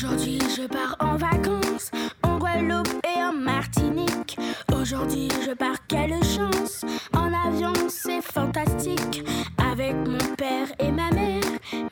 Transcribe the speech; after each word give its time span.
Aujourd'hui, 0.00 0.38
je 0.56 0.64
pars 0.68 0.94
en 1.00 1.16
vacances 1.16 1.90
en 2.22 2.38
Guadeloupe 2.38 3.04
et 3.04 3.20
en 3.20 3.32
Martinique. 3.32 4.38
Aujourd'hui, 4.72 5.28
je 5.44 5.50
pars, 5.50 5.84
quelle 5.88 6.14
chance! 6.22 6.84
En 7.12 7.32
avion, 7.32 7.72
c'est 7.88 8.22
fantastique. 8.22 9.24
Avec 9.58 9.96
mon 9.96 10.36
père 10.36 10.68
et 10.78 10.92
ma 10.92 11.10
mère, 11.10 11.42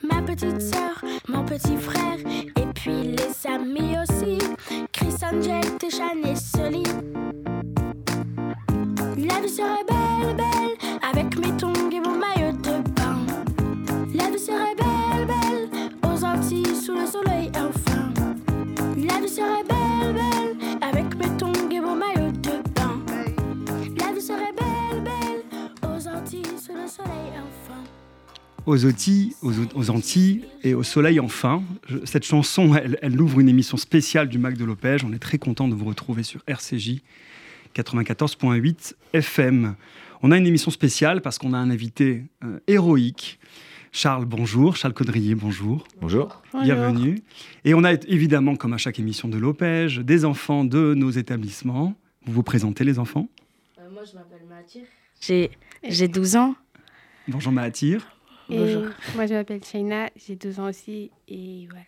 ma 0.08 0.22
petite 0.22 0.62
soeur, 0.62 1.02
mon 1.26 1.44
petit 1.44 1.76
frère, 1.76 2.18
et 2.54 2.66
puis 2.76 3.16
les 3.16 3.50
amis 3.52 3.96
aussi. 4.00 4.38
Chris 4.92 5.16
Angel, 5.24 5.64
Téchan 5.76 6.22
et 6.24 6.36
Sully. 6.36 6.84
La 9.16 9.40
vie 9.40 9.48
serait 9.48 9.84
belle, 9.88 9.95
aux 28.66 28.84
Antilles, 28.84 29.34
aux, 29.42 29.52
aux 29.74 29.90
Antilles 29.90 30.44
et 30.64 30.74
au 30.74 30.82
soleil 30.82 31.20
enfin. 31.20 31.62
Je- 31.88 31.98
cette 32.04 32.24
chanson, 32.24 32.74
elle, 32.74 32.98
elle 33.02 33.20
ouvre 33.20 33.40
une 33.40 33.48
émission 33.48 33.76
spéciale 33.76 34.28
du 34.28 34.38
Mac 34.38 34.56
de 34.56 34.64
Lopège. 34.64 35.04
On 35.04 35.12
est 35.12 35.18
très 35.18 35.38
content 35.38 35.68
de 35.68 35.74
vous 35.74 35.84
retrouver 35.84 36.22
sur 36.22 36.42
RCJ 36.46 37.00
94.8 37.74 38.94
FM. 39.12 39.74
On 40.22 40.30
a 40.32 40.36
une 40.38 40.46
émission 40.46 40.70
spéciale 40.70 41.20
parce 41.22 41.38
qu'on 41.38 41.52
a 41.52 41.58
un 41.58 41.70
invité 41.70 42.24
euh, 42.44 42.58
héroïque. 42.66 43.38
Charles, 43.92 44.24
bonjour. 44.26 44.76
Charles 44.76 44.94
Caudrier, 44.94 45.34
bonjour. 45.34 45.86
Bonjour. 46.00 46.42
Bienvenue. 46.62 47.18
Et 47.64 47.72
on 47.74 47.84
a 47.84 47.92
évidemment, 48.08 48.56
comme 48.56 48.72
à 48.72 48.78
chaque 48.78 48.98
émission 48.98 49.28
de 49.28 49.38
Lopège, 49.38 49.98
des 49.98 50.24
enfants 50.24 50.64
de 50.64 50.94
nos 50.94 51.10
établissements. 51.10 51.94
Vous 52.26 52.32
vous 52.32 52.42
présentez, 52.42 52.84
les 52.84 52.98
enfants? 52.98 53.28
Euh, 53.78 53.88
moi, 53.92 54.02
je 54.04 54.14
m'appelle 54.16 54.46
Mathir. 54.48 54.82
J'ai, 55.20 55.50
j'ai 55.88 56.08
12 56.08 56.36
ans. 56.36 56.54
Bonjour 57.28 57.52
Mahathir. 57.52 58.15
Et 58.48 58.58
Bonjour. 58.58 58.84
moi, 59.14 59.26
je 59.26 59.34
m'appelle 59.34 59.62
Shaina, 59.64 60.10
j'ai 60.16 60.36
12 60.36 60.60
ans 60.60 60.68
aussi. 60.68 61.10
Et 61.28 61.66
voilà. 61.68 61.84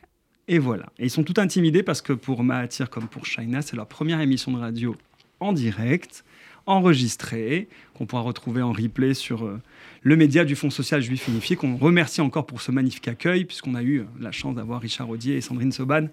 Et 0.48 0.58
voilà. 0.58 0.86
Et 0.98 1.04
ils 1.04 1.10
sont 1.10 1.22
tout 1.22 1.34
intimidés 1.36 1.82
parce 1.82 2.02
que 2.02 2.12
pour 2.12 2.42
Mahathir 2.42 2.90
comme 2.90 3.06
pour 3.06 3.26
Shaina, 3.26 3.62
c'est 3.62 3.76
leur 3.76 3.86
première 3.86 4.20
émission 4.20 4.50
de 4.52 4.58
radio 4.58 4.96
en 5.40 5.52
direct, 5.52 6.24
enregistrée, 6.66 7.68
qu'on 7.94 8.06
pourra 8.06 8.22
retrouver 8.22 8.62
en 8.62 8.72
replay 8.72 9.14
sur 9.14 9.44
euh, 9.44 9.60
le 10.02 10.16
média 10.16 10.44
du 10.44 10.56
Fonds 10.56 10.70
social 10.70 11.00
juif 11.00 11.28
unifié, 11.28 11.54
qu'on 11.54 11.76
remercie 11.76 12.20
encore 12.20 12.46
pour 12.46 12.60
ce 12.60 12.72
magnifique 12.72 13.06
accueil, 13.08 13.44
puisqu'on 13.44 13.74
a 13.74 13.82
eu 13.82 14.00
euh, 14.00 14.04
la 14.20 14.32
chance 14.32 14.56
d'avoir 14.56 14.80
Richard 14.80 15.08
Audier 15.08 15.36
et 15.36 15.40
Sandrine 15.40 15.70
Soban 15.70 16.08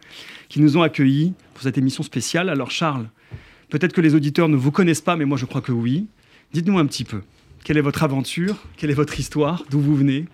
qui 0.48 0.62
nous 0.62 0.78
ont 0.78 0.84
accueillis 0.84 1.34
pour 1.54 1.64
cette 1.64 1.78
émission 1.78 2.04
spéciale. 2.04 2.50
Alors 2.50 2.70
Charles, 2.72 3.08
peut-être 3.70 3.94
que 3.94 4.02
les 4.02 4.14
auditeurs 4.14 4.48
ne 4.48 4.58
vous 4.58 4.72
connaissent 4.72 5.02
pas, 5.02 5.16
mais 5.16 5.26
moi 5.26 5.38
je 5.38 5.46
crois 5.46 5.62
que 5.62 5.72
oui. 5.72 6.08
Dites-nous 6.54 6.78
un 6.78 6.86
petit 6.86 7.04
peu. 7.04 7.22
Quelle 7.66 7.80
est 7.80 7.82
votre 7.82 8.04
aventure? 8.04 8.58
Quelle 8.78 8.92
est 8.92 8.96
votre 8.96 9.20
histoire? 9.20 9.64
D'où 9.72 9.80
vous 9.80 9.96
venez? 9.96 10.28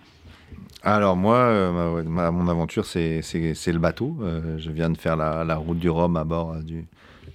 Alors 0.82 1.16
moi, 1.16 1.36
euh, 1.36 2.02
mon 2.04 2.46
aventure, 2.46 2.84
c'est 2.84 3.22
le 3.22 3.78
bateau. 3.78 4.18
Euh, 4.20 4.58
je 4.58 4.70
viens 4.70 4.90
de 4.90 4.98
faire 4.98 5.16
la, 5.16 5.56
route 5.56 5.78
du 5.78 5.88
Rhum 5.88 6.18
à 6.18 6.24
bord 6.24 6.52
euh, 6.52 6.60
du, 6.60 6.84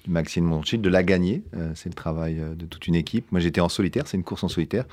Maxime 0.08 0.44
Monchild, 0.44 0.84
de 0.84 0.90
la 0.90 1.02
gagner. 1.02 1.42
C'est 1.74 1.90
le 1.90 1.96
travail 1.96 2.40
de 2.56 2.66
toute 2.68 2.86
une 2.86 2.94
équipe. 2.94 3.32
Moi, 3.32 3.42
j'étais 3.42 3.60
en 3.60 3.70
solitaire. 3.70 4.04
C'est 4.06 4.18
une 4.18 4.24
course 4.24 4.44
en 4.44 4.48
solitaire 4.48 4.86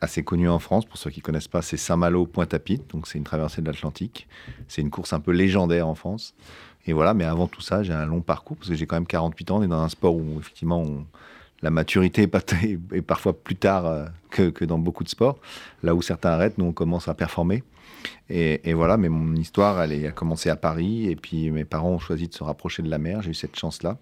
assez 0.00 0.22
connue 0.22 0.48
en 0.48 0.60
France. 0.60 0.86
Pour 0.86 0.98
ceux 0.98 1.10
qui 1.10 1.20
connaissent 1.20 1.48
pas, 1.48 1.60
c'est 1.60 1.76
Saint-Malo, 1.76 2.24
Pointe-à-Pitre. 2.26 2.84
Donc 2.94 3.08
c'est 3.08 3.18
une 3.18 3.24
traversée 3.24 3.60
de 3.60 3.66
l'Atlantique. 3.66 4.28
C'est 4.68 4.82
une 4.82 4.90
course 4.90 5.12
un 5.12 5.20
peu 5.20 5.32
légendaire 5.32 5.88
en 5.88 5.96
France. 5.96 6.34
Et 6.86 6.92
voilà. 6.92 7.12
Mais 7.12 7.24
avant 7.24 7.48
tout 7.48 7.60
ça, 7.60 7.82
j'ai 7.82 7.92
un 7.92 8.06
long 8.06 8.20
parcours 8.20 8.56
parce 8.56 8.68
que 8.68 8.76
j'ai 8.76 8.86
quand 8.86 8.96
même 8.96 9.06
48 9.06 9.50
ans. 9.50 9.58
On 9.58 9.62
est 9.64 9.68
dans 9.68 9.82
un 9.82 9.88
sport 9.88 10.14
où 10.14 10.38
effectivement 10.38 10.80
on- 10.80 11.06
la 11.62 11.70
maturité 11.70 12.22
est, 12.92 13.02
parfois 13.02 13.32
plus 13.32 13.56
tard 13.56 13.86
euh, 13.86 14.06
que, 14.30 14.50
que 14.50 14.64
dans 14.64 14.78
beaucoup 14.78 15.04
de 15.04 15.08
sports. 15.08 15.38
Là 15.82 15.94
où 15.94 16.02
certains 16.02 16.30
arrêtent, 16.30 16.58
nous 16.58 16.64
on 16.66 16.72
commence 16.72 17.08
à 17.08 17.14
performer. 17.14 17.62
Et, 18.30 18.68
et 18.68 18.74
voilà, 18.74 18.96
mais 18.96 19.08
mon 19.08 19.34
histoire, 19.36 19.80
elle 19.82 19.92
est- 19.92 20.06
a 20.08 20.12
commencé 20.12 20.50
à 20.50 20.56
Paris. 20.56 21.08
Et 21.08 21.16
puis 21.16 21.50
mes 21.50 21.64
parents 21.64 21.90
ont 21.90 21.98
choisi 21.98 22.28
de 22.28 22.34
se 22.34 22.42
rapprocher 22.42 22.82
de 22.82 22.90
la 22.90 22.98
mer. 22.98 23.22
J'ai 23.22 23.30
eu 23.30 23.34
cette 23.34 23.56
chance-là. 23.56 23.98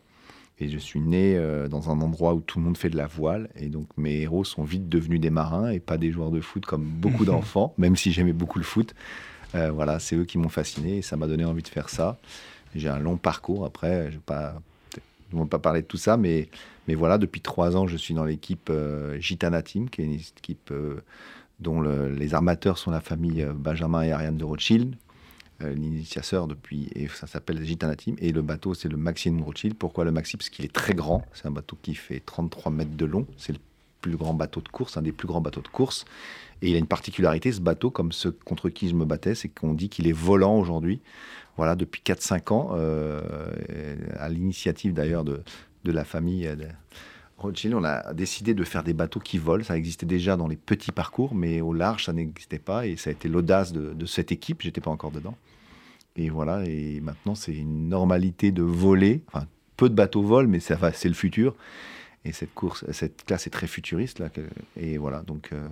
Et 0.63 0.69
je 0.69 0.77
suis 0.79 1.01
né 1.01 1.37
euh, 1.37 1.69
dans 1.69 1.91
un 1.91 2.01
endroit 2.03 2.35
où 2.35 2.41
tout 2.41 2.59
le 2.59 2.65
monde 2.67 2.77
fait 2.77 2.91
de 2.91 2.97
la 2.97 3.07
voile. 3.07 3.49
Et 3.57 3.67
donc 3.67 3.87
mes 3.97 4.21
héros 4.21 4.45
sont 4.45 4.63
vite 4.63 4.89
devenus 4.89 5.21
des 5.21 5.31
marins 5.31 5.71
et 5.71 5.81
pas 5.81 5.97
des 5.99 6.13
joueurs 6.13 6.31
de 6.31 6.41
foot 6.41 6.65
comme 6.67 6.83
beaucoup 6.85 7.25
d'enfants, 7.27 7.75
même 7.79 7.97
si 7.97 8.13
j'aimais 8.13 8.33
beaucoup 8.35 8.59
le 8.59 8.65
foot. 8.65 8.95
Euh, 9.55 9.71
voilà, 9.71 9.99
c'est 9.99 10.17
eux 10.17 10.25
qui 10.25 10.39
m'ont 10.39 10.49
fasciné 10.51 10.99
et 10.99 11.03
ça 11.03 11.17
m'a 11.17 11.27
donné 11.27 11.45
envie 11.45 11.63
de 11.63 11.69
faire 11.69 11.89
ça. 11.89 12.19
J'ai 12.75 12.89
un 12.89 12.99
long 13.01 13.17
parcours 13.17 13.65
après. 13.67 14.03
Je 14.03 14.07
ne 14.07 14.11
vais 14.13 14.19
pas, 14.25 14.55
je 15.33 15.37
vais 15.37 15.45
pas 15.47 15.59
parler 15.59 15.83
de 15.83 15.87
tout 15.87 15.97
ça, 15.97 16.17
mais, 16.17 16.49
mais 16.89 16.95
voilà, 16.95 17.19
depuis 17.19 17.41
trois 17.41 17.77
ans, 17.77 17.87
je 17.87 17.97
suis 17.97 18.15
dans 18.15 18.25
l'équipe 18.25 18.69
euh, 18.71 19.19
Gitana 19.21 19.63
Team, 19.63 19.89
qui 19.91 20.01
est 20.03 20.05
une 20.05 20.13
équipe 20.15 20.71
euh, 20.73 21.01
dont 21.61 21.81
le- 21.81 22.09
les 22.11 22.35
armateurs 22.35 22.79
sont 22.79 22.91
la 22.91 23.01
famille 23.01 23.43
euh, 23.43 23.53
Benjamin 23.53 24.03
et 24.03 24.13
Ariane 24.13 24.37
de 24.37 24.45
Rothschild. 24.45 24.95
L'initiateur 25.63 26.47
depuis, 26.47 26.89
et 26.95 27.07
ça 27.09 27.27
s'appelle 27.27 27.63
Gitana 27.63 27.95
Team, 27.95 28.17
et 28.19 28.33
le 28.33 28.41
bateau 28.41 28.73
c'est 28.73 28.89
le 28.89 28.97
Maxime 28.97 29.43
Rothschild. 29.43 29.75
Pourquoi 29.77 30.05
le 30.07 30.11
Maxi 30.11 30.39
Parce 30.39 30.49
qu'il 30.49 30.65
est 30.65 30.73
très 30.73 30.95
grand. 30.95 31.23
C'est 31.35 31.47
un 31.49 31.51
bateau 31.51 31.77
qui 31.83 31.95
fait 31.95 32.23
33 32.25 32.73
mètres 32.73 32.97
de 32.97 33.05
long. 33.05 33.27
C'est 33.37 33.53
le 33.53 33.59
plus 34.01 34.17
grand 34.17 34.33
bateau 34.33 34.63
de 34.63 34.69
course, 34.69 34.97
un 34.97 35.03
des 35.03 35.13
plus 35.13 35.29
grands 35.29 35.43
bateaux 35.43 35.61
de 35.61 35.69
course. 35.69 36.07
Et 36.63 36.71
il 36.71 36.75
a 36.77 36.79
une 36.79 36.87
particularité, 36.87 37.53
ce 37.53 37.61
bateau, 37.61 37.91
comme 37.91 38.11
ceux 38.11 38.31
contre 38.31 38.71
qui 38.71 38.89
je 38.89 38.95
me 38.95 39.05
battais, 39.05 39.35
c'est 39.35 39.51
qu'on 39.51 39.75
dit 39.75 39.91
qu'il 39.91 40.07
est 40.09 40.13
volant 40.13 40.57
aujourd'hui. 40.59 41.03
Voilà, 41.59 41.77
depuis 41.77 42.01
4-5 42.07 42.55
ans, 42.55 42.71
à 44.19 44.29
l'initiative 44.31 44.95
d'ailleurs 44.95 45.25
de, 45.25 45.43
de 45.85 45.93
la 45.93 46.05
famille 46.05 46.47
euh, 46.47 46.57
de 46.57 46.67
Rothschild, 47.39 47.75
on 47.75 47.85
a 47.85 48.13
décidé 48.13 48.53
de 48.53 48.65
faire 48.65 48.85
des 48.85 48.93
bateaux 48.93 49.21
qui 49.21 49.39
volent. 49.39 49.65
Ça 49.65 49.77
existait 49.77 50.07
déjà 50.07 50.37
dans 50.37 50.47
les 50.47 50.57
petits 50.57 50.93
parcours, 50.93 51.35
mais 51.35 51.61
au 51.61 51.73
large, 51.73 52.05
ça 52.05 52.13
n'existait 52.13 52.59
pas. 52.59 52.87
Et 52.87 52.97
ça 52.97 53.11
a 53.11 53.13
été 53.13 53.29
l'audace 53.29 53.73
de, 53.73 54.07
cette 54.07 54.31
équipe. 54.31 54.61
J'étais 54.61 54.81
pas 54.81 54.91
encore 54.91 55.11
dedans. 55.11 55.37
Et 56.17 56.29
voilà, 56.29 56.63
et 56.67 57.01
maintenant, 57.01 57.35
c'est 57.35 57.55
une 57.55 57.89
normalité 57.89 58.53
de 58.53 58.63
voler. 58.63 59.23
Enfin, 59.29 59.47
peu 59.77 59.89
de 59.89 59.95
bateaux 59.95 60.23
volent, 60.23 60.49
mais 60.49 60.61
ça 60.61 60.77
c'est 60.93 61.09
le 61.09 61.15
futur. 61.15 61.55
Et 62.27 62.33
cette 62.33 62.53
course, 62.53 62.85
cette 62.93 63.25
classe 63.25 63.47
est 63.47 63.51
très 63.51 63.67
futuriste. 63.67 64.19
Là, 64.19 64.29
et 64.77 64.99
voilà, 64.99 65.23
donc 65.23 65.51
euh, 65.53 65.67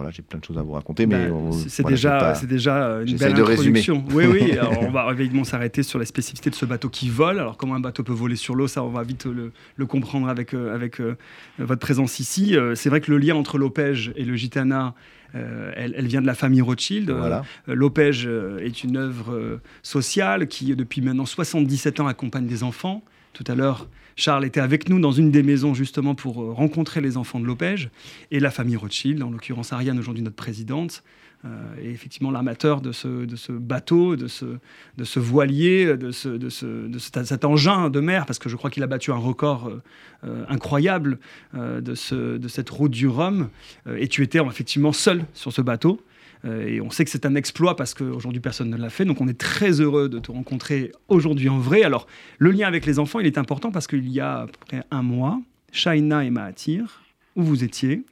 voilà, 0.00 0.10
j'ai 0.10 0.22
plein 0.22 0.38
de 0.38 0.44
choses 0.44 0.56
à 0.56 0.62
vous 0.62 0.72
raconter. 0.72 1.04
Mais 1.06 1.28
Bah, 1.28 1.34
on- 1.34 1.52
c'est 1.52 1.82
voilà, 1.82 1.94
déjà, 1.96 2.18
pas- 2.18 2.34
c'est 2.34 2.46
déjà 2.46 3.00
une 3.06 3.16
belle 3.18 3.34
de 3.34 3.42
résumer. 3.42 3.80
introduction. 3.80 4.04
Oui, 4.14 4.24
oui. 4.26 4.52
alors 4.52 4.82
on 4.82 4.90
va 4.90 5.12
évidemment 5.12 5.44
s'arrêter 5.44 5.82
sur 5.82 5.98
la 5.98 6.06
spécificité 6.06 6.48
de 6.48 6.54
ce 6.54 6.64
bateau 6.64 6.88
qui 6.88 7.10
vole. 7.10 7.38
Alors 7.38 7.56
comment 7.58 7.74
un 7.74 7.80
bateau 7.80 8.02
peut 8.02 8.12
voler 8.14 8.36
sur 8.36 8.54
l'eau, 8.54 8.66
ça 8.66 8.82
on 8.82 8.88
va 8.88 9.02
vite 9.02 9.26
le, 9.26 9.52
le 9.76 9.86
comprendre 9.86 10.28
avec, 10.28 10.54
euh, 10.54 10.74
avec 10.74 11.00
euh, 11.00 11.16
votre 11.58 11.80
présence 11.80 12.18
ici. 12.18 12.56
Euh, 12.56 12.74
c'est 12.74 12.88
vrai 12.88 13.00
que 13.02 13.10
le 13.10 13.18
lien 13.18 13.34
entre 13.36 13.58
l'Opège 13.58 14.12
et 14.16 14.24
le 14.24 14.34
Gitana, 14.36 14.94
euh, 15.34 15.70
elle, 15.76 15.94
elle 15.96 16.06
vient 16.06 16.22
de 16.22 16.26
la 16.26 16.34
famille 16.34 16.62
Rothschild. 16.62 17.10
Euh. 17.10 17.40
L'Opège 17.66 18.26
est 18.60 18.82
une 18.82 18.96
œuvre 18.96 19.60
sociale 19.82 20.46
qui, 20.48 20.74
depuis 20.74 21.02
maintenant 21.02 21.26
77 21.26 22.00
ans, 22.00 22.06
accompagne 22.06 22.46
des 22.46 22.62
enfants. 22.62 23.04
Tout 23.32 23.44
à 23.46 23.54
l'heure, 23.54 23.86
Charles 24.16 24.44
était 24.44 24.60
avec 24.60 24.88
nous 24.88 25.00
dans 25.00 25.12
une 25.12 25.30
des 25.30 25.42
maisons 25.42 25.74
justement 25.74 26.14
pour 26.14 26.42
euh, 26.42 26.52
rencontrer 26.52 27.00
les 27.00 27.16
enfants 27.16 27.40
de 27.40 27.46
l'Opège 27.46 27.90
et 28.30 28.40
la 28.40 28.50
famille 28.50 28.76
Rothschild, 28.76 29.22
en 29.22 29.30
l'occurrence 29.30 29.72
Ariane, 29.72 29.98
aujourd'hui 29.98 30.22
notre 30.22 30.36
présidente, 30.36 31.02
euh, 31.46 31.48
et 31.82 31.90
effectivement 31.90 32.30
l'armateur 32.30 32.82
de 32.82 32.92
ce, 32.92 33.52
bateau, 33.52 34.14
de 34.16 34.26
ce, 34.26 35.18
voilier, 35.18 35.96
de, 35.96 36.10
ce, 36.10 36.28
de, 36.28 36.48
ce, 36.50 36.66
de 36.66 36.98
cet, 36.98 37.44
engin 37.44 37.88
de 37.88 38.00
mer, 38.00 38.26
parce 38.26 38.38
que 38.38 38.48
je 38.48 38.56
crois 38.56 38.68
qu'il 38.68 38.82
a 38.82 38.86
battu 38.86 39.10
un 39.10 39.16
record 39.16 39.68
euh, 39.68 39.82
euh, 40.26 40.44
incroyable 40.50 41.18
euh, 41.54 41.80
de, 41.80 41.94
ce, 41.94 42.36
de 42.36 42.48
cette 42.48 42.68
route 42.68 42.90
du 42.90 43.08
Rhum. 43.08 43.48
Euh, 43.86 43.96
et 43.98 44.06
tu 44.06 44.22
étais 44.22 44.38
effectivement 44.38 44.92
seul 44.92 45.24
sur 45.32 45.50
ce 45.50 45.62
bateau. 45.62 45.98
Euh, 46.44 46.66
et 46.66 46.80
on 46.80 46.90
sait 46.90 47.04
que 47.04 47.10
c'est 47.10 47.26
un 47.26 47.34
exploit 47.34 47.76
parce 47.76 47.94
qu'aujourd'hui 47.94 48.40
personne 48.40 48.70
ne 48.70 48.76
l'a 48.76 48.90
fait. 48.90 49.04
Donc 49.04 49.20
on 49.20 49.28
est 49.28 49.38
très 49.38 49.80
heureux 49.80 50.08
de 50.08 50.18
te 50.18 50.32
rencontrer 50.32 50.92
aujourd'hui 51.08 51.48
en 51.48 51.58
vrai. 51.58 51.82
Alors 51.82 52.06
le 52.38 52.50
lien 52.50 52.66
avec 52.66 52.86
les 52.86 52.98
enfants, 52.98 53.20
il 53.20 53.26
est 53.26 53.38
important 53.38 53.70
parce 53.70 53.86
qu'il 53.86 54.08
y 54.08 54.20
a 54.20 54.40
à 54.40 54.46
peu 54.46 54.52
près 54.66 54.82
un 54.90 55.02
mois, 55.02 55.40
Shaina 55.72 56.24
et 56.24 56.30
Mahathir, 56.30 57.02
où 57.36 57.42
vous 57.42 57.64
étiez 57.64 58.04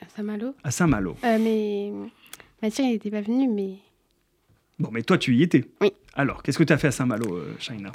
À 0.00 0.08
Saint-Malo. 0.08 0.54
À 0.62 0.70
Saint-Malo. 0.70 1.16
Euh, 1.24 1.38
mais 1.40 1.92
Mathieu, 2.62 2.84
il 2.84 2.90
n'était 2.92 3.10
pas 3.10 3.22
venu, 3.22 3.48
mais 3.48 3.76
Bon, 4.78 4.88
mais 4.90 5.02
toi, 5.02 5.18
tu 5.18 5.34
y 5.34 5.42
étais. 5.42 5.64
Oui. 5.82 5.92
Alors, 6.14 6.42
qu'est-ce 6.42 6.56
que 6.58 6.64
tu 6.64 6.72
as 6.72 6.78
fait 6.78 6.88
à 6.88 6.92
Saint-Malo, 6.92 7.34
euh, 7.34 7.54
Shaina? 7.58 7.92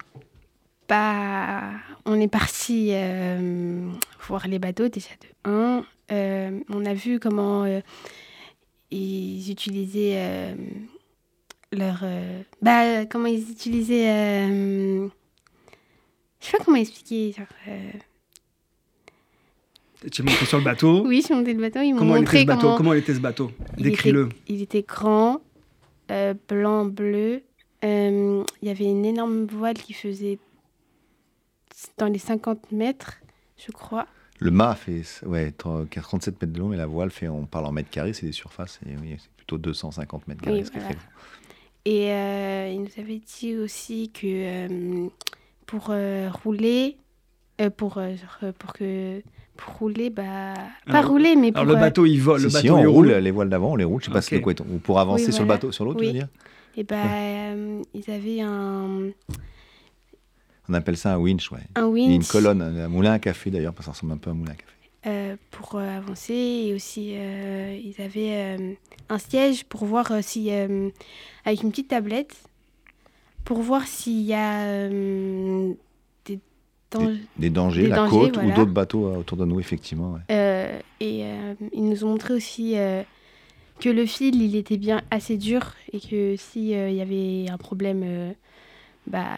Pas. 0.88 1.72
On 2.06 2.20
est 2.20 2.28
parti 2.28 2.90
euh, 2.92 3.90
voir 4.28 4.48
les 4.48 4.60
bateaux 4.60 4.88
déjà 4.88 5.10
de 5.22 5.50
1. 5.52 5.84
on 6.70 6.86
a 6.86 6.94
vu 6.94 7.20
comment 7.20 7.66
ils 8.92 9.50
utilisaient 9.52 10.14
euh, 10.18 10.56
leur. 11.72 12.00
euh, 12.04 12.42
bah, 12.62 13.06
comment 13.06 13.28
ils 13.28 13.50
utilisaient. 13.52 14.10
euh, 14.10 15.08
je 16.40 16.46
sais 16.46 16.58
pas 16.58 16.64
comment 16.64 16.78
expliquer. 16.78 17.34
genre, 17.34 17.48
euh, 17.68 17.92
Tu 20.12 20.22
es 20.22 20.26
monté 20.26 20.46
sur 20.46 20.58
le 20.60 20.64
bateau. 20.64 21.04
Oui, 21.08 21.22
je 21.22 21.26
suis 21.26 21.34
montée 21.36 21.54
le 21.54 21.62
bateau. 21.62 21.82
Ils 21.82 21.94
m'ont 21.94 22.00
Comment 22.00 22.16
il 22.18 22.22
était 22.24 22.26
montré 22.26 22.40
ce 22.42 22.46
bateau 22.46 22.76
comment. 22.76 22.94
Était 22.94 23.14
ce 23.16 23.20
bateau 23.20 23.52
Décris-le. 23.78 24.30
Il 24.48 24.62
était 24.62 24.84
grand, 24.84 25.42
blanc, 26.48 26.86
bleu, 26.86 27.42
il 27.84 28.44
y 28.64 28.70
avait 28.70 28.86
une 28.86 29.06
énorme 29.06 29.46
voile 29.46 29.76
qui 29.76 29.94
faisait 29.94 30.40
dans 31.98 32.08
les 32.08 32.20
50 32.20 32.72
mètres, 32.72 33.18
je 33.58 33.72
crois. 33.72 34.08
Le 34.40 34.52
mât 34.52 34.76
fait 34.76 35.02
ouais, 35.26 35.52
37 35.52 36.42
mètres 36.42 36.54
de 36.54 36.60
long, 36.60 36.68
mais 36.68 36.78
la 36.78 36.86
voile 36.86 37.10
fait, 37.10 37.28
on 37.28 37.46
parle 37.46 37.66
en 37.68 37.72
mètres 37.72 37.90
carrés, 37.90 38.14
c'est 38.14 38.26
des 38.26 38.32
surfaces, 38.34 38.80
et 38.86 38.96
oui, 39.02 39.16
c'est 39.18 39.32
plutôt 39.38 39.58
250 39.58 40.28
mètres 40.28 40.42
carrés. 40.42 40.64
Oui, 40.64 40.70
voilà. 40.74 40.90
Et 41.86 42.12
euh, 42.12 42.70
il 42.74 42.82
nous 42.82 42.90
avait 42.98 43.20
dit 43.20 43.56
aussi 43.56 44.10
que 44.12 44.26
euh, 44.26 45.08
pour 45.68 45.88
euh, 45.90 46.30
rouler, 46.44 46.98
euh, 47.62 47.70
pour, 47.70 47.98
euh, 48.00 48.16
pour 48.60 48.74
que 48.74 49.22
pour 49.56 49.76
rouler, 49.76 50.10
bah 50.10 50.54
pas 50.86 50.98
Alors, 51.00 51.12
rouler, 51.12 51.36
mais 51.38 51.52
pour 51.54 51.62
Alors 51.62 51.74
le 51.76 51.80
bateau, 51.80 52.06
il 52.06 52.18
vole. 52.18 52.40
Si, 52.40 52.46
le 52.46 52.50
si, 52.50 52.70
on 52.70 52.80
il 52.80 52.88
roule 52.88 53.08
roule. 53.12 53.16
les 53.16 53.32
voiles 53.32 53.50
d'avant, 53.50 53.72
on 53.72 53.76
les 53.78 53.86
roule, 53.86 54.02
je 54.02 54.08
sais 54.08 54.12
pas 54.12 54.18
Ok. 54.20 54.26
c'est 54.26 54.42
quoi, 54.42 54.54
ou 54.70 54.80
pour 54.80 55.00
avancer 55.00 55.28
Oui, 55.28 55.34
sur 55.34 55.44
le 55.44 55.48
bateau, 55.48 55.72
sur 55.72 55.86
l'eau, 55.86 55.94
tu 55.94 56.02
Oui. 56.02 56.08
veux 56.08 56.14
dire 56.14 56.28
et 56.78 56.84
bah 56.84 57.06
euh, 57.06 57.82
ils 57.94 58.12
avaient 58.12 58.42
un 58.42 59.08
On 60.70 60.74
appelle 60.74 60.98
ça 60.98 61.14
un 61.14 61.18
winch, 61.18 61.52
ouais. 61.52 61.60
un 61.76 61.84
a 61.84 61.86
une 61.86 61.92
winch 61.94 62.28
colonne, 62.28 62.62
un 62.62 62.88
moulin 62.88 63.12
à 63.14 63.20
café 63.20 63.52
d'ailleurs, 63.52 63.74
parce 63.74 63.86
que 63.88 63.92
ça 63.92 63.96
ressemble 63.96 64.14
un 64.14 64.18
peu 64.18 64.30
à 64.30 64.34
un 64.34 64.36
moulin 64.36 64.52
à 64.52 64.56
café. 64.56 64.72
euh, 65.06 65.36
pour 65.52 65.76
euh, 65.76 65.98
avancer 65.98 66.34
et 66.34 66.74
aussi 66.74 67.14
euh, 67.16 67.78
ils 67.84 68.02
avaient 68.02 68.58
un 69.10 69.18
siège 69.20 69.64
pour 69.66 69.86
voir 69.86 70.12
si 70.22 70.50
avec 70.52 71.62
une 71.64 71.70
petite 71.70 71.90
tablette 71.90 72.36
pour 73.44 73.60
voir 73.62 73.86
s'il 73.88 74.22
y 74.22 74.34
a 74.34 74.90
des 74.90 76.40
dangers. 76.92 77.20
Des 77.38 77.50
dangers, 77.52 77.84
Des 77.84 77.88
la 77.90 77.96
dangers, 77.98 78.12
côte 78.12 78.34
voilà. 78.36 78.50
ou 78.50 78.56
d'autres 78.56 78.72
bateaux 78.72 79.06
autour 79.16 79.38
de 79.38 79.46
nous, 79.46 79.60
effectivement. 79.60 80.14
ouais. 80.30 80.82
Et 81.00 81.24
ils 81.74 81.84
nous 81.90 82.04
ont 82.06 82.10
montré 82.10 82.34
aussi 82.34 82.76
que 83.80 83.90
le 83.90 84.06
fil, 84.06 84.42
il 84.42 84.56
était 84.56 84.78
bien 84.78 85.02
assez 85.12 85.38
dur 85.38 85.74
et 85.92 86.00
que 86.00 86.36
si 86.38 86.74
euh, 86.74 86.90
il 86.90 86.96
y 86.96 87.02
avait 87.02 87.52
un 87.52 87.58
problème, 87.58 88.34
bah, 89.06 89.38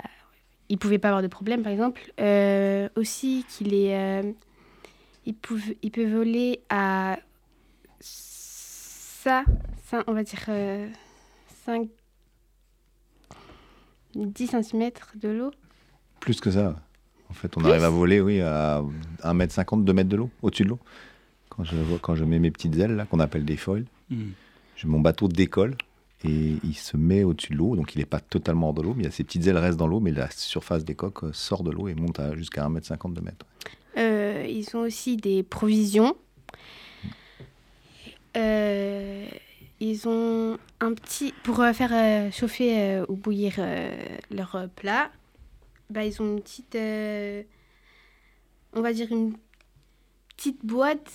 il 0.70 0.78
pouvait 0.78 1.00
pas 1.00 1.10
avoir 1.10 1.22
de 1.22 1.28
problème, 1.28 1.64
par 1.64 1.72
exemple. 1.72 2.02
Euh, 2.20 2.90
aussi 2.96 3.46
qu'il 3.50 3.74
est, 3.74 3.96
euh, 3.98 4.32
il, 5.26 5.34
peut 5.36 6.06
voler 6.06 6.62
à 6.70 7.18
ça, 8.00 9.44
ça 9.86 10.04
on 10.08 10.14
va 10.14 10.24
dire 10.24 10.44
euh, 10.50 10.88
5, 11.66 11.88
10 14.16 14.48
cm 14.62 14.92
de 15.16 15.30
l'eau. 15.30 15.52
Plus 16.20 16.40
que 16.42 16.52
ça. 16.52 16.76
En 17.30 17.34
fait, 17.34 17.56
on 17.58 17.62
Plus 17.62 17.70
arrive 17.70 17.84
à 17.84 17.90
voler, 17.90 18.22
oui, 18.22 18.42
à 18.42 18.82
1m50, 19.24 19.84
2 19.84 19.94
mètres 19.94 20.10
de 20.10 20.16
l'eau, 20.16 20.30
au-dessus 20.42 20.64
de 20.64 20.70
l'eau. 20.70 20.80
Quand 21.50 21.64
je, 21.64 21.76
vois- 21.76 22.00
quand 22.00 22.16
je 22.16 22.24
mets 22.24 22.40
mes 22.40 22.52
petites 22.52 22.76
ailes, 22.78 22.96
là, 22.96 23.06
qu'on 23.06 23.20
appelle 23.20 23.46
des 23.46 23.58
foils, 23.58 23.86
Hmm. 24.10 24.30
mon 24.86 25.02
bateau 25.02 25.28
décolle 25.28 25.76
et 26.24 26.58
il 26.64 26.76
se 26.76 26.98
met 26.98 27.24
au-dessus 27.24 27.54
de 27.54 27.58
l'eau. 27.58 27.76
Donc, 27.76 27.94
il 27.96 28.00
n'est 28.00 28.06
pas 28.06 28.20
totalement 28.20 28.68
hors 28.70 28.74
de 28.74 28.82
l'eau, 28.82 28.94
mais 28.96 29.04
il 29.04 29.06
y 29.06 29.10
a 29.10 29.12
ses 29.12 29.24
petites 29.24 29.46
ailes 29.48 29.58
restent 29.58 29.78
dans 29.78 29.88
l'eau, 29.88 30.00
mais 30.00 30.12
la 30.12 30.30
surface 30.32 30.84
des 30.84 30.96
coques 30.96 31.24
euh, 31.24 31.34
sort 31.34 31.64
de 31.64 31.72
l'eau 31.72 31.88
et 31.88 31.96
monte 31.96 32.20
jusqu'à 32.36 32.68
1m50, 32.68 33.14
2 33.14 33.22
mètres. 33.22 33.46
Euh, 33.98 34.46
ils 34.50 34.76
ont 34.76 34.82
aussi 34.82 35.18
des 35.18 35.44
provisions. 35.44 36.16
Euh, 38.36 39.28
ils 39.80 40.08
ont 40.08 40.58
un 40.80 40.94
petit. 40.94 41.34
Pour 41.44 41.64
faire 41.74 42.32
chauffer 42.32 43.04
ou 43.08 43.16
bouillir 43.16 43.54
leur 44.32 44.68
plat, 44.76 45.12
bah, 45.90 46.04
ils 46.04 46.22
ont 46.22 46.26
une 46.26 46.42
petite. 46.42 46.76
on 48.74 48.82
va 48.82 48.94
dire 48.94 49.12
une 49.12 49.34
petite 50.36 50.64
boîte 50.64 51.12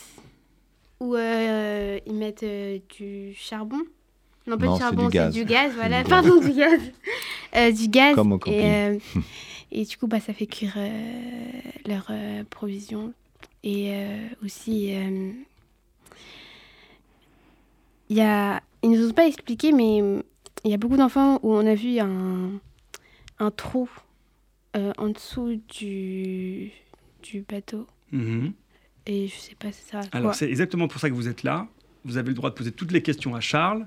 où 1.01 1.17
ils 1.17 2.15
mettent 2.15 2.45
du 2.99 3.35
charbon. 3.35 3.83
Non, 4.47 4.59
pas 4.59 4.67
Non, 4.67 4.73
du 4.73 4.79
c'est 4.79 4.83
charbon, 4.85 5.03
du 5.03 5.09
c'est 5.13 5.19
gaz. 5.19 5.35
du 5.35 5.45
gaz, 5.45 5.73
voilà. 5.75 6.03
Du 6.03 6.11
gaz. 6.11 6.23
Pardon, 6.25 6.41
du 6.41 6.53
gaz. 6.53 6.81
Euh, 7.55 7.71
du 7.71 7.87
gaz. 7.89 8.15
Comme 8.15 8.33
au 8.33 8.39
camping. 8.39 8.59
Et, 8.61 8.75
euh, 8.75 8.99
et 9.73 9.85
du 9.85 9.97
coup, 9.99 10.07
bah, 10.07 10.21
ça 10.21 10.33
fait 10.33 10.47
cuire 10.47 10.73
euh, 10.79 11.61
leurs 11.87 12.07
euh, 12.11 12.45
provisions. 12.49 13.13
Et 13.63 13.91
euh, 13.93 14.17
aussi, 14.43 14.95
euh, 14.95 15.31
il 18.09 18.17
y 18.17 18.21
a, 18.23 18.63
ils 18.83 18.91
nous 18.91 19.09
ont 19.09 19.13
pas 19.13 19.27
expliqué, 19.27 19.73
mais 19.73 19.99
il 20.65 20.71
y 20.71 20.75
a 20.75 20.77
beaucoup 20.79 20.97
d'enfants 20.97 21.39
où 21.43 21.53
on 21.53 21.67
a 21.67 21.75
vu 21.75 21.99
un, 21.99 22.53
un 23.39 23.51
trou 23.51 23.89
euh, 24.77 24.93
en 24.99 25.09
dessous 25.11 25.61
du, 25.69 26.71
du 27.23 27.43
bateau. 27.49 27.87
Mhm. 28.13 28.53
Et 29.07 29.29
je 29.29 29.35
sais 29.37 29.55
pas 29.57 29.73
si 29.73 29.83
ça. 29.83 30.01
Alors 30.13 30.35
c'est 30.35 30.49
exactement 30.49 30.89
pour 30.89 31.01
ça 31.01 31.09
que 31.11 31.15
vous 31.15 31.29
êtes 31.29 31.43
là. 31.43 31.67
Vous 32.05 32.17
avez 32.17 32.29
le 32.29 32.35
droit 32.35 32.51
de 32.51 32.55
poser 32.55 32.73
toutes 32.73 32.93
les 32.93 33.03
questions 33.03 33.35
à 33.35 33.41
Charles, 33.41 33.87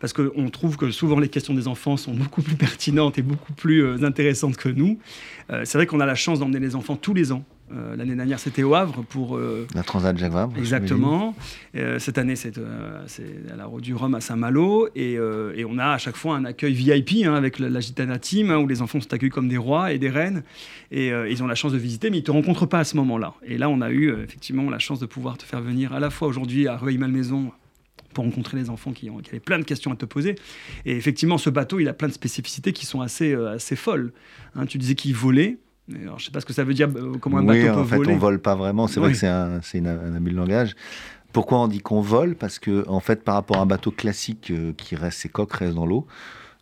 parce 0.00 0.12
qu'on 0.12 0.50
trouve 0.50 0.76
que 0.76 0.90
souvent 0.90 1.18
les 1.18 1.28
questions 1.28 1.54
des 1.54 1.68
enfants 1.68 1.96
sont 1.96 2.14
beaucoup 2.14 2.42
plus 2.42 2.56
pertinentes 2.56 3.18
et 3.18 3.22
beaucoup 3.22 3.52
plus 3.52 3.84
euh, 3.84 4.04
intéressantes 4.04 4.56
que 4.56 4.68
nous. 4.68 4.98
Euh, 5.50 5.62
c'est 5.64 5.78
vrai 5.78 5.86
qu'on 5.86 6.00
a 6.00 6.06
la 6.06 6.14
chance 6.14 6.38
d'emmener 6.38 6.60
les 6.60 6.76
enfants 6.76 6.96
tous 6.96 7.14
les 7.14 7.32
ans. 7.32 7.44
Euh, 7.72 7.96
L'année 7.96 8.14
dernière, 8.14 8.38
c'était 8.38 8.62
au 8.62 8.74
Havre 8.74 9.02
pour 9.02 9.36
euh, 9.36 9.66
La 9.74 9.82
Transat 9.82 10.16
Jacques 10.16 10.32
Vabre. 10.32 10.56
Exactement. 10.56 11.34
Euh, 11.74 11.98
cette 11.98 12.18
année, 12.18 12.36
c'est 12.36 12.54
à 12.58 13.56
la 13.56 13.66
Route 13.66 13.82
du 13.82 13.94
Rhum 13.94 14.14
à 14.14 14.20
Saint-Malo. 14.20 14.88
Et, 14.94 15.14
et 15.14 15.64
on 15.64 15.78
a 15.78 15.90
à 15.90 15.98
chaque 15.98 16.16
fois 16.16 16.36
un 16.36 16.44
accueil 16.44 16.74
VIP 16.74 17.26
hein, 17.26 17.34
avec 17.34 17.58
la, 17.58 17.68
la 17.68 17.80
Gitana 17.80 18.18
Team, 18.18 18.50
hein, 18.50 18.58
où 18.58 18.68
les 18.68 18.82
enfants 18.82 19.00
sont 19.00 19.12
accueillis 19.12 19.30
comme 19.30 19.48
des 19.48 19.56
rois 19.56 19.92
et 19.92 19.98
des 19.98 20.10
reines. 20.10 20.42
Et 20.92 21.08
ils 21.08 21.42
ont 21.42 21.46
la 21.46 21.54
chance 21.56 21.72
de 21.72 21.78
visiter, 21.78 22.10
mais 22.10 22.18
ils 22.18 22.20
ne 22.20 22.26
te 22.26 22.30
rencontrent 22.30 22.66
pas 22.66 22.78
à 22.78 22.84
ce 22.84 22.96
moment-là. 22.96 23.34
Et 23.44 23.58
là, 23.58 23.68
on 23.68 23.80
a 23.80 23.90
eu 23.90 24.12
effectivement 24.22 24.70
la 24.70 24.78
chance 24.78 25.00
de 25.00 25.06
pouvoir 25.06 25.36
te 25.36 25.44
faire 25.44 25.60
venir 25.60 25.92
à 25.92 26.00
la 26.00 26.10
fois 26.10 26.28
aujourd'hui 26.28 26.68
à 26.68 26.76
Rueil-Malmaison 26.76 27.50
pour 28.16 28.24
rencontrer 28.24 28.56
les 28.56 28.70
enfants 28.70 28.92
qui, 28.92 29.10
ont, 29.10 29.18
qui 29.18 29.28
avaient 29.30 29.40
plein 29.40 29.58
de 29.58 29.64
questions 29.64 29.92
à 29.92 29.96
te 29.96 30.06
poser. 30.06 30.34
Et 30.86 30.96
effectivement, 30.96 31.38
ce 31.38 31.50
bateau, 31.50 31.78
il 31.80 31.88
a 31.88 31.92
plein 31.92 32.08
de 32.08 32.12
spécificités 32.14 32.72
qui 32.72 32.86
sont 32.86 33.02
assez, 33.02 33.32
euh, 33.34 33.54
assez 33.56 33.76
folles. 33.76 34.12
Hein, 34.54 34.64
tu 34.66 34.78
disais 34.78 34.94
qu'il 34.94 35.14
volait. 35.14 35.58
Alors, 36.02 36.18
je 36.18 36.24
ne 36.24 36.26
sais 36.26 36.32
pas 36.32 36.40
ce 36.40 36.46
que 36.46 36.52
ça 36.54 36.64
veut 36.64 36.74
dire, 36.74 36.88
euh, 36.96 37.12
comment 37.20 37.38
un 37.38 37.46
oui, 37.46 37.62
bateau 37.62 37.74
peut 37.74 37.80
en 37.80 37.84
fait, 37.84 37.96
voler. 37.96 38.14
on 38.14 38.18
vole 38.18 38.38
pas 38.40 38.54
vraiment. 38.56 38.86
C'est 38.88 39.00
vrai 39.00 39.12
que 39.12 39.18
c'est 39.18 39.28
un, 39.28 39.60
une- 39.74 39.86
un 39.86 40.14
abus 40.16 40.30
de 40.32 40.36
langage. 40.36 40.74
Pourquoi 41.32 41.58
on 41.60 41.68
dit 41.68 41.80
qu'on 41.80 42.00
vole? 42.00 42.34
Parce 42.34 42.58
que, 42.58 42.88
en 42.88 43.00
fait, 43.00 43.22
par 43.22 43.34
rapport 43.34 43.58
à 43.58 43.60
un 43.60 43.66
bateau 43.66 43.90
classique 43.90 44.50
euh, 44.50 44.72
qui 44.72 44.96
reste, 44.96 45.18
ses 45.18 45.28
coques 45.28 45.52
restent 45.52 45.74
dans 45.74 45.86
l'eau, 45.86 46.06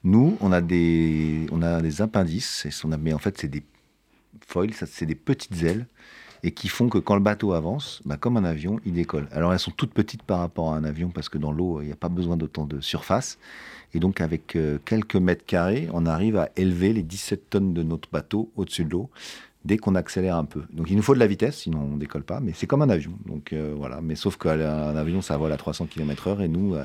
nous, 0.03 0.37
on 0.41 0.51
a 0.53 0.61
des, 0.61 1.47
on 1.53 1.63
a 1.63 1.81
des 1.81 2.03
appendices. 2.03 2.67
Et 2.67 2.71
on 2.85 2.91
a, 2.93 2.97
mais 2.99 3.13
en 3.13 3.19
fait, 3.19 3.39
c'est 3.39 3.49
des 3.49 3.63
foils, 4.47 4.73
c'est 4.75 5.07
des 5.07 5.15
petites 5.15 5.63
ailes 5.63 5.87
et 6.45 6.51
qui 6.51 6.69
font 6.69 6.91
que 6.91 6.99
quand 6.99 7.15
le 7.15 7.23
bateau 7.23 7.55
avance, 7.55 8.03
bah, 8.05 8.19
comme 8.19 8.37
un 8.37 8.45
avion, 8.45 8.79
il 8.85 8.93
décolle. 8.93 9.27
Alors 9.33 9.55
elles 9.55 9.59
sont 9.59 9.71
toutes 9.71 9.95
petites 9.95 10.23
par 10.23 10.41
rapport 10.41 10.75
à 10.75 10.77
un 10.77 10.85
avion 10.85 11.09
parce 11.09 11.31
que 11.31 11.39
dans 11.39 11.51
l'eau, 11.51 11.81
il 11.81 11.87
n'y 11.87 11.93
a 11.93 11.97
pas 11.97 12.11
besoin 12.11 12.37
d'autant 12.37 12.67
de 12.67 12.81
surface. 12.83 13.39
Et 13.95 13.99
donc 13.99 14.21
avec 14.21 14.55
euh, 14.55 14.79
quelques 14.85 15.17
mètres 15.17 15.47
carrés, 15.47 15.89
on 15.95 16.05
arrive 16.05 16.37
à 16.37 16.51
élever 16.57 16.93
les 16.93 17.03
17 17.03 17.49
tonnes 17.49 17.73
de 17.73 17.83
notre 17.83 18.11
bateau 18.11 18.51
au-dessus 18.57 18.85
de 18.85 18.91
l'eau 18.91 19.09
dès 19.65 19.79
qu'on 19.79 19.95
accélère 19.95 20.37
un 20.37 20.45
peu. 20.45 20.65
Donc 20.71 20.91
il 20.91 20.97
nous 20.97 21.03
faut 21.03 21.15
de 21.15 21.19
la 21.19 21.27
vitesse, 21.27 21.61
sinon 21.61 21.89
on 21.95 21.97
décolle 21.97 22.25
pas. 22.25 22.41
Mais 22.41 22.53
c'est 22.55 22.67
comme 22.67 22.83
un 22.83 22.91
avion. 22.91 23.13
Donc 23.25 23.55
euh, 23.55 23.73
voilà. 23.75 24.03
Mais 24.03 24.15
sauf 24.15 24.37
qu'un 24.37 24.97
avion, 24.97 25.23
ça 25.23 25.39
vole 25.39 25.53
à 25.53 25.57
300 25.57 25.87
km/h 25.87 26.43
et 26.43 26.49
nous, 26.49 26.75
euh, 26.75 26.85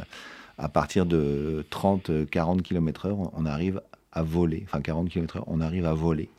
à 0.57 0.69
partir 0.69 1.05
de 1.05 1.65
30-40 1.69 2.61
km/h, 2.61 3.29
on 3.33 3.45
arrive 3.45 3.81
à 4.13 4.23
voler. 4.23 4.63
Enfin 4.65 4.79
40 4.79 5.09
km/h, 5.09 5.43
on 5.47 5.59
arrive 5.59 5.85
à 5.85 5.93
voler 5.93 6.29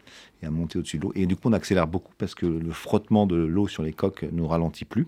et 0.42 0.46
à 0.46 0.50
monter 0.50 0.78
au-dessus 0.78 0.98
de 0.98 1.02
l'eau. 1.02 1.12
Et 1.14 1.26
du 1.26 1.36
coup, 1.36 1.48
on 1.48 1.52
accélère 1.52 1.86
beaucoup 1.86 2.12
parce 2.18 2.34
que 2.34 2.46
le 2.46 2.70
frottement 2.72 3.26
de 3.26 3.36
l'eau 3.36 3.68
sur 3.68 3.82
les 3.82 3.92
coques 3.92 4.24
ne 4.32 4.42
ralentit 4.42 4.84
plus. 4.84 5.06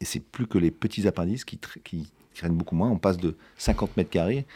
Et 0.00 0.04
c'est 0.04 0.20
plus 0.20 0.46
que 0.46 0.58
les 0.58 0.70
petits 0.70 1.06
appendices 1.06 1.44
qui, 1.44 1.56
tr- 1.56 1.80
qui 1.82 2.10
traînent 2.34 2.56
beaucoup 2.56 2.74
moins. 2.76 2.90
On 2.90 2.98
passe 2.98 3.18
de 3.18 3.36
50 3.58 3.96
mètres 3.96 4.10
carrés 4.10 4.46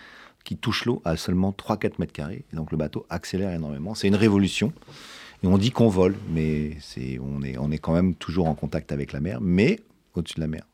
qui 0.45 0.57
touchent 0.57 0.85
l'eau 0.85 1.03
à 1.05 1.17
seulement 1.17 1.53
3-4 1.53 1.93
mètres 1.99 2.13
carrés. 2.13 2.45
Donc 2.53 2.71
le 2.71 2.77
bateau 2.77 3.07
accélère 3.11 3.53
énormément. 3.53 3.95
C'est 3.95 4.09
une 4.09 4.15
révolution. 4.15 4.73
Et 5.43 5.47
on 5.47 5.59
dit 5.59 5.71
qu'on 5.71 5.89
vole, 5.89 6.17
mais 6.31 6.79
on 7.21 7.71
est 7.71 7.79
quand 7.79 7.93
même 7.93 8.15
toujours 8.15 8.49
en 8.49 8.55
contact 8.55 8.93
avec 8.93 9.13
la 9.13 9.21
mer, 9.21 9.41
mais 9.43 9.81
au-dessus 10.15 10.37
de 10.37 10.41
la 10.41 10.47
mer. 10.47 10.65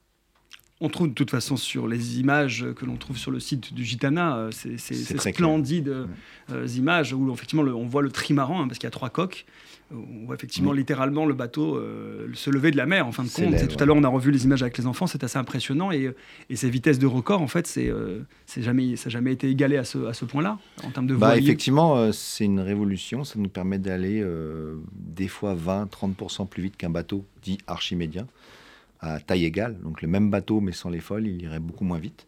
On 0.82 0.88
trouve 0.88 1.08
de 1.08 1.12
toute 1.14 1.30
façon 1.30 1.56
sur 1.58 1.86
les 1.86 2.20
images 2.20 2.64
que 2.74 2.86
l'on 2.86 2.96
trouve 2.96 3.18
sur 3.18 3.30
le 3.30 3.38
site 3.38 3.74
du 3.74 3.84
Gitana, 3.84 4.36
euh, 4.36 4.50
ces, 4.50 4.78
splendides 5.18 5.94
euh, 6.50 6.66
images 6.76 7.12
où 7.12 7.30
effectivement 7.32 7.62
le- 7.62 7.74
on 7.74 7.84
voit 7.86 8.00
le 8.02 8.10
trimaran 8.10 8.62
hein, 8.62 8.66
parce 8.66 8.78
qu'il 8.78 8.86
y 8.86 8.88
a 8.88 8.90
trois 8.90 9.10
coques. 9.10 9.44
Euh, 9.92 9.96
On 10.22 10.24
voit 10.24 10.36
effectivement 10.36 10.70
Oui. 10.70 10.78
littéralement 10.78 11.26
le 11.26 11.34
bateau 11.34 11.76
euh, 11.76 12.28
se 12.32 12.48
lever 12.48 12.70
de 12.70 12.78
la 12.78 12.86
mer 12.86 13.06
en 13.06 13.12
fin 13.12 13.24
de 13.24 13.28
compte. 13.28 13.52
Et 13.60 13.68
tout 13.68 13.76
à 13.78 13.84
l'heure 13.84 13.96
on 13.96 14.04
a 14.04 14.08
revu 14.08 14.30
les 14.30 14.44
images 14.44 14.62
avec 14.62 14.78
les 14.78 14.86
enfants, 14.86 15.06
c'est 15.06 15.22
assez 15.22 15.36
impressionnant 15.38 15.92
et, 15.92 16.14
et 16.48 16.56
ces 16.56 16.70
vitesses 16.70 16.98
de 16.98 17.06
record 17.06 17.42
en 17.42 17.48
fait 17.48 17.66
c'est 17.66 17.88
euh, 17.90 18.20
jamais 18.56 18.96
ça 18.96 19.10
n'a 19.10 19.12
jamais 19.12 19.32
été 19.32 19.50
égalé 19.50 19.76
à 19.76 19.84
ce, 19.84 20.06
à 20.06 20.14
ce 20.14 20.24
point-là 20.24 20.58
en 20.84 20.90
termes 20.90 21.08
de 21.08 21.14
Bah, 21.14 21.36
effectivement, 21.36 21.96
euh, 21.98 22.12
c'est 22.12 22.44
une 22.46 22.60
révolution. 22.60 23.22
Ça 23.24 23.34
nous 23.38 23.48
permet 23.50 23.78
d'aller 23.78 24.20
euh, 24.22 24.76
des 24.94 25.28
fois 25.28 25.54
20-30% 25.54 26.48
plus 26.48 26.62
vite 26.62 26.76
qu'un 26.78 26.88
bateau 26.90 27.26
dit 27.42 27.58
archimédien 27.66 28.26
à 29.00 29.20
taille 29.20 29.44
égale. 29.44 29.78
Donc 29.80 30.02
le 30.02 30.08
même 30.08 30.30
bateau, 30.30 30.60
mais 30.60 30.72
sans 30.72 30.90
les 30.90 31.00
foils, 31.00 31.26
il 31.26 31.42
irait 31.42 31.60
beaucoup 31.60 31.84
moins 31.84 31.98
vite. 31.98 32.26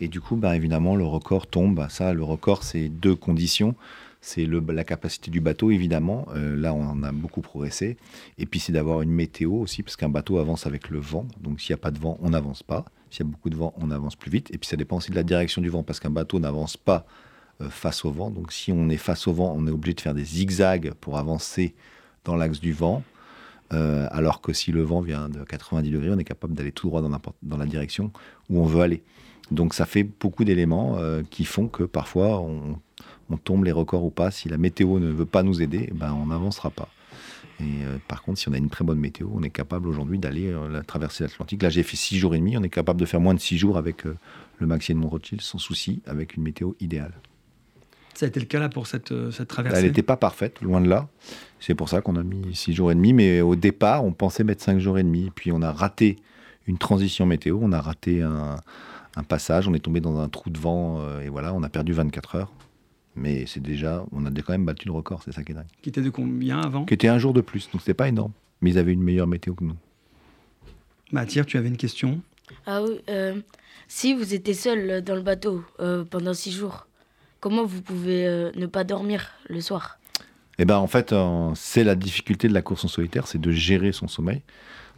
Et 0.00 0.08
du 0.08 0.20
coup, 0.20 0.36
bah, 0.36 0.56
évidemment, 0.56 0.96
le 0.96 1.04
record 1.04 1.46
tombe. 1.46 1.76
Bah, 1.76 1.88
Ça, 1.88 2.12
le 2.12 2.24
record, 2.24 2.64
c'est 2.64 2.88
deux 2.88 3.14
conditions. 3.14 3.74
C'est 4.20 4.46
la 4.46 4.84
capacité 4.84 5.30
du 5.30 5.40
bateau, 5.40 5.70
évidemment. 5.70 6.26
Euh, 6.34 6.56
là, 6.56 6.74
on 6.74 6.82
en 6.82 7.02
a 7.02 7.12
beaucoup 7.12 7.40
progressé. 7.40 7.96
Et 8.38 8.46
puis, 8.46 8.60
c'est 8.60 8.72
d'avoir 8.72 9.02
une 9.02 9.10
météo 9.10 9.52
aussi, 9.52 9.82
parce 9.82 9.96
qu'un 9.96 10.08
bateau 10.08 10.38
avance 10.38 10.66
avec 10.66 10.90
le 10.90 10.98
vent. 10.98 11.26
Donc, 11.40 11.60
s'il 11.60 11.72
n'y 11.72 11.78
a 11.80 11.82
pas 11.82 11.90
de 11.90 11.98
vent, 11.98 12.18
on 12.20 12.30
n'avance 12.30 12.62
pas. 12.62 12.84
S'il 13.10 13.26
y 13.26 13.28
a 13.28 13.30
beaucoup 13.30 13.50
de 13.50 13.56
vent, 13.56 13.74
on 13.76 13.90
avance 13.90 14.16
plus 14.16 14.30
vite. 14.30 14.50
Et 14.52 14.58
puis, 14.58 14.68
ça 14.68 14.76
dépend 14.76 14.96
aussi 14.96 15.10
de 15.10 15.16
la 15.16 15.24
direction 15.24 15.60
du 15.60 15.68
vent, 15.68 15.82
parce 15.82 15.98
qu'un 15.98 16.10
bateau 16.10 16.38
n'avance 16.38 16.76
pas 16.76 17.04
euh, 17.60 17.68
face 17.68 18.04
au 18.04 18.10
vent. 18.10 18.30
Donc 18.30 18.52
si 18.52 18.72
on 18.72 18.88
est 18.88 18.96
face 18.96 19.26
au 19.26 19.32
vent, 19.32 19.54
on 19.56 19.66
est 19.66 19.70
obligé 19.70 19.94
de 19.94 20.00
faire 20.00 20.14
des 20.14 20.24
zigzags 20.24 20.92
pour 21.00 21.18
avancer 21.18 21.74
dans 22.24 22.36
l'axe 22.36 22.60
du 22.60 22.72
vent. 22.72 23.02
Euh, 23.72 24.06
alors 24.10 24.40
que 24.40 24.52
si 24.52 24.72
le 24.72 24.82
vent 24.82 25.00
vient 25.00 25.28
de 25.28 25.44
90 25.44 25.90
degrés, 25.90 26.10
on 26.10 26.18
est 26.18 26.24
capable 26.24 26.54
d'aller 26.54 26.72
tout 26.72 26.88
droit 26.88 27.02
dans, 27.02 27.56
la 27.56 27.66
direction 27.66 28.12
où 28.50 28.60
on 28.60 28.66
veut 28.66 28.82
aller. 28.82 29.02
Donc 29.50 29.74
ça 29.74 29.86
fait 29.86 30.04
beaucoup 30.04 30.44
d'éléments 30.44 30.96
euh, 30.98 31.22
qui 31.28 31.44
font 31.44 31.68
que 31.68 31.84
parfois 31.84 32.40
on, 32.40 32.78
tombe 33.44 33.64
les 33.64 33.72
records 33.72 34.04
ou 34.04 34.10
pas. 34.10 34.30
Si 34.30 34.50
la 34.50 34.58
météo 34.58 34.98
ne 34.98 35.10
veut 35.10 35.24
pas 35.24 35.42
nous 35.42 35.62
aider, 35.62 35.90
ben 35.94 36.12
on 36.12 36.26
n'avancera 36.26 36.68
pas. 36.68 36.90
Et 37.60 37.80
par 38.06 38.22
contre, 38.22 38.38
si 38.38 38.48
on 38.50 38.52
a 38.52 38.58
une 38.58 38.68
très 38.68 38.84
bonne 38.84 38.98
météo, 38.98 39.28
on 39.32 39.42
est 39.42 39.50
capable 39.50 39.88
aujourd'hui 39.88 40.18
d'aller 40.18 40.54
traverser 40.86 41.24
l'Atlantique. 41.24 41.62
Là, 41.62 41.70
j'ai 41.70 41.82
fait 41.82 41.96
6 41.96 42.18
jours 42.18 42.34
et 42.34 42.38
demi. 42.38 42.58
On 42.58 42.62
est 42.62 42.68
capable 42.68 43.00
de 43.00 43.06
faire 43.06 43.20
moins 43.20 43.32
de 43.32 43.40
6 43.40 43.56
jours 43.56 43.78
avec 43.78 44.04
le 44.04 44.66
Maxi 44.66 44.92
de 44.92 45.02
Rothschild 45.02 45.40
sans 45.40 45.56
souci, 45.56 46.02
avec 46.06 46.36
une 46.36 46.42
météo 46.42 46.72
idéale. 46.78 47.14
Ça 48.14 48.26
a 48.26 48.28
été 48.28 48.40
le 48.40 48.46
cas 48.46 48.60
là 48.60 48.68
pour 48.68 48.86
cette, 48.86 49.12
euh, 49.12 49.30
cette 49.30 49.48
traversée 49.48 49.78
Elle 49.78 49.86
n'était 49.86 50.02
pas 50.02 50.16
parfaite, 50.16 50.60
loin 50.60 50.80
de 50.80 50.88
là. 50.88 51.08
C'est 51.60 51.74
pour 51.74 51.88
ça 51.88 52.00
qu'on 52.00 52.16
a 52.16 52.22
mis 52.22 52.54
6 52.54 52.74
jours 52.74 52.92
et 52.92 52.94
demi. 52.94 53.12
Mais 53.12 53.40
au 53.40 53.56
départ, 53.56 54.04
on 54.04 54.12
pensait 54.12 54.44
mettre 54.44 54.62
5 54.62 54.78
jours 54.78 54.98
et 54.98 55.02
demi. 55.02 55.30
Puis 55.34 55.52
on 55.52 55.62
a 55.62 55.72
raté 55.72 56.16
une 56.66 56.78
transition 56.78 57.24
météo. 57.24 57.58
On 57.62 57.72
a 57.72 57.80
raté 57.80 58.20
un, 58.20 58.56
passage. 59.28 59.68
On 59.68 59.74
est 59.74 59.78
tombé 59.78 60.00
dans 60.00 60.18
un 60.18 60.28
trou 60.28 60.50
de 60.50 60.58
vent. 60.58 60.98
Euh, 61.00 61.20
et 61.20 61.28
voilà, 61.28 61.54
on 61.54 61.62
a 61.62 61.68
perdu 61.68 61.92
24 61.92 62.36
heures. 62.36 62.52
Mais 63.14 63.44
c'est 63.46 63.60
déjà, 63.60 64.04
on 64.12 64.24
a 64.24 64.30
quand 64.30 64.52
même 64.52 64.64
battu 64.64 64.88
le 64.88 64.92
record. 64.92 65.22
C'est 65.22 65.32
ça 65.32 65.42
qui 65.42 65.52
est 65.52 65.54
dingue. 65.54 65.66
Qui 65.82 65.90
était 65.90 66.00
de 66.00 66.10
combien 66.10 66.60
avant 66.60 66.84
Qui 66.84 66.94
était 66.94 67.08
un 67.08 67.18
jour 67.18 67.32
de 67.32 67.40
plus. 67.40 67.70
Donc 67.70 67.82
c'était 67.82 67.94
pas 67.94 68.08
énorme. 68.08 68.32
Mais 68.60 68.70
ils 68.70 68.78
avaient 68.78 68.92
une 68.92 69.02
meilleure 69.02 69.26
météo 69.26 69.54
que 69.54 69.64
nous. 69.64 69.76
Mathia, 71.10 71.44
tu 71.44 71.58
avais 71.58 71.68
une 71.68 71.76
question? 71.76 72.20
Ah 72.66 72.82
oui. 72.82 73.00
Euh, 73.10 73.40
si 73.86 74.14
vous 74.14 74.34
étiez 74.34 74.54
seul 74.54 75.02
dans 75.02 75.14
le 75.14 75.22
bateau 75.22 75.62
pendant 76.10 76.32
6 76.32 76.52
jours, 76.52 76.86
Comment 77.42 77.64
vous 77.64 77.82
pouvez 77.82 78.24
euh, 78.24 78.52
ne 78.54 78.66
pas 78.66 78.84
dormir 78.84 79.32
le 79.48 79.60
soir? 79.60 79.98
Eh 80.58 80.64
ben 80.64 80.76
en 80.76 80.86
fait, 80.86 81.12
euh, 81.12 81.50
c'est 81.56 81.82
la 81.82 81.96
difficulté 81.96 82.46
de 82.46 82.54
la 82.54 82.62
course 82.62 82.84
en 82.84 82.88
solitaire, 82.88 83.26
c'est 83.26 83.40
de 83.40 83.50
gérer 83.50 83.90
son 83.90 84.06
sommeil. 84.06 84.42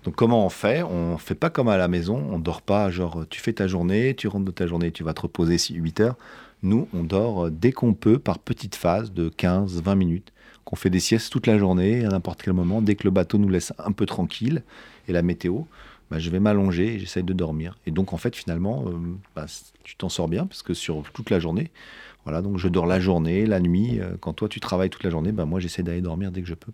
Donc 0.04 0.14
comment 0.14 0.44
on 0.44 0.50
fait? 0.50 0.82
On 0.82 1.16
fait 1.16 1.34
pas 1.34 1.48
comme 1.48 1.68
à 1.68 1.78
la 1.78 1.88
maison, 1.88 2.22
on 2.30 2.38
dort 2.38 2.60
pas 2.60 2.90
genre 2.90 3.24
tu 3.30 3.40
fais 3.40 3.54
ta 3.54 3.66
journée, 3.66 4.14
tu 4.14 4.28
rentres 4.28 4.44
de 4.44 4.50
ta 4.50 4.66
journée, 4.66 4.92
tu 4.92 5.02
vas 5.02 5.14
te 5.14 5.22
reposer 5.22 5.56
8 5.72 6.00
heures. 6.00 6.16
Nous, 6.62 6.86
on 6.92 7.02
dort 7.02 7.46
euh, 7.46 7.50
dès 7.50 7.72
qu'on 7.72 7.94
peut 7.94 8.18
par 8.18 8.38
petites 8.38 8.74
phases 8.74 9.14
de 9.14 9.30
15-20 9.30 9.94
minutes, 9.94 10.34
qu'on 10.66 10.76
fait 10.76 10.90
des 10.90 11.00
siestes 11.00 11.32
toute 11.32 11.46
la 11.46 11.56
journée 11.56 12.04
à 12.04 12.10
n'importe 12.10 12.42
quel 12.42 12.52
moment, 12.52 12.82
dès 12.82 12.94
que 12.94 13.04
le 13.04 13.10
bateau 13.10 13.38
nous 13.38 13.48
laisse 13.48 13.72
un 13.78 13.92
peu 13.92 14.04
tranquille 14.04 14.64
et 15.08 15.14
la 15.14 15.22
météo, 15.22 15.62
bah, 16.10 16.18
je 16.18 16.28
vais 16.28 16.40
m'allonger 16.40 16.96
et 16.96 16.98
j'essaye 16.98 17.22
de 17.22 17.32
dormir. 17.32 17.78
Et 17.86 17.90
donc 17.90 18.12
en 18.12 18.18
fait 18.18 18.36
finalement, 18.36 18.84
bah, 19.34 19.46
tu 19.82 19.96
t'en 19.96 20.10
sors 20.10 20.28
bien 20.28 20.44
parce 20.46 20.62
que 20.62 20.74
sur 20.74 21.04
toute 21.14 21.30
la 21.30 21.40
journée, 21.40 21.70
voilà, 22.24 22.40
donc 22.40 22.58
je 22.58 22.68
dors 22.68 22.86
la 22.86 23.00
journée, 23.00 23.46
la 23.46 23.60
nuit. 23.60 24.00
Euh, 24.00 24.16
quand 24.20 24.32
toi, 24.32 24.48
tu 24.48 24.60
travailles 24.60 24.90
toute 24.90 25.04
la 25.04 25.10
journée, 25.10 25.32
ben 25.32 25.44
moi, 25.44 25.60
j'essaie 25.60 25.82
d'aller 25.82 26.00
dormir 26.00 26.32
dès 26.32 26.40
que 26.40 26.48
je 26.48 26.54
peux. 26.54 26.72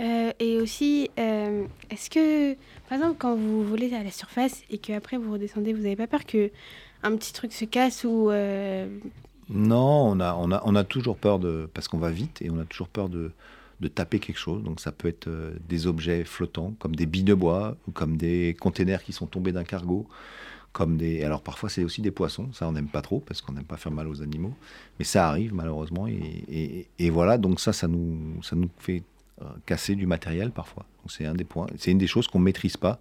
Euh, 0.00 0.32
et 0.38 0.56
aussi, 0.58 1.10
euh, 1.18 1.64
est-ce 1.90 2.10
que, 2.10 2.54
par 2.88 2.98
exemple, 2.98 3.16
quand 3.18 3.36
vous 3.36 3.64
volez 3.64 3.92
à 3.94 4.02
la 4.02 4.10
surface 4.10 4.62
et 4.70 4.78
qu'après 4.78 5.16
vous 5.16 5.32
redescendez, 5.32 5.72
vous 5.72 5.82
n'avez 5.82 5.96
pas 5.96 6.06
peur 6.06 6.24
que 6.24 6.50
un 7.02 7.16
petit 7.16 7.32
truc 7.32 7.52
se 7.52 7.64
casse 7.64 8.04
ou 8.04 8.30
Non, 9.48 10.10
on 10.10 10.20
a, 10.20 10.34
on, 10.34 10.50
a, 10.50 10.62
on 10.64 10.74
a 10.74 10.84
toujours 10.84 11.16
peur 11.16 11.38
de... 11.38 11.68
Parce 11.72 11.88
qu'on 11.88 11.98
va 11.98 12.10
vite 12.10 12.42
et 12.42 12.50
on 12.50 12.58
a 12.58 12.64
toujours 12.64 12.88
peur 12.88 13.08
de, 13.08 13.30
de 13.80 13.88
taper 13.88 14.18
quelque 14.18 14.38
chose. 14.38 14.62
Donc 14.64 14.80
ça 14.80 14.90
peut 14.90 15.08
être 15.08 15.28
des 15.68 15.86
objets 15.86 16.24
flottants, 16.24 16.74
comme 16.80 16.96
des 16.96 17.06
billes 17.06 17.22
de 17.22 17.34
bois 17.34 17.76
ou 17.86 17.92
comme 17.92 18.16
des 18.16 18.56
containers 18.60 19.04
qui 19.04 19.12
sont 19.12 19.26
tombés 19.26 19.52
d'un 19.52 19.64
cargo 19.64 20.08
comme 20.72 20.96
des. 20.96 21.22
Alors 21.24 21.42
parfois 21.42 21.68
c'est 21.68 21.84
aussi 21.84 22.02
des 22.02 22.10
poissons, 22.10 22.52
ça 22.52 22.68
on 22.68 22.72
n'aime 22.72 22.88
pas 22.88 23.02
trop 23.02 23.20
parce 23.20 23.40
qu'on 23.40 23.52
n'aime 23.52 23.64
pas 23.64 23.76
faire 23.76 23.92
mal 23.92 24.08
aux 24.08 24.22
animaux, 24.22 24.54
mais 24.98 25.04
ça 25.04 25.28
arrive 25.28 25.54
malheureusement 25.54 26.06
et, 26.06 26.86
et, 26.98 27.10
voilà 27.10 27.38
donc 27.38 27.60
ça 27.60 27.72
ça 27.72 27.88
nous 27.88 28.42
ça 28.42 28.56
nous 28.56 28.68
fait 28.78 29.02
euh, 29.42 29.46
casser 29.66 29.94
du 29.94 30.06
matériel 30.06 30.50
parfois. 30.50 30.84
C'est 31.08 31.26
un 31.26 31.34
des 31.34 31.44
points, 31.44 31.66
c'est 31.76 31.90
une 31.90 31.98
des 31.98 32.06
choses 32.06 32.28
qu'on 32.28 32.38
maîtrise 32.38 32.76
pas. 32.76 33.00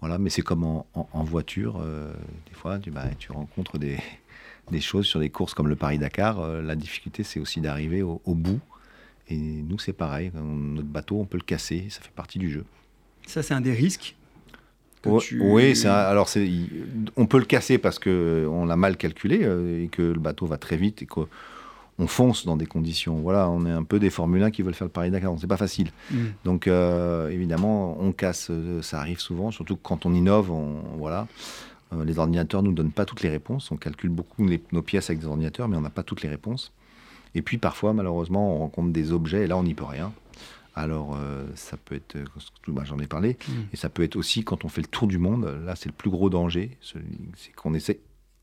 Voilà, 0.00 0.18
mais 0.18 0.30
c'est 0.30 0.42
comme 0.42 0.64
en, 0.64 1.24
voiture, 1.24 1.78
euh, 1.82 2.14
des 2.48 2.54
fois 2.54 2.78
tu, 2.78 2.90
bah, 2.90 3.04
tu 3.18 3.32
rencontres 3.32 3.76
des, 3.76 3.98
des, 4.70 4.80
choses 4.80 5.04
sur 5.04 5.20
des 5.20 5.28
courses 5.28 5.52
comme 5.52 5.68
le 5.68 5.76
Paris-Dakar. 5.76 6.40
Euh, 6.40 6.62
la 6.62 6.74
difficulté 6.74 7.22
c'est 7.22 7.40
aussi 7.40 7.60
d'arriver 7.60 8.02
au 8.02 8.34
bout. 8.34 8.60
Et 9.28 9.36
nous 9.36 9.78
c'est 9.78 9.92
pareil, 9.92 10.32
notre 10.34 10.88
bateau 10.88 11.20
on 11.20 11.24
peut 11.24 11.38
le 11.38 11.44
casser, 11.44 11.86
ça 11.88 12.00
fait 12.00 12.12
partie 12.12 12.38
du 12.38 12.50
jeu. 12.50 12.64
Ça 13.26 13.42
c'est 13.42 13.54
un 13.54 13.60
des 13.60 13.74
risques 13.74 14.16
oui, 15.06 15.76
c'est 15.76 15.88
alors 15.88 16.28
c'est, 16.28 16.48
on 17.16 17.26
peut 17.26 17.38
le 17.38 17.44
casser 17.44 17.78
parce 17.78 17.98
que 17.98 18.46
on 18.50 18.66
l'a 18.66 18.76
mal 18.76 18.96
calculé 18.96 19.40
euh, 19.42 19.84
et 19.84 19.88
que 19.88 20.02
le 20.02 20.18
bateau 20.18 20.46
va 20.46 20.58
très 20.58 20.76
vite 20.76 21.02
et 21.02 21.06
qu'on 21.06 21.26
fonce 22.06 22.44
dans 22.44 22.56
des 22.56 22.66
conditions. 22.66 23.16
Voilà, 23.16 23.48
on 23.48 23.64
est 23.66 23.70
un 23.70 23.82
peu 23.82 23.98
des 23.98 24.10
Formule 24.10 24.42
1 24.42 24.50
qui 24.50 24.62
veulent 24.62 24.74
faire 24.74 24.86
le 24.86 24.92
Paris-Dakar, 24.92 25.32
c'est 25.40 25.46
pas 25.46 25.56
facile. 25.56 25.90
Mm. 26.10 26.16
Donc 26.44 26.66
euh, 26.66 27.30
évidemment, 27.30 27.96
on 28.00 28.12
casse, 28.12 28.48
euh, 28.50 28.82
ça 28.82 28.98
arrive 28.98 29.20
souvent, 29.20 29.50
surtout 29.50 29.76
quand 29.76 30.06
on 30.06 30.12
innove, 30.12 30.52
voilà. 30.98 31.26
les 32.04 32.18
ordinateurs 32.18 32.62
nous 32.62 32.72
donnent 32.72 32.92
pas 32.92 33.04
toutes 33.04 33.22
les 33.22 33.30
réponses. 33.30 33.70
On 33.70 33.76
calcule 33.76 34.10
beaucoup 34.10 34.46
nos 34.72 34.82
pièces 34.82 35.10
avec 35.10 35.20
des 35.20 35.26
ordinateurs, 35.26 35.68
mais 35.68 35.76
on 35.76 35.82
n'a 35.82 35.90
pas 35.90 36.02
toutes 36.02 36.22
les 36.22 36.28
réponses. 36.28 36.72
Et 37.34 37.42
puis 37.42 37.58
parfois, 37.58 37.92
malheureusement, 37.92 38.56
on 38.56 38.58
rencontre 38.58 38.92
des 38.92 39.12
objets 39.12 39.44
et 39.44 39.46
là, 39.46 39.56
on 39.56 39.62
n'y 39.62 39.74
peut 39.74 39.84
rien. 39.84 40.12
Alors, 40.74 41.16
euh, 41.16 41.46
ça 41.54 41.76
peut 41.76 41.94
être, 41.94 42.16
euh, 42.16 42.24
bah, 42.68 42.82
j'en 42.84 42.98
ai 42.98 43.06
parlé, 43.06 43.36
mm. 43.48 43.52
et 43.72 43.76
ça 43.76 43.88
peut 43.88 44.02
être 44.02 44.16
aussi 44.16 44.44
quand 44.44 44.64
on 44.64 44.68
fait 44.68 44.82
le 44.82 44.86
tour 44.86 45.08
du 45.08 45.18
monde. 45.18 45.44
Là, 45.64 45.74
c'est 45.76 45.88
le 45.88 45.94
plus 45.94 46.10
gros 46.10 46.30
danger, 46.30 46.78
c'est 46.80 47.52
qu'on 47.54 47.74
essaie. 47.74 48.00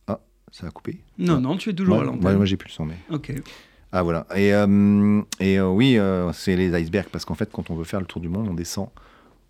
Ah, 0.08 0.20
ça 0.52 0.68
a 0.68 0.72
coupé 0.72 1.00
Non, 1.18 1.40
non, 1.40 1.58
tu 1.58 1.70
es 1.70 1.74
toujours 1.74 2.02
à 2.02 2.04
l'antenne. 2.04 2.36
Moi, 2.36 2.46
j'ai 2.46 2.58
plus 2.58 2.70
le 2.70 2.74
son, 2.74 2.86
mais. 2.86 2.98
Ok. 3.12 3.34
Ah, 3.92 4.04
voilà. 4.04 4.28
Et, 4.36 4.54
euh, 4.54 5.22
et 5.40 5.62
oui, 5.62 5.98
c'est 6.34 6.56
les 6.56 6.78
icebergs, 6.80 7.10
parce 7.10 7.26
qu'en 7.26 7.36
fait, 7.36 7.50
quand 7.52 7.70
on 7.70 7.76
veut 7.76 7.86
faire 7.86 8.02
le 8.02 8.06
tour 8.06 8.22
du 8.22 8.30
monde, 8.30 8.48
on 8.50 8.54
descend 8.54 8.90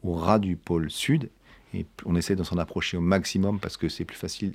au 0.03 0.13
ras 0.13 0.39
du 0.39 0.55
pôle 0.55 0.91
sud, 0.91 1.29
et 1.73 1.85
on 2.05 2.15
essaie 2.15 2.35
de 2.35 2.43
s'en 2.43 2.57
approcher 2.57 2.97
au 2.97 3.01
maximum, 3.01 3.59
parce 3.59 3.77
que 3.77 3.89
c'est 3.89 4.05
plus 4.05 4.17
facile 4.17 4.53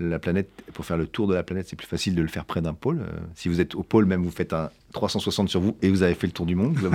la 0.00 0.18
planète, 0.18 0.48
pour 0.72 0.84
faire 0.84 0.96
le 0.96 1.06
tour 1.06 1.26
de 1.26 1.34
la 1.34 1.42
planète, 1.42 1.68
c'est 1.68 1.76
plus 1.76 1.86
facile 1.86 2.14
de 2.14 2.22
le 2.22 2.28
faire 2.28 2.44
près 2.44 2.62
d'un 2.62 2.74
pôle. 2.74 3.04
si 3.34 3.48
vous 3.48 3.60
êtes 3.60 3.74
au 3.74 3.82
pôle, 3.82 4.04
même 4.04 4.22
vous 4.22 4.30
faites 4.30 4.52
un 4.52 4.70
360 4.92 5.48
sur 5.48 5.60
vous 5.60 5.76
et 5.82 5.88
vous 5.90 6.02
avez 6.02 6.14
fait 6.14 6.26
le 6.26 6.32
tour 6.32 6.46
du 6.46 6.54
monde. 6.54 6.78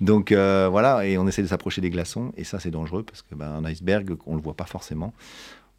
Donc 0.00 0.32
euh, 0.32 0.68
voilà, 0.70 1.06
et 1.06 1.18
on 1.18 1.26
essaie 1.26 1.42
de 1.42 1.46
s'approcher 1.46 1.80
des 1.80 1.90
glaçons, 1.90 2.32
et 2.36 2.44
ça 2.44 2.58
c'est 2.58 2.70
dangereux 2.70 3.02
parce 3.02 3.22
que 3.22 3.34
ben, 3.34 3.48
un 3.52 3.64
iceberg, 3.64 4.16
on 4.26 4.34
le 4.34 4.42
voit 4.42 4.54
pas 4.54 4.64
forcément. 4.64 5.14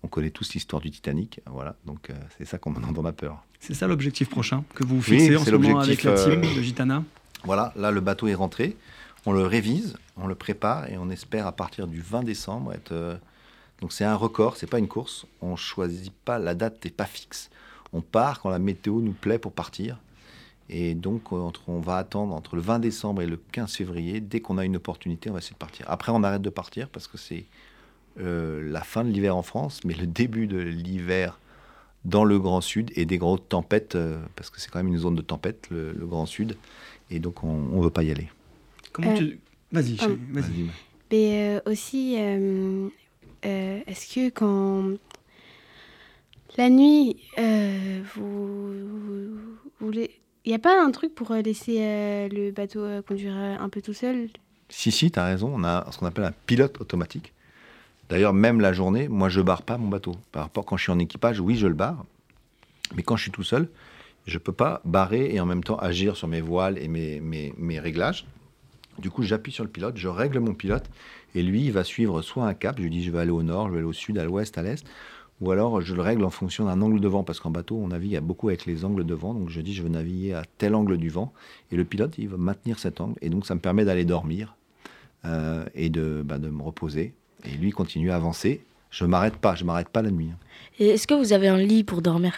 On 0.03 0.07
connaît 0.07 0.29
tous 0.29 0.53
l'histoire 0.53 0.81
du 0.81 0.91
Titanic, 0.91 1.41
voilà. 1.47 1.75
Donc 1.85 2.09
euh, 2.09 2.13
c'est 2.37 2.45
ça 2.45 2.57
qu'on 2.57 2.73
en 2.75 3.05
a 3.05 3.11
peur. 3.11 3.43
C'est 3.59 3.73
ça 3.73 3.87
l'objectif 3.87 4.29
prochain 4.29 4.63
que 4.73 4.83
vous 4.83 5.01
fixez 5.01 5.35
en 5.35 5.43
ce 5.43 5.51
moment 5.51 5.79
avec 5.79 6.03
la 6.03 6.13
team 6.13 6.43
euh, 6.43 6.55
de 6.55 6.61
Gitana? 6.61 7.03
Voilà, 7.43 7.73
là 7.75 7.91
le 7.91 8.01
bateau 8.01 8.27
est 8.27 8.35
rentré, 8.35 8.77
on 9.25 9.33
le 9.33 9.45
révise, 9.45 9.97
on 10.17 10.27
le 10.27 10.35
prépare 10.35 10.89
et 10.89 10.97
on 10.97 11.09
espère 11.09 11.47
à 11.47 11.51
partir 11.51 11.87
du 11.87 12.01
20 12.01 12.23
décembre 12.23 12.73
être. 12.73 13.19
Donc 13.81 13.91
c'est 13.91 14.05
un 14.05 14.15
record, 14.15 14.57
c'est 14.57 14.69
pas 14.69 14.79
une 14.79 14.87
course. 14.87 15.25
On 15.41 15.55
choisit 15.55 16.13
pas 16.13 16.39
la 16.39 16.55
date, 16.55 16.83
n'est 16.83 16.91
pas 16.91 17.05
fixe. 17.05 17.49
On 17.93 18.01
part 18.01 18.41
quand 18.41 18.49
la 18.49 18.59
météo 18.59 19.01
nous 19.01 19.13
plaît 19.13 19.39
pour 19.39 19.51
partir. 19.51 19.99
Et 20.69 20.95
donc, 20.95 21.31
on 21.31 21.79
va 21.79 21.97
attendre 21.97 22.33
entre 22.33 22.55
le 22.55 22.61
20 22.61 22.79
décembre 22.79 23.21
et 23.21 23.27
le 23.27 23.37
15 23.51 23.71
février. 23.73 24.19
Dès 24.19 24.39
qu'on 24.39 24.57
a 24.57 24.65
une 24.65 24.77
opportunité, 24.77 25.29
on 25.29 25.33
va 25.33 25.39
essayer 25.39 25.53
de 25.53 25.59
partir. 25.59 25.85
Après, 25.89 26.11
on 26.11 26.23
arrête 26.23 26.41
de 26.41 26.49
partir 26.49 26.89
parce 26.89 27.07
que 27.07 27.17
c'est 27.17 27.45
euh, 28.19 28.67
la 28.71 28.81
fin 28.81 29.03
de 29.03 29.09
l'hiver 29.09 29.35
en 29.35 29.43
France, 29.43 29.81
mais 29.83 29.93
le 29.93 30.07
début 30.07 30.47
de 30.47 30.57
l'hiver 30.57 31.39
dans 32.03 32.23
le 32.23 32.39
Grand 32.39 32.61
Sud 32.61 32.91
et 32.95 33.05
des 33.05 33.17
grosses 33.17 33.47
tempêtes, 33.47 33.95
euh, 33.95 34.19
parce 34.35 34.49
que 34.49 34.59
c'est 34.59 34.71
quand 34.71 34.79
même 34.79 34.87
une 34.91 34.97
zone 34.97 35.15
de 35.15 35.21
tempête, 35.21 35.67
le, 35.69 35.93
Grand 35.93 36.25
Sud. 36.25 36.57
Et 37.11 37.19
donc, 37.19 37.43
on 37.43 37.77
ne 37.77 37.83
veut 37.83 37.91
pas 37.91 38.03
y 38.03 38.09
aller. 38.09 38.29
Comment 38.91 39.13
tu... 39.13 39.23
Euh, 39.23 39.37
vas-y, 39.71 39.97
vas-y. 40.31 40.69
mais 41.11 41.61
aussi, 41.67 42.17
est-ce 43.45 44.13
que 44.13 44.29
quand 44.29 44.97
la 46.57 46.69
nuit, 46.69 47.17
vous, 47.37 48.73
vous 49.79 49.87
voulez 49.87 50.19
il 50.45 50.49
n'y 50.49 50.55
a 50.55 50.59
pas 50.59 50.79
un 50.79 50.91
truc 50.91 51.15
pour 51.15 51.31
euh, 51.31 51.41
laisser 51.41 51.77
euh, 51.79 52.29
le 52.29 52.51
bateau 52.51 52.81
euh, 52.81 53.01
conduire 53.01 53.35
un 53.35 53.67
peu 53.67 53.81
tout 53.81 53.93
seul? 53.93 54.29
Si, 54.69 54.91
si, 54.91 55.09
tu 55.09 55.19
as 55.19 55.25
raison. 55.25 55.51
On 55.53 55.63
a 55.63 55.87
ce 55.91 55.97
qu'on 55.97 56.05
appelle 56.05 56.23
un 56.23 56.33
pilote 56.45 56.79
automatique. 56.79 57.33
D'ailleurs, 58.09 58.33
même 58.33 58.61
la 58.61 58.71
journée, 58.71 59.07
moi, 59.07 59.29
je 59.29 59.41
barre 59.41 59.63
pas 59.63 59.79
mon 59.79 59.87
bateau. 59.87 60.15
Par 60.31 60.43
rapport 60.43 60.63
quand 60.63 60.77
je 60.77 60.83
suis 60.83 60.91
en 60.91 60.99
équipage, 60.99 61.39
oui, 61.39 61.57
je 61.57 61.65
le 61.65 61.73
barre. 61.73 62.05
Mais 62.95 63.01
quand 63.01 63.15
je 63.15 63.23
suis 63.23 63.31
tout 63.31 63.43
seul, 63.43 63.69
je 64.27 64.35
ne 64.35 64.39
peux 64.39 64.51
pas 64.51 64.81
barrer 64.85 65.33
et 65.33 65.39
en 65.39 65.47
même 65.47 65.63
temps 65.63 65.77
agir 65.77 66.15
sur 66.15 66.27
mes 66.27 66.41
voiles 66.41 66.77
et 66.77 66.87
mes, 66.87 67.19
mes 67.19 67.79
réglages. 67.79 68.27
Du 68.99 69.09
coup, 69.09 69.23
j'appuie 69.23 69.51
sur 69.51 69.63
le 69.63 69.69
pilote, 69.69 69.97
je 69.97 70.07
règle 70.07 70.39
mon 70.39 70.53
pilote 70.53 70.85
et 71.35 71.43
lui, 71.43 71.65
il 71.65 71.71
va 71.71 71.83
suivre 71.83 72.21
soit 72.21 72.47
un 72.47 72.53
cap, 72.53 72.77
je 72.77 72.83
lui 72.83 72.89
dis 72.89 73.03
je 73.03 73.11
vais 73.11 73.19
aller 73.19 73.31
au 73.31 73.43
nord, 73.43 73.67
je 73.67 73.73
vais 73.73 73.77
aller 73.79 73.87
au 73.87 73.93
sud, 73.93 74.17
à 74.17 74.23
l'ouest, 74.23 74.57
à 74.57 74.63
l'est, 74.63 74.85
ou 75.41 75.51
alors 75.51 75.81
je 75.81 75.93
le 75.93 76.01
règle 76.01 76.23
en 76.23 76.29
fonction 76.29 76.65
d'un 76.65 76.81
angle 76.81 76.99
de 76.99 77.07
vent, 77.07 77.23
parce 77.23 77.39
qu'en 77.39 77.51
bateau, 77.51 77.75
on 77.77 77.89
navigue 77.89 78.17
beaucoup 78.19 78.47
avec 78.47 78.65
les 78.65 78.85
angles 78.85 79.05
de 79.05 79.13
vent. 79.13 79.33
Donc 79.33 79.49
je 79.49 79.61
dis, 79.61 79.73
je 79.73 79.83
veux 79.83 79.89
naviguer 79.89 80.33
à 80.33 80.43
tel 80.57 80.73
angle 80.73 80.97
du 80.97 81.09
vent, 81.09 81.33
et 81.71 81.75
le 81.75 81.83
pilote, 81.83 82.15
il 82.17 82.29
va 82.29 82.37
maintenir 82.37 82.79
cet 82.79 83.01
angle, 83.01 83.15
et 83.21 83.29
donc 83.29 83.45
ça 83.45 83.53
me 83.53 83.59
permet 83.59 83.85
d'aller 83.85 84.05
dormir 84.05 84.55
euh, 85.25 85.65
et 85.75 85.89
de, 85.89 86.23
bah, 86.25 86.37
de 86.37 86.49
me 86.49 86.63
reposer. 86.63 87.13
Et 87.43 87.57
lui 87.57 87.71
continue 87.71 88.11
à 88.11 88.15
avancer. 88.15 88.65
Je 88.89 89.05
m'arrête 89.05 89.35
pas, 89.35 89.55
je 89.55 89.65
m'arrête 89.65 89.89
pas 89.89 90.01
la 90.01 90.09
nuit. 90.09 90.29
Hein. 90.31 90.37
Et 90.79 90.87
est-ce 90.87 91.05
que 91.05 91.13
vous 91.13 91.33
avez 91.33 91.49
un 91.49 91.57
lit 91.57 91.83
pour 91.83 92.01
dormir? 92.01 92.33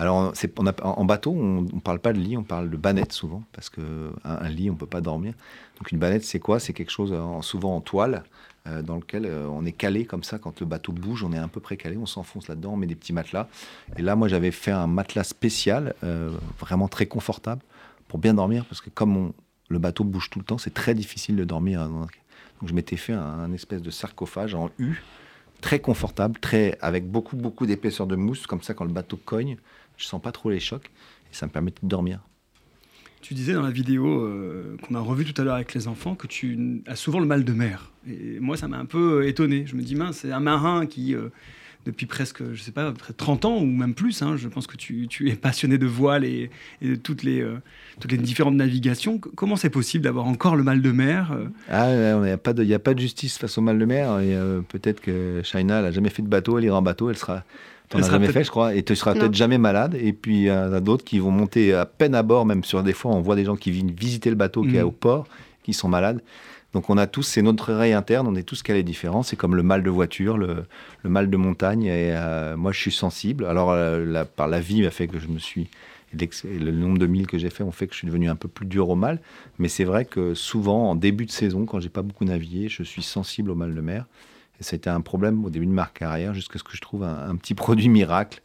Alors, 0.00 0.32
on 0.56 0.66
en 0.82 1.04
bateau, 1.04 1.32
on 1.32 1.60
ne 1.60 1.80
parle 1.80 1.98
pas 1.98 2.14
de 2.14 2.18
lit, 2.18 2.34
on 2.34 2.42
parle 2.42 2.70
de 2.70 2.76
banette 2.78 3.12
souvent, 3.12 3.42
parce 3.52 3.68
qu'un 3.68 3.82
un 4.24 4.48
lit, 4.48 4.70
on 4.70 4.72
ne 4.72 4.78
peut 4.78 4.86
pas 4.86 5.02
dormir. 5.02 5.34
Donc, 5.76 5.92
une 5.92 5.98
banette, 5.98 6.24
c'est 6.24 6.38
quoi? 6.38 6.58
C'est 6.58 6.72
quelque 6.72 6.90
chose 6.90 7.14
souvent 7.42 7.76
en 7.76 7.82
toile, 7.82 8.24
euh, 8.66 8.80
dans 8.80 8.96
lequel 8.96 9.26
euh, 9.26 9.46
on 9.48 9.66
est 9.66 9.72
calé 9.72 10.06
comme 10.06 10.22
ça. 10.22 10.38
Quand 10.38 10.58
le 10.60 10.64
bateau 10.64 10.92
bouge, 10.92 11.22
on 11.22 11.34
est 11.34 11.38
un 11.38 11.48
peu 11.48 11.60
précalé, 11.60 11.98
on 11.98 12.06
s'enfonce 12.06 12.48
là-dedans, 12.48 12.72
on 12.72 12.76
met 12.78 12.86
des 12.86 12.94
petits 12.94 13.12
matelas. 13.12 13.46
Et 13.98 14.00
là, 14.02 14.16
moi, 14.16 14.26
j'avais 14.28 14.52
fait 14.52 14.70
un 14.70 14.86
matelas 14.86 15.24
spécial, 15.24 15.94
euh, 16.02 16.30
vraiment 16.58 16.88
très 16.88 17.04
confortable, 17.04 17.60
pour 18.08 18.18
bien 18.18 18.32
dormir, 18.32 18.64
parce 18.64 18.80
que 18.80 18.88
comme 18.88 19.34
le 19.68 19.78
bateau 19.78 20.04
bouge 20.04 20.30
tout 20.30 20.38
le 20.38 20.46
temps, 20.46 20.56
c'est 20.56 20.72
très 20.72 20.94
difficile 20.94 21.36
de 21.36 21.44
dormir. 21.44 21.86
Donc, 21.90 22.10
je 22.64 22.72
m'étais 22.72 22.96
fait 22.96 23.12
un, 23.12 23.52
espèce 23.52 23.82
de 23.82 23.90
sarcophage 23.90 24.54
en 24.54 24.70
U, 24.78 25.02
très 25.60 25.78
confortable, 25.78 26.38
très, 26.40 26.78
avec 26.80 27.06
beaucoup, 27.06 27.36
beaucoup 27.36 27.66
d'épaisseur 27.66 28.06
de 28.06 28.16
mousse. 28.16 28.46
Comme 28.46 28.62
ça, 28.62 28.72
quand 28.72 28.84
le 28.84 28.92
bateau 28.92 29.18
cogne, 29.18 29.58
je 30.00 30.06
sens 30.06 30.20
pas 30.20 30.32
trop 30.32 30.50
les 30.50 30.60
chocs 30.60 30.90
et 31.30 31.34
ça 31.34 31.46
me 31.46 31.52
permet 31.52 31.70
de 31.70 31.76
dormir. 31.82 32.20
Tu 33.20 33.34
disais 33.34 33.52
dans 33.52 33.62
la 33.62 33.70
vidéo 33.70 34.24
euh, 34.24 34.76
qu'on 34.82 34.94
a 34.94 35.00
revue 35.00 35.30
tout 35.30 35.38
à 35.40 35.44
l'heure 35.44 35.54
avec 35.54 35.74
les 35.74 35.88
enfants 35.88 36.14
que 36.14 36.26
tu 36.26 36.82
as 36.86 36.96
souvent 36.96 37.20
le 37.20 37.26
mal 37.26 37.44
de 37.44 37.52
mer. 37.52 37.92
Et 38.08 38.40
moi, 38.40 38.56
ça 38.56 38.66
m'a 38.66 38.78
un 38.78 38.86
peu 38.86 39.26
étonné. 39.26 39.64
Je 39.66 39.76
me 39.76 39.82
dis, 39.82 39.94
mince, 39.94 40.20
c'est 40.22 40.32
un 40.32 40.40
marin 40.40 40.86
qui, 40.86 41.14
euh, 41.14 41.28
depuis 41.84 42.06
presque, 42.06 42.42
je 42.54 42.62
sais 42.62 42.72
pas, 42.72 42.94
30 43.18 43.44
ans 43.44 43.58
ou 43.58 43.66
même 43.66 43.92
plus, 43.92 44.22
hein, 44.22 44.38
je 44.38 44.48
pense 44.48 44.66
que 44.66 44.78
tu, 44.78 45.06
es 45.28 45.36
passionné 45.36 45.76
de 45.76 45.86
voile 45.86 46.24
et, 46.24 46.50
de 46.80 46.94
toutes 46.94 47.22
les, 47.22 47.42
euh, 47.42 47.58
toutes 48.00 48.10
les 48.10 48.16
différentes 48.16 48.54
navigations. 48.54 49.18
Comment 49.18 49.56
c'est 49.56 49.68
possible 49.68 50.04
d'avoir 50.04 50.24
encore 50.24 50.56
le 50.56 50.62
mal 50.62 50.80
de 50.80 50.90
mer 50.90 51.36
Ah, 51.68 51.92
il 51.92 52.22
n'y 52.22 52.30
a, 52.30 52.38
pas 52.38 52.54
de, 52.54 52.72
a 52.72 52.78
pas 52.78 52.94
de 52.94 53.00
justice 53.00 53.36
face 53.36 53.58
au 53.58 53.60
mal 53.60 53.78
de 53.78 53.84
mer. 53.84 54.18
Et 54.20 54.34
peut-être 54.68 55.02
que 55.02 55.42
Shaina 55.44 55.82
n'a 55.82 55.90
jamais 55.90 56.10
fait 56.10 56.22
de 56.22 56.28
bateau, 56.28 56.56
elle 56.56 56.64
ira 56.64 56.78
en 56.78 56.82
bateau, 56.82 57.10
elle 57.10 57.18
sera 57.18 57.44
T'en 57.90 57.98
as 57.98 58.08
jamais 58.08 58.28
fait, 58.28 58.44
je 58.44 58.50
crois, 58.50 58.74
et 58.74 58.84
tu 58.84 58.94
seras 58.94 59.14
peut-être 59.14 59.34
jamais 59.34 59.58
malade. 59.58 59.96
Et 60.00 60.12
puis 60.12 60.36
il 60.36 60.44
y 60.44 60.50
en 60.50 60.72
a 60.72 60.80
d'autres 60.80 61.04
qui 61.04 61.18
vont 61.18 61.32
monter 61.32 61.74
à 61.74 61.84
peine 61.84 62.14
à 62.14 62.22
bord, 62.22 62.46
même 62.46 62.62
sur 62.62 62.82
des 62.82 62.92
fois, 62.92 63.10
on 63.10 63.20
voit 63.20 63.36
des 63.36 63.44
gens 63.44 63.56
qui 63.56 63.72
viennent 63.72 63.90
visiter 63.90 64.30
le 64.30 64.36
bateau 64.36 64.62
qui 64.62 64.76
est 64.76 64.82
mm. 64.82 64.86
au 64.86 64.92
port, 64.92 65.26
qui 65.64 65.72
sont 65.72 65.88
malades. 65.88 66.22
Donc 66.72 66.88
on 66.88 66.96
a 66.96 67.08
tous, 67.08 67.24
c'est 67.24 67.42
notre 67.42 67.72
oreille 67.72 67.92
interne, 67.92 68.28
on 68.28 68.36
est 68.36 68.44
tous 68.44 68.62
calés 68.62 68.84
différents. 68.84 69.24
C'est 69.24 69.34
comme 69.34 69.56
le 69.56 69.64
mal 69.64 69.82
de 69.82 69.90
voiture, 69.90 70.38
le, 70.38 70.66
mal 71.02 71.28
de 71.28 71.36
montagne. 71.36 71.84
Et 71.84 72.12
euh, 72.14 72.56
moi, 72.56 72.70
je 72.70 72.78
suis 72.78 72.92
sensible. 72.92 73.44
Alors 73.44 73.72
euh, 73.72 74.24
par 74.36 74.46
la 74.46 74.60
vie, 74.60 74.86
a 74.86 74.90
fait 74.90 75.08
que 75.08 75.18
je 75.18 75.26
me 75.26 75.38
suis 75.38 75.68
le 76.12 76.70
nombre 76.72 76.98
de 76.98 77.06
milles 77.06 77.26
que 77.26 77.38
j'ai 77.38 77.50
fait 77.50 77.62
ont 77.62 77.70
fait 77.70 77.86
que 77.86 77.92
je 77.92 77.98
suis 77.98 78.06
devenu 78.06 78.28
un 78.28 78.36
peu 78.36 78.48
plus 78.48 78.66
dur 78.66 78.88
au 78.88 78.96
mal. 78.96 79.20
Mais 79.58 79.68
c'est 79.68 79.84
vrai 79.84 80.04
que 80.04 80.34
souvent, 80.34 80.90
en 80.90 80.94
début 80.94 81.26
de 81.26 81.30
saison, 81.30 81.66
quand 81.66 81.80
j'ai 81.80 81.88
pas 81.88 82.02
beaucoup 82.02 82.24
navigué, 82.24 82.68
je 82.68 82.82
suis 82.82 83.02
sensible 83.02 83.50
au 83.50 83.54
mal 83.54 83.74
de 83.74 83.80
mer. 83.80 84.06
Et 84.60 84.64
c'était 84.64 84.90
un 84.90 85.00
problème 85.00 85.44
au 85.44 85.50
début 85.50 85.66
de 85.66 85.70
ma 85.72 85.86
carrière, 85.86 86.34
jusqu'à 86.34 86.58
ce 86.58 86.64
que 86.64 86.76
je 86.76 86.80
trouve 86.80 87.02
un, 87.04 87.34
petit 87.36 87.54
produit 87.54 87.88
miracle 87.88 88.42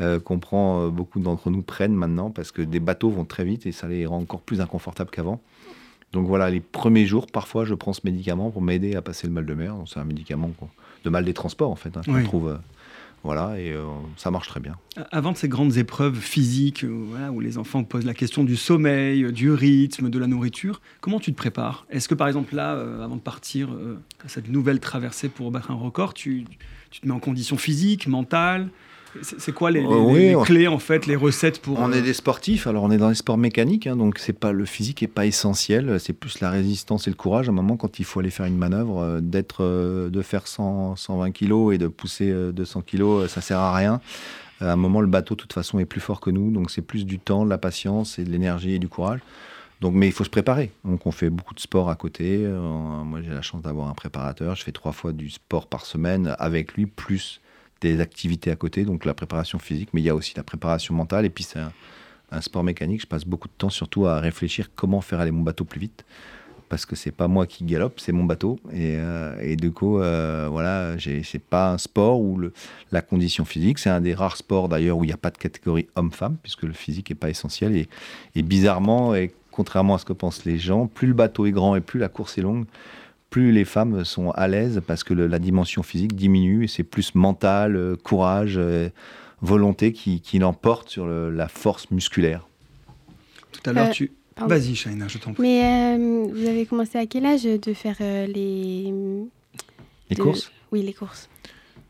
euh, 0.00 0.18
qu'on 0.18 0.38
prend, 0.38 0.82
euh, 0.82 0.88
beaucoup 0.88 1.20
d'entre 1.20 1.50
nous 1.50 1.62
prennent 1.62 1.94
maintenant, 1.94 2.30
parce 2.30 2.52
que 2.52 2.62
des 2.62 2.80
bateaux 2.80 3.10
vont 3.10 3.24
très 3.24 3.44
vite 3.44 3.66
et 3.66 3.72
ça 3.72 3.88
les 3.88 4.06
rend 4.06 4.18
encore 4.18 4.40
plus 4.40 4.60
inconfortables 4.60 5.10
qu'avant. 5.10 5.40
Donc 6.12 6.26
voilà, 6.26 6.50
les 6.50 6.60
premiers 6.60 7.04
jours, 7.04 7.26
parfois, 7.26 7.64
je 7.64 7.74
prends 7.74 7.92
ce 7.92 8.00
médicament 8.04 8.50
pour 8.50 8.62
m'aider 8.62 8.94
à 8.96 9.02
passer 9.02 9.26
le 9.26 9.32
mal 9.32 9.44
de 9.44 9.54
mer. 9.54 9.74
C'est 9.86 10.00
un 10.00 10.04
médicament 10.04 10.50
de 11.04 11.10
mal 11.10 11.24
des 11.24 11.34
transports, 11.34 11.70
en 11.70 11.76
fait, 11.76 11.96
hein, 11.96 12.00
qu'on 12.04 12.22
trouve 12.22 12.48
euh, 12.48 12.56
voilà, 13.24 13.58
et 13.58 13.72
euh, 13.72 13.84
ça 14.16 14.30
marche 14.30 14.48
très 14.48 14.60
bien. 14.60 14.76
Avant 15.10 15.32
de 15.32 15.36
ces 15.36 15.48
grandes 15.48 15.76
épreuves 15.76 16.16
physiques, 16.16 16.84
euh, 16.84 17.28
où 17.28 17.40
les 17.40 17.58
enfants 17.58 17.84
posent 17.84 18.06
la 18.06 18.14
question 18.14 18.44
du 18.44 18.56
sommeil, 18.56 19.32
du 19.32 19.50
rythme, 19.50 20.08
de 20.08 20.18
la 20.18 20.26
nourriture, 20.26 20.80
comment 21.00 21.20
tu 21.20 21.32
te 21.32 21.36
prépares? 21.36 21.86
Est-ce 21.90 22.08
que 22.08 22.14
par 22.14 22.28
exemple 22.28 22.54
là, 22.54 22.74
euh, 22.74 23.04
avant 23.04 23.16
de 23.16 23.20
partir 23.20 23.70
à 24.24 24.28
cette 24.28 24.48
nouvelle 24.48 24.80
traversée 24.80 25.28
pour 25.28 25.50
battre 25.50 25.70
un 25.70 25.74
record, 25.74 26.14
tu, 26.14 26.44
tu 26.90 27.00
te 27.00 27.06
mets 27.06 27.14
en 27.14 27.20
condition 27.20 27.56
physique, 27.56 28.06
mentale? 28.06 28.68
C'est 29.22 29.52
quoi 29.52 29.70
les, 29.70 29.84
euh, 29.84 30.42
clés 30.44 30.68
en 30.68 30.78
fait, 30.78 31.06
les 31.06 31.16
recettes 31.16 31.60
pour 31.60 31.78
On 31.78 31.92
est 31.92 31.98
euh, 31.98 32.02
des 32.02 32.12
sportifs, 32.12 32.66
alors 32.66 32.84
on 32.84 32.90
est 32.90 32.98
dans 32.98 33.08
les 33.08 33.14
sports 33.14 33.38
mécaniques, 33.38 33.86
hein, 33.86 33.96
donc 33.96 34.18
c'est 34.18 34.32
pas 34.32 34.52
le 34.52 34.64
physique 34.64 35.02
est 35.02 35.08
pas 35.08 35.26
essentiel, 35.26 35.98
c'est 35.98 36.12
plus 36.12 36.40
la 36.40 36.50
résistance 36.50 37.06
et 37.06 37.10
le 37.10 37.16
courage. 37.16 37.48
À 37.48 37.52
un 37.52 37.54
moment, 37.54 37.76
quand 37.76 37.98
il 37.98 38.04
faut 38.04 38.20
aller 38.20 38.30
faire 38.30 38.46
une 38.46 38.56
manœuvre, 38.56 39.02
euh, 39.02 39.20
d'être, 39.20 39.64
de 39.64 40.22
faire 40.22 40.46
100, 40.46 40.96
120 40.96 41.30
kg 41.32 41.72
et 41.72 41.78
de 41.78 41.88
pousser 41.88 42.32
200 42.52 42.82
kg, 42.82 43.26
ça 43.28 43.40
sert 43.40 43.58
à 43.58 43.74
rien. 43.74 44.00
À 44.60 44.72
un 44.72 44.76
moment, 44.76 45.00
le 45.00 45.06
bateau, 45.06 45.34
de 45.34 45.40
toute 45.40 45.52
façon, 45.52 45.78
est 45.78 45.84
plus 45.84 46.00
fort 46.00 46.20
que 46.20 46.30
nous, 46.30 46.50
donc 46.50 46.70
c'est 46.70 46.82
plus 46.82 47.06
du 47.06 47.18
temps, 47.18 47.44
de 47.44 47.50
la 47.50 47.58
patience 47.58 48.18
et 48.18 48.24
de 48.24 48.30
l'énergie 48.30 48.74
et 48.74 48.78
du 48.78 48.88
courage. 48.88 49.20
Donc, 49.80 49.94
mais 49.94 50.08
il 50.08 50.12
faut 50.12 50.24
se 50.24 50.30
préparer. 50.30 50.72
Donc, 50.84 51.06
on 51.06 51.12
fait 51.12 51.30
beaucoup 51.30 51.54
de 51.54 51.60
sport 51.60 51.88
à 51.88 51.94
côté. 51.94 52.38
moi, 52.38 53.20
j'ai 53.22 53.32
la 53.32 53.42
chance 53.42 53.62
d'avoir 53.62 53.88
un 53.88 53.94
préparateur. 53.94 54.56
Je 54.56 54.64
fais 54.64 54.72
trois 54.72 54.90
fois 54.90 55.12
du 55.12 55.30
sport 55.30 55.68
par 55.68 55.86
semaine 55.86 56.34
avec 56.40 56.74
lui, 56.74 56.86
plus 56.86 57.40
des 57.80 58.00
activités 58.00 58.50
à 58.50 58.56
côté, 58.56 58.84
donc 58.84 59.04
la 59.04 59.14
préparation 59.14 59.58
physique, 59.58 59.90
mais 59.92 60.00
il 60.00 60.04
y 60.04 60.10
a 60.10 60.14
aussi 60.14 60.34
la 60.36 60.42
préparation 60.42 60.94
mentale. 60.94 61.24
Et 61.24 61.30
puis 61.30 61.44
c'est 61.44 61.60
un, 61.60 61.72
sport 62.40 62.64
mécanique. 62.64 63.02
Je 63.02 63.06
passe 63.06 63.24
beaucoup 63.24 63.48
de 63.48 63.52
temps 63.56 63.70
surtout 63.70 64.06
à 64.06 64.20
réfléchir 64.20 64.70
comment 64.74 65.00
faire 65.00 65.20
aller 65.20 65.30
mon 65.30 65.42
bateau 65.42 65.64
plus 65.64 65.80
vite. 65.80 66.04
Parce 66.68 66.84
que 66.84 66.94
c'est 66.94 67.12
pas 67.12 67.28
moi 67.28 67.46
qui 67.46 67.64
galope, 67.64 67.98
c'est 67.98 68.12
mon 68.12 68.24
bateau. 68.24 68.58
Et, 68.70 68.96
euh, 68.98 69.34
et 69.40 69.56
du 69.56 69.72
coup, 69.72 69.98
euh, 69.98 70.48
voilà, 70.50 70.96
c'est 70.98 71.38
pas 71.38 71.72
un 71.72 71.78
sport 71.78 72.20
où 72.20 72.36
le, 72.36 72.52
la 72.92 73.00
condition 73.00 73.46
physique, 73.46 73.78
c'est 73.78 73.88
un 73.88 74.02
des 74.02 74.12
rares 74.12 74.36
sports 74.36 74.68
d'ailleurs 74.68 74.98
où 74.98 75.04
il 75.04 75.06
n'y 75.06 75.14
a 75.14 75.18
pas 75.18 75.30
de 75.30 75.38
catégorie 75.38 75.88
homme-femme, 75.96 76.36
puisque 76.42 76.64
le 76.64 76.74
physique 76.74 77.08
n'est 77.08 77.16
pas 77.16 77.30
essentiel. 77.30 77.86
Et 78.34 78.42
bizarrement, 78.42 79.14
et 79.14 79.32
contrairement 79.50 79.94
à 79.94 79.98
ce 79.98 80.04
que 80.04 80.12
pensent 80.12 80.44
les 80.44 80.58
gens, 80.58 80.86
plus 80.86 81.08
le 81.08 81.14
bateau 81.14 81.46
est 81.46 81.52
grand 81.52 81.74
et 81.74 81.80
plus 81.80 81.98
la 81.98 82.08
course 82.08 82.36
est 82.36 82.42
longue, 82.42 82.66
plus 83.30 83.52
les 83.52 83.64
femmes 83.64 84.04
sont 84.04 84.30
à 84.30 84.48
l'aise 84.48 84.80
parce 84.86 85.04
que 85.04 85.14
la 85.14 85.38
dimension 85.38 85.82
physique 85.82 86.14
diminue 86.14 86.64
et 86.64 86.68
c'est 86.68 86.82
plus 86.82 87.14
mental, 87.14 87.76
euh, 87.76 87.96
courage, 87.96 88.54
euh, 88.56 88.88
volonté 89.42 89.92
qui, 89.92 90.38
l'emporte 90.38 90.88
sur 90.88 91.06
la 91.06 91.48
force 91.48 91.90
musculaire. 91.90 92.46
Tout 93.52 93.70
à 93.70 93.72
l'heure, 93.72 93.88
euh, 93.88 93.92
tu. 93.92 94.12
Vas-y, 94.36 94.74
Shaina, 94.74 95.08
je 95.08 95.18
t'en 95.18 95.32
prie. 95.32 95.42
Mais 95.42 95.96
vous 95.96 96.46
avez 96.46 96.64
commencé 96.64 96.96
à 96.98 97.06
quel 97.06 97.26
âge 97.26 97.44
de 97.44 97.72
faire 97.72 97.96
les. 98.00 98.92
Les 100.10 100.16
courses? 100.16 100.50
Oui, 100.72 100.82
les 100.82 100.92
courses. 100.92 101.28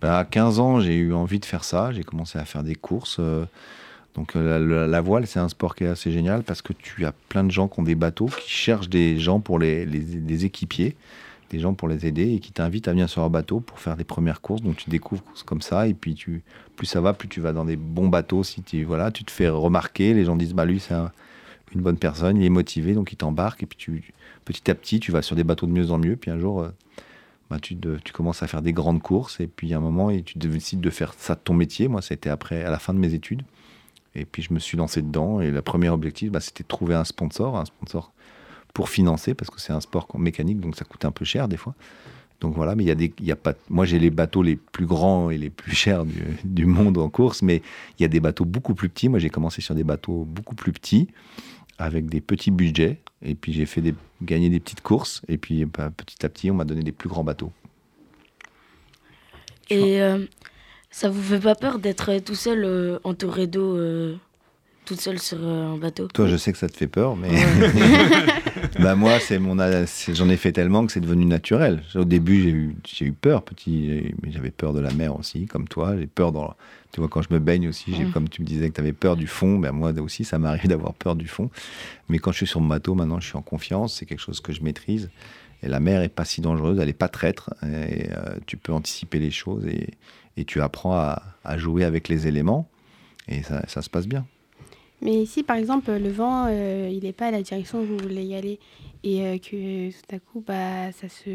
Bah, 0.01 0.19
à 0.19 0.25
15 0.25 0.59
ans, 0.59 0.81
j'ai 0.81 0.97
eu 0.97 1.13
envie 1.13 1.41
de 1.41 1.45
faire 1.45 1.65
ça. 1.65 1.93
J'ai 1.93 2.05
commencé 2.05 2.39
à 2.39 2.45
faire 2.45 2.63
des 2.63 2.75
courses. 2.75 3.21
Donc 4.15 4.35
la, 4.35 5.01
voile, 5.01 5.27
c'est 5.27 5.41
un 5.41 5.49
sport 5.49 5.75
qui 5.75 5.85
est 5.85 5.89
assez 5.89 6.11
génial 6.11 6.43
parce 6.43 6.63
que 6.63 6.73
tu 6.73 7.07
as 7.07 7.13
plein 7.13 7.45
de 7.45 7.51
gens 7.51 7.69
qui 7.69 7.81
ont 7.81 7.85
des 7.85 7.95
bateaux, 7.95 8.27
qui 8.27 8.51
cherchent 8.51 8.89
des 8.89 9.19
gens 9.19 9.41
pour 9.41 9.59
les, 9.59 9.87
les 9.87 10.45
équipiers 10.45 10.97
des 11.51 11.59
gens 11.59 11.75
pour 11.75 11.89
les 11.89 12.07
aider 12.07 12.35
et 12.35 12.41
qui 12.41 12.53
t'invitent 12.53 12.89
à 12.89 12.93
venir 12.93 13.09
sur 13.09 13.23
un 13.23 13.31
bateau 13.31 13.61
pour 13.61 13.79
faire 13.79 13.97
des 13.97 14.05
premières 14.05 14.41
courses. 14.41 14.63
Donc 14.63 14.77
tu 14.77 14.91
découvres 14.91 15.23
comme 15.47 15.63
ça 15.63 15.89
et 15.89 15.95
puis 15.95 16.15
tu, 16.15 16.43
plus 16.77 16.87
ça 16.87 17.01
va, 17.01 17.13
plus 17.13 17.29
tu 17.29 17.41
vas 17.41 17.53
dans 17.53 17.65
des 17.65 17.77
bons 17.77 18.09
bateaux. 18.09 18.43
Si 18.45 18.63
tu, 18.63 18.85
voilà, 18.85 19.11
tu 19.11 19.25
te 19.25 19.31
fais 19.31 19.49
remarquer, 19.49 20.15
les 20.15 20.25
gens 20.25 20.37
disent 20.37 20.55
bah 20.55 20.65
lui 20.65 20.81
c'est 20.81 20.95
une 21.75 21.83
bonne 21.83 21.99
personne, 21.99 22.37
il 22.37 22.45
est 22.45 22.51
motivé, 22.51 22.95
donc 22.95 23.13
il 23.13 23.17
t'embarque 23.17 23.63
et 23.63 23.67
puis 23.67 23.79
tu, 23.79 24.15
petit 24.45 24.71
à 24.71 24.75
petit 24.75 25.01
tu 25.01 25.13
vas 25.13 25.23
sur 25.23 25.37
des 25.37 25.45
bateaux 25.45 25.67
de 25.67 25.73
mieux 25.73 25.91
en 25.91 25.99
mieux. 25.99 26.17
Puis 26.17 26.31
un 26.31 26.39
jour 26.39 26.63
euh, 26.63 26.69
bah, 27.51 27.59
tu, 27.61 27.77
tu, 28.05 28.13
commences 28.13 28.43
à 28.43 28.47
faire 28.47 28.63
des 28.63 28.73
grandes 28.73 29.03
courses 29.03 29.41
et 29.41 29.47
puis 29.47 29.73
à 29.73 29.79
un 29.79 29.81
moment 29.81 30.11
et 30.11 30.23
tu 30.23 30.39
décides 30.39 30.81
de 30.81 30.91
faire 30.91 31.15
ça 31.15 31.35
ton 31.35 31.55
métier. 31.55 31.89
Moi, 31.89 32.03
ça 32.03 32.13
a 32.13 32.15
été 32.15 32.29
après, 32.29 32.63
à 32.63 32.71
la 32.71 32.79
fin 32.79 32.93
de 32.93 32.99
mes 32.99 33.15
études. 33.15 33.43
Et 34.15 34.25
puis 34.25 34.43
je 34.43 34.53
me 34.53 34.59
suis 34.59 34.77
lancé 34.77 35.01
dedans 35.01 35.41
et 35.41 35.51
le 35.51 35.63
premier 35.63 35.89
objectif, 35.89 36.31
bah, 36.31 36.41
c'était 36.41 36.65
de 36.65 36.69
trouver 36.69 36.95
un 36.95 37.05
sponsor, 37.05 37.57
un 37.57 37.65
sponsor 37.65 38.13
pour 38.79 38.91
financer, 38.91 39.35
parce 39.35 39.51
que 39.51 39.61
c'est 39.61 39.73
un 39.73 39.81
sport 39.81 40.07
mécanique, 40.21 40.61
donc 40.61 40.77
ça 40.77 40.85
coûte 40.85 41.05
un 41.05 41.11
peu 41.11 41.25
cher 41.25 41.49
des 41.49 41.57
fois. 41.57 41.75
Donc 42.41 42.55
voilà, 42.55 42.77
mais 42.77 42.85
il 42.85 42.87
y 42.87 42.93
a 42.93 42.95
des, 42.95 43.13
il 43.19 43.27
y 43.27 43.33
a 43.33 43.35
pas, 43.35 43.55
moi 43.69 43.85
j'ai 43.87 43.99
les 43.99 44.11
bateaux 44.11 44.41
les 44.41 44.55
plus 44.55 44.87
grands 44.87 45.31
et 45.31 45.37
les 45.37 45.51
plus 45.51 45.73
chers 45.75 46.05
du, 46.45 46.65
monde 46.65 46.97
en 46.97 47.09
course, 47.09 47.43
mais 47.43 47.61
il 47.99 48.03
y 48.03 48.05
a 48.05 48.09
des 48.09 48.21
bateaux 48.21 48.45
beaucoup 48.45 48.77
plus 48.77 48.89
petits. 48.89 49.09
Moi 49.09 49.19
j'ai 49.19 49.31
commencé 49.31 49.63
sur 49.63 49.75
des 49.75 49.83
bateaux 49.83 50.25
beaucoup 50.29 50.55
plus 50.55 50.71
petits, 50.71 51.09
avec 51.77 52.09
des 52.09 52.21
petits 52.21 52.53
budgets, 52.53 53.01
et 53.21 53.35
puis 53.35 53.53
j'ai 53.53 53.67
fait 53.67 53.81
des, 53.81 53.97
gagner 54.23 54.49
des 54.49 54.61
petites 54.61 54.83
courses, 54.83 55.23
et 55.27 55.39
puis 55.39 55.65
bah, 55.65 55.91
petit 55.91 56.25
à 56.25 56.29
petit 56.29 56.49
on 56.49 56.55
m'a 56.55 56.65
donné 56.65 56.85
des 56.85 56.93
plus 56.93 57.09
grands 57.09 57.25
bateaux. 57.25 57.51
Et 59.71 60.01
euh, 60.01 60.25
ça 60.93 61.09
vous 61.09 61.21
fait 61.21 61.41
pas 61.41 61.57
peur 61.57 61.81
d'être 61.81 62.17
tout 62.19 62.37
seul 62.37 62.63
euh, 62.65 63.01
entouré 63.03 63.49
d'eau 63.49 63.77
euh, 63.77 64.15
toute 64.89 65.03
seule 65.03 65.19
sur 65.19 65.37
euh, 65.43 65.75
un 65.75 65.77
bateau? 65.77 66.09
Toi, 66.09 66.29
je 66.29 66.37
sais 66.37 66.51
que 66.51 66.57
ça 66.57 66.67
te 66.67 66.77
fait 66.77 66.87
peur, 66.87 67.15
mais 67.15 67.29
bah 68.79 68.95
moi, 68.95 69.19
c'est 69.21 69.39
mon, 69.39 69.57
j'en 69.57 70.29
ai 70.29 70.37
fait 70.37 70.53
tellement 70.53 70.87
que 70.87 70.93
c'est 70.93 71.01
devenu 71.01 71.25
naturel. 71.25 71.83
Au 71.95 72.05
début, 72.05 72.43
j'ai 72.43 72.51
eu, 72.51 72.77
j'ai 72.85 73.07
eu 73.07 73.13
peur, 73.13 73.43
petit, 73.43 74.15
mais 74.23 74.31
j'avais 74.31 74.51
peur 74.51 74.73
de 74.73 74.81
la 74.81 74.93
mer 74.93 75.17
aussi, 75.17 75.47
comme 75.47 75.67
toi. 75.67 75.97
J'ai 75.99 76.07
peur 76.07 76.33
dans, 76.33 76.55
tu 76.93 77.01
vois, 77.01 77.09
quand 77.09 77.23
je 77.23 77.29
me 77.31 77.39
baigne 77.39 77.69
aussi, 77.69 77.95
j'ai, 77.95 78.05
comme 78.07 78.29
tu 78.29 78.43
me 78.43 78.47
disais 78.47 78.69
que 78.71 78.75
tu 78.75 78.81
avais 78.81 78.93
peur 78.93 79.17
du 79.17 79.27
fond, 79.27 79.59
ben 79.59 79.73
moi 79.73 79.93
aussi, 80.01 80.25
ça 80.25 80.39
m'arrive 80.39 80.67
d'avoir 80.69 80.95
peur 80.95 81.17
du 81.17 81.27
fond. 81.27 81.51
Mais 82.09 82.19
quand 82.19 82.33
je 82.33 82.39
suis 82.39 82.47
sur 82.47 82.61
mon 82.61 82.69
bateau, 82.69 82.95
maintenant, 82.95 83.21
je 83.21 83.27
suis 83.27 83.37
en 83.37 83.43
confiance. 83.43 83.95
C'est 83.95 84.07
quelque 84.07 84.23
chose 84.23 84.41
que 84.41 84.53
je 84.53 84.63
maîtrise. 84.63 85.11
Et 85.63 85.69
la 85.69 85.81
mer 85.81 86.03
est 86.03 86.09
pas 86.09 86.25
si 86.25 86.41
dangereuse, 86.41 86.79
elle 86.79 86.89
est 86.89 86.93
pas 86.93 87.09
traître. 87.09 87.53
Et 87.65 88.11
euh, 88.13 88.37
tu 88.47 88.57
peux 88.57 88.73
anticiper 88.73 89.19
les 89.19 89.33
choses 89.33 89.67
et, 89.67 89.89
et 90.37 90.45
tu 90.45 90.61
apprends 90.61 90.95
à, 90.95 91.23
à, 91.45 91.59
jouer 91.59 91.85
avec 91.85 92.09
les 92.09 92.27
éléments. 92.27 92.69
Et 93.27 93.43
ça, 93.43 93.65
ça 93.67 93.83
se 93.83 93.91
passe 93.91 94.07
bien. 94.07 94.25
Mais 95.03 95.27
si 95.27 95.43
par 95.43 95.57
exemple 95.57 95.93
le 95.93 96.11
vent 96.11 96.47
euh, 96.49 96.89
il 96.91 97.05
n'est 97.05 97.13
pas 97.13 97.27
à 97.27 97.31
la 97.31 97.43
direction 97.43 97.81
où 97.81 97.85
vous 97.85 97.99
voulez 97.99 98.25
y 98.25 98.35
aller 98.35 98.59
et 99.05 99.25
euh, 99.25 99.39
que 99.39 99.91
tout 99.91 100.15
à 100.15 100.19
coup 100.19 100.43
bah, 100.47 100.91
ça 100.93 101.09
se 101.09 101.31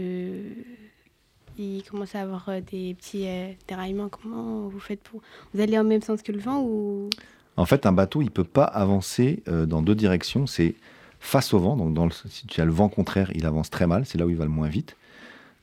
il 1.58 1.84
commence 1.84 2.16
à 2.16 2.22
avoir 2.22 2.50
euh, 2.50 2.60
des 2.60 2.94
petits 2.96 3.26
déraillements, 3.68 4.10
comment 4.10 4.68
vous 4.68 4.80
faites 4.80 5.02
pour 5.02 5.22
vous 5.54 5.62
allez 5.62 5.78
en 5.78 5.84
même 5.84 6.02
sens 6.02 6.22
que 6.22 6.32
le 6.32 6.40
vent 6.40 6.62
ou? 6.62 7.10
En 7.56 7.66
fait, 7.66 7.86
un 7.86 7.92
bateau, 7.92 8.24
il 8.24 8.32
peut 8.32 8.44
pas 8.44 8.64
avancer 8.64 9.44
dans 9.46 9.84
deux 9.84 9.94
directions. 9.94 10.48
C'est 10.48 10.74
face 11.20 11.54
au 11.54 11.60
vent. 11.60 11.76
Donc, 11.76 12.12
si 12.28 12.48
tu 12.48 12.60
as 12.62 12.66
le 12.66 12.72
vent 12.72 12.90
contraire, 12.90 13.32
il 13.36 13.46
avance 13.46 13.70
très 13.70 13.86
mal. 13.86 14.08
C'est 14.08 14.18
là 14.18 14.26
où 14.26 14.32
il 14.32 14.36
va 14.36 14.46
le 14.46 14.50
moins 14.50 14.70
vite. 14.70 14.98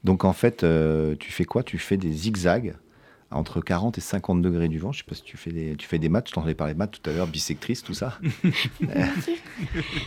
Donc, 0.05 0.25
en 0.25 0.33
fait, 0.33 0.65
tu 1.19 1.33
fais 1.33 1.45
quoi? 1.45 1.65
Tu 1.65 1.79
fais 1.79 1.97
des 1.97 2.13
zigzags 2.13 2.77
entre 3.31 3.61
40 3.61 3.97
et 3.99 4.01
50 4.01 4.43
degrés 4.43 4.69
du 4.69 4.79
vent. 4.79 4.93
Je 4.93 4.99
sais 4.99 5.05
pas 5.09 5.15
si 5.15 5.23
tu 5.23 5.37
fais 5.37 5.53
des, 5.53 5.77
tu 5.77 5.87
fais 5.87 5.99
des 5.99 6.09
maths. 6.09 6.29
Je 6.29 6.35
t'en 6.35 6.47
ai 6.49 6.55
parlé 6.55 6.75
de 6.75 6.79
maths 6.79 6.99
tout 7.01 7.09
à 7.11 7.13
l'heure, 7.13 7.27
bisectrice, 7.27 7.83
tout 7.83 7.95
ça. 7.95 8.19
Euh, 8.97 9.05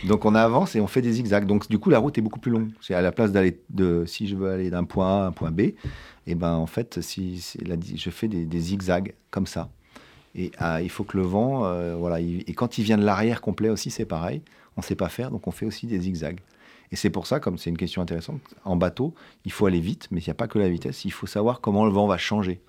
donc, 0.04 0.24
on 0.24 0.34
avance 0.34 0.74
et 0.76 0.80
on 0.80 0.86
fait 0.86 1.00
des 1.02 1.12
zigzags. 1.12 1.46
Donc, 1.46 1.68
du 1.68 1.78
coup, 1.78 1.90
la 1.90 1.98
route 1.98 2.16
est 2.18 2.20
beaucoup 2.20 2.40
plus 2.40 2.50
longue. 2.50 2.70
C'est 2.80 2.94
à 2.94 3.00
la 3.00 3.12
place 3.12 3.32
d'aller 3.32 3.60
de, 3.70 4.04
si 4.06 4.26
je 4.26 4.36
veux 4.36 4.50
aller 4.50 4.68
d'un 4.70 4.84
point 4.84 5.06
A 5.20 5.24
à 5.24 5.26
un 5.28 5.32
point 5.32 5.50
B, 5.50 5.60
et 6.26 6.34
ben 6.34 6.52
en 6.54 6.66
fait, 6.66 7.00
si, 7.00 7.42
je 7.96 8.10
fais 8.10 8.28
des, 8.28 8.44
des 8.44 8.60
zigzags 8.60 9.14
comme 9.30 9.46
ça. 9.46 9.70
Et 10.34 10.50
ah, 10.58 10.82
il 10.82 10.90
faut 10.90 11.04
que 11.04 11.16
le 11.16 11.22
vent, 11.22 11.64
euh, 11.64 11.94
voilà, 11.96 12.20
il- 12.20 12.42
et 12.46 12.54
quand 12.54 12.78
il 12.78 12.84
vient 12.84 12.98
de 12.98 13.04
l'arrière 13.04 13.40
complet 13.40 13.68
aussi, 13.70 13.90
c'est 13.90 14.04
pareil. 14.06 14.42
On 14.76 14.80
ne 14.80 14.84
sait 14.84 14.96
pas 14.96 15.08
faire, 15.08 15.30
donc 15.30 15.46
on 15.46 15.50
fait 15.52 15.66
aussi 15.66 15.86
des 15.86 16.00
zigzags. 16.00 16.40
Et 16.90 16.96
c'est 16.96 17.10
pour 17.10 17.26
ça, 17.26 17.38
comme 17.40 17.56
c'est 17.58 17.70
une 17.70 17.76
question 17.78 18.02
intéressante, 18.02 18.40
en 18.64 18.76
bateau, 18.76 19.14
il 19.44 19.52
faut 19.52 19.66
aller 19.66 19.80
vite, 19.80 20.08
mais 20.10 20.20
il 20.20 20.24
n'y 20.26 20.30
a 20.32 20.34
pas 20.34 20.48
que 20.48 20.58
la 20.58 20.68
vitesse, 20.68 21.04
il 21.04 21.12
faut 21.12 21.26
savoir 21.26 21.60
comment 21.60 21.84
le 21.86 21.92
vent 21.92 22.06
va 22.06 22.18
changer. 22.18 22.60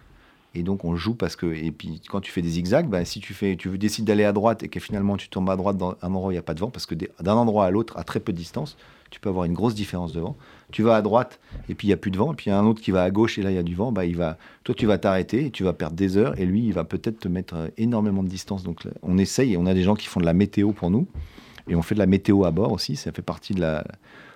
Et 0.55 0.63
donc 0.63 0.85
on 0.85 0.95
joue 0.95 1.15
parce 1.15 1.35
que, 1.35 1.47
et 1.47 1.71
puis 1.71 2.01
quand 2.09 2.21
tu 2.21 2.31
fais 2.31 2.41
des 2.41 2.49
zigzags, 2.49 2.87
ben, 2.87 3.03
si 3.03 3.19
tu, 3.19 3.33
fais, 3.33 3.57
tu 3.57 3.77
décides 3.77 4.05
d'aller 4.05 4.23
à 4.23 4.31
droite 4.31 4.63
et 4.63 4.69
que 4.69 4.79
finalement 4.79 5.17
tu 5.17 5.27
tombes 5.27 5.49
à 5.49 5.57
droite 5.57 5.77
dans 5.77 5.97
un 6.01 6.07
endroit 6.07 6.29
où 6.29 6.31
il 6.31 6.35
n'y 6.35 6.39
a 6.39 6.43
pas 6.43 6.53
de 6.53 6.61
vent, 6.61 6.69
parce 6.69 6.85
que 6.85 6.95
d'un 6.95 7.33
endroit 7.33 7.65
à 7.65 7.71
l'autre, 7.71 7.97
à 7.97 8.03
très 8.03 8.21
peu 8.21 8.31
de 8.31 8.37
distance, 8.37 8.77
tu 9.11 9.19
peux 9.19 9.29
avoir 9.29 9.45
une 9.45 9.53
grosse 9.53 9.75
différence 9.75 10.13
de 10.13 10.21
vent. 10.21 10.35
Tu 10.71 10.81
vas 10.81 10.95
à 10.95 11.01
droite 11.01 11.39
et 11.69 11.75
puis 11.75 11.87
il 11.87 11.89
n'y 11.89 11.93
a 11.93 11.97
plus 11.97 12.11
de 12.11 12.17
vent, 12.17 12.31
et 12.31 12.35
puis 12.35 12.47
il 12.47 12.49
y 12.49 12.53
a 12.53 12.59
un 12.59 12.65
autre 12.65 12.81
qui 12.81 12.91
va 12.91 13.03
à 13.03 13.11
gauche 13.11 13.37
et 13.37 13.43
là 13.43 13.51
il 13.51 13.55
y 13.55 13.59
a 13.59 13.63
du 13.63 13.75
vent, 13.75 13.91
bah, 13.91 14.05
il 14.05 14.15
va, 14.15 14.37
toi 14.63 14.73
tu 14.73 14.85
vas 14.85 14.97
t'arrêter 14.97 15.47
et 15.47 15.51
tu 15.51 15.63
vas 15.63 15.73
perdre 15.73 15.95
des 15.95 16.17
heures 16.17 16.39
et 16.39 16.45
lui 16.45 16.65
il 16.65 16.73
va 16.73 16.85
peut-être 16.85 17.19
te 17.19 17.27
mettre 17.27 17.55
euh, 17.55 17.67
énormément 17.77 18.23
de 18.23 18.29
distance. 18.29 18.63
Donc 18.63 18.87
on 19.01 19.17
essaye 19.17 19.53
et 19.53 19.57
on 19.57 19.65
a 19.65 19.73
des 19.73 19.83
gens 19.83 19.95
qui 19.95 20.07
font 20.07 20.19
de 20.21 20.25
la 20.25 20.33
météo 20.33 20.71
pour 20.71 20.89
nous 20.89 21.07
et 21.67 21.75
on 21.75 21.81
fait 21.81 21.95
de 21.95 21.99
la 21.99 22.05
météo 22.05 22.45
à 22.45 22.51
bord 22.51 22.71
aussi, 22.71 22.95
ça 22.95 23.11
fait 23.11 23.21
partie 23.21 23.53
de 23.53 23.61
la. 23.61 23.83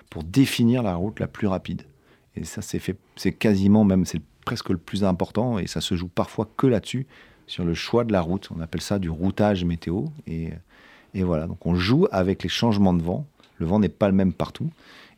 pour 0.09 0.23
définir 0.23 0.83
la 0.83 0.95
route 0.95 1.19
la 1.19 1.27
plus 1.27 1.47
rapide. 1.47 1.83
Et 2.35 2.43
ça 2.43 2.61
c'est 2.61 2.79
fait, 2.79 2.97
c'est 3.15 3.33
quasiment 3.33 3.83
même, 3.83 4.05
c'est 4.05 4.21
presque 4.45 4.69
le 4.69 4.77
plus 4.77 5.03
important 5.03 5.59
et 5.59 5.67
ça 5.67 5.81
se 5.81 5.95
joue 5.95 6.07
parfois 6.07 6.49
que 6.57 6.67
là-dessus, 6.67 7.05
sur 7.47 7.65
le 7.65 7.73
choix 7.73 8.03
de 8.03 8.11
la 8.11 8.21
route. 8.21 8.49
On 8.55 8.61
appelle 8.61 8.81
ça 8.81 8.99
du 8.99 9.09
routage 9.09 9.65
météo 9.65 10.05
et, 10.27 10.49
et 11.13 11.23
voilà. 11.23 11.47
Donc 11.47 11.65
on 11.65 11.75
joue 11.75 12.07
avec 12.11 12.43
les 12.43 12.49
changements 12.49 12.93
de 12.93 13.01
vent. 13.01 13.25
Le 13.57 13.65
vent 13.65 13.79
n'est 13.79 13.89
pas 13.89 14.07
le 14.07 14.15
même 14.15 14.33
partout. 14.33 14.69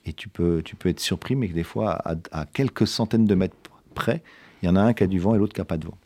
Et 0.05 0.13
tu 0.13 0.29
peux, 0.29 0.63
tu 0.65 0.75
peux 0.75 0.89
être 0.89 0.99
surpris, 0.99 1.35
mais 1.35 1.47
que 1.47 1.53
des 1.53 1.63
fois, 1.63 1.91
à, 1.91 2.15
à 2.31 2.45
quelques 2.47 2.87
centaines 2.87 3.25
de 3.25 3.35
mètres 3.35 3.55
près, 3.93 4.23
il 4.61 4.65
y 4.65 4.69
en 4.69 4.75
a 4.75 4.81
un 4.81 4.93
qui 4.93 5.03
a 5.03 5.07
du 5.07 5.19
vent 5.19 5.35
et 5.35 5.37
l'autre 5.37 5.53
qui 5.53 5.61
n'a 5.61 5.65
pas 5.65 5.77
de 5.77 5.85
vent. 5.85 5.97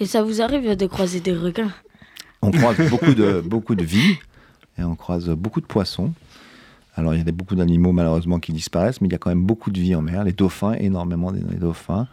Et 0.00 0.04
ça 0.04 0.22
vous 0.22 0.42
arrive 0.42 0.76
de 0.76 0.86
croiser 0.86 1.20
des 1.20 1.32
requins? 1.32 1.72
On 2.42 2.50
croise 2.50 2.76
beaucoup 2.90 3.14
de, 3.14 3.40
beaucoup 3.40 3.74
de 3.74 3.84
vies 3.84 4.18
et 4.76 4.82
on 4.82 4.96
croise 4.96 5.30
beaucoup 5.30 5.62
de 5.62 5.66
poissons. 5.66 6.12
Alors, 6.96 7.14
il 7.14 7.24
y 7.24 7.28
a 7.28 7.32
beaucoup 7.32 7.56
d'animaux, 7.56 7.92
malheureusement, 7.92 8.38
qui 8.38 8.52
disparaissent, 8.52 9.00
mais 9.00 9.08
il 9.08 9.12
y 9.12 9.14
a 9.14 9.18
quand 9.18 9.30
même 9.30 9.44
beaucoup 9.44 9.70
de 9.70 9.80
vie 9.80 9.94
en 9.94 10.02
mer. 10.02 10.24
Les 10.24 10.32
dauphins, 10.32 10.74
énormément 10.74 11.32
des, 11.32 11.40
dauphins. 11.40 12.06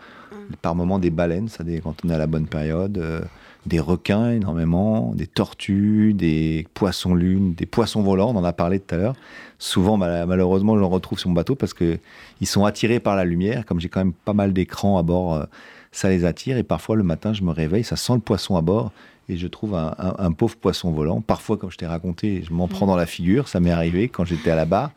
Par 0.62 0.76
moments, 0.76 1.00
des 1.00 1.12
baleines, 1.12 1.48
ça, 1.48 1.64
des, 1.64 1.80
quand 1.82 1.96
on 2.04 2.10
est 2.10 2.14
à 2.14 2.18
la 2.18 2.28
bonne 2.28 2.48
période. 2.48 2.98
euh, 2.98 3.22
des 3.66 3.80
requins, 3.80 4.32
énormément. 4.32 5.14
Des 5.16 5.28
tortues, 5.28 6.14
des 6.14 6.68
poissons-lunes, 6.74 7.54
des 7.54 7.66
poissons 7.66 8.02
volants, 8.02 8.32
on 8.32 8.38
en 8.38 8.44
a 8.44 8.54
parlé 8.54 8.80
tout 8.80 8.96
à 8.96 8.98
l'heure. 8.98 9.16
Souvent, 9.60 9.98
mal- 9.98 10.26
malheureusement, 10.28 10.78
je 10.78 10.84
retrouve 10.84 11.20
sur 11.20 11.30
mon 11.30 11.36
bateau 11.36 11.56
parce 11.56 11.74
qu'ils 11.74 12.00
sont 12.44 12.66
attirés 12.66 13.00
par 13.00 13.16
la 13.16 13.24
lumière. 13.24 13.66
Comme 13.66 13.80
j'ai 13.80 13.90
quand 13.90 14.00
même 14.00 14.14
pas 14.14 14.34
mal 14.34 14.54
d'écrans 14.54 14.98
à 14.98 15.04
bord, 15.04 15.36
euh, 15.36 15.46
ça 15.92 16.10
les 16.10 16.26
attire. 16.26 16.58
Et 16.58 16.64
parfois, 16.64 16.96
le 16.96 17.04
matin, 17.04 17.34
je 17.34 17.44
me 17.44 17.52
réveille, 17.52 17.84
ça 17.84 17.96
sent 17.96 18.14
le 18.14 18.20
poisson 18.20 18.56
à 18.58 18.62
bord. 18.62 18.92
Et 19.32 19.38
je 19.38 19.48
trouve 19.48 19.76
un, 19.76 20.32
pauvre 20.34 20.58
poisson 20.58 20.92
volant. 20.92 21.22
Parfois, 21.22 21.56
comme 21.56 21.72
je 21.72 21.78
t'ai 21.78 21.86
raconté, 21.88 22.44
je 22.44 22.52
m'en 22.52 22.68
prends 22.68 22.86
dans 22.86 22.98
la 22.98 23.06
figure. 23.06 23.48
Ça 23.48 23.62
m'est 23.62 23.72
arrivé 23.72 24.10
quand 24.10 24.26
j'étais 24.26 24.52
à 24.52 24.56
la 24.56 24.66
barre. 24.66 24.92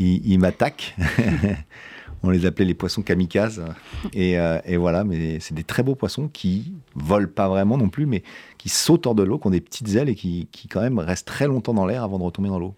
Il, 0.00 0.26
il 0.26 0.38
m'attaque. 0.40 0.96
On 2.24 2.30
les 2.30 2.46
appelait 2.46 2.64
les 2.64 2.74
poissons 2.74 3.02
kamikazes. 3.02 3.64
Et, 4.12 4.40
euh, 4.40 4.58
et 4.64 4.76
voilà, 4.76 5.04
mais 5.04 5.38
c'est 5.38 5.54
des 5.54 5.62
très 5.62 5.84
beaux 5.84 5.94
poissons 5.94 6.26
qui 6.26 6.72
volent 6.96 7.28
pas 7.32 7.48
vraiment 7.48 7.78
non 7.78 7.88
plus, 7.88 8.06
mais 8.06 8.24
qui 8.58 8.68
sautent 8.68 9.06
hors 9.06 9.14
de 9.14 9.22
l'eau, 9.22 9.38
qui 9.38 9.46
ont 9.46 9.50
des 9.50 9.60
petites 9.60 9.94
ailes 9.94 10.08
et 10.08 10.16
qui, 10.16 10.48
quand 10.68 10.80
même 10.80 10.98
restent 10.98 11.28
très 11.28 11.46
longtemps 11.46 11.72
dans 11.72 11.86
l'air 11.86 12.02
avant 12.02 12.18
de 12.18 12.24
retomber 12.24 12.48
dans 12.48 12.58
l'eau. 12.58 12.74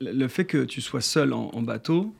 Le, 0.00 0.26
fait 0.26 0.46
que 0.46 0.64
tu 0.64 0.80
sois 0.80 1.00
seul 1.00 1.32
en, 1.32 1.62
bateau, 1.62 2.12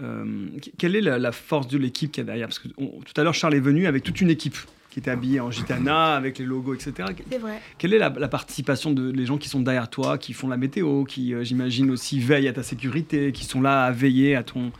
euh, 0.00 0.46
quelle 0.78 0.94
est 0.94 1.00
la, 1.00 1.32
force 1.32 1.66
de 1.66 1.76
l'équipe 1.76 2.12
qu'il 2.12 2.22
y 2.22 2.24
a 2.24 2.26
derrière? 2.26 2.46
Parce 2.46 2.60
que 2.60 2.68
tout 2.68 3.20
à 3.20 3.24
l'heure, 3.24 3.34
Charles 3.34 3.56
est 3.56 3.60
venu 3.60 3.88
avec 3.88 4.04
toute 4.04 4.20
une 4.20 4.30
équipe 4.30 4.56
qui 4.90 4.98
était 4.98 5.10
habillée 5.10 5.40
en 5.40 5.50
gitana, 5.50 6.14
avec 6.14 6.38
les 6.38 6.44
logos, 6.44 6.74
etc. 6.74 7.08
C'est 7.30 7.38
vrai. 7.38 7.60
Quelle 7.78 7.94
est 7.94 7.98
la, 7.98 8.10
la 8.10 8.28
participation 8.28 8.92
de 8.92 9.10
les 9.10 9.24
gens 9.26 9.38
qui 9.38 9.48
sont 9.48 9.60
derrière 9.60 9.88
toi, 9.88 10.18
qui 10.18 10.32
font 10.32 10.48
la 10.48 10.56
météo, 10.56 11.04
qui, 11.04 11.32
euh, 11.32 11.44
j'imagine, 11.44 11.90
aussi 11.90 12.20
veillent 12.20 12.48
à 12.48 12.52
ta 12.52 12.62
sécurité, 12.62 13.32
qui 13.32 13.44
sont 13.44 13.60
là 13.60 13.84
à 13.84 13.92
veiller 13.92 14.36
à, 14.36 14.42
ton, 14.42 14.72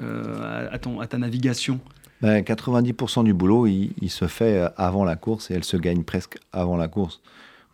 euh, 0.00 0.68
à, 0.70 0.78
ton, 0.78 1.00
à 1.00 1.06
ta 1.06 1.18
navigation? 1.18 1.80
Ben, 2.20 2.42
90% 2.42 3.24
du 3.24 3.34
boulot, 3.34 3.66
il, 3.66 3.92
il 4.00 4.10
se 4.10 4.26
fait 4.26 4.58
euh, 4.58 4.68
avant 4.76 5.04
la 5.04 5.16
course 5.16 5.50
et 5.50 5.54
elle 5.54 5.64
se 5.64 5.76
gagne 5.76 6.02
presque 6.02 6.38
avant 6.52 6.76
la 6.76 6.88
course. 6.88 7.20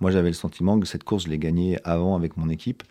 Moi, 0.00 0.10
j'avais 0.10 0.28
le 0.28 0.34
sentiment 0.34 0.78
que 0.78 0.86
cette 0.86 1.04
course, 1.04 1.24
je 1.24 1.28
l'ai 1.28 1.38
gagnée 1.38 1.78
avant 1.84 2.16
avec 2.16 2.36
mon 2.36 2.48
équipe. 2.48 2.82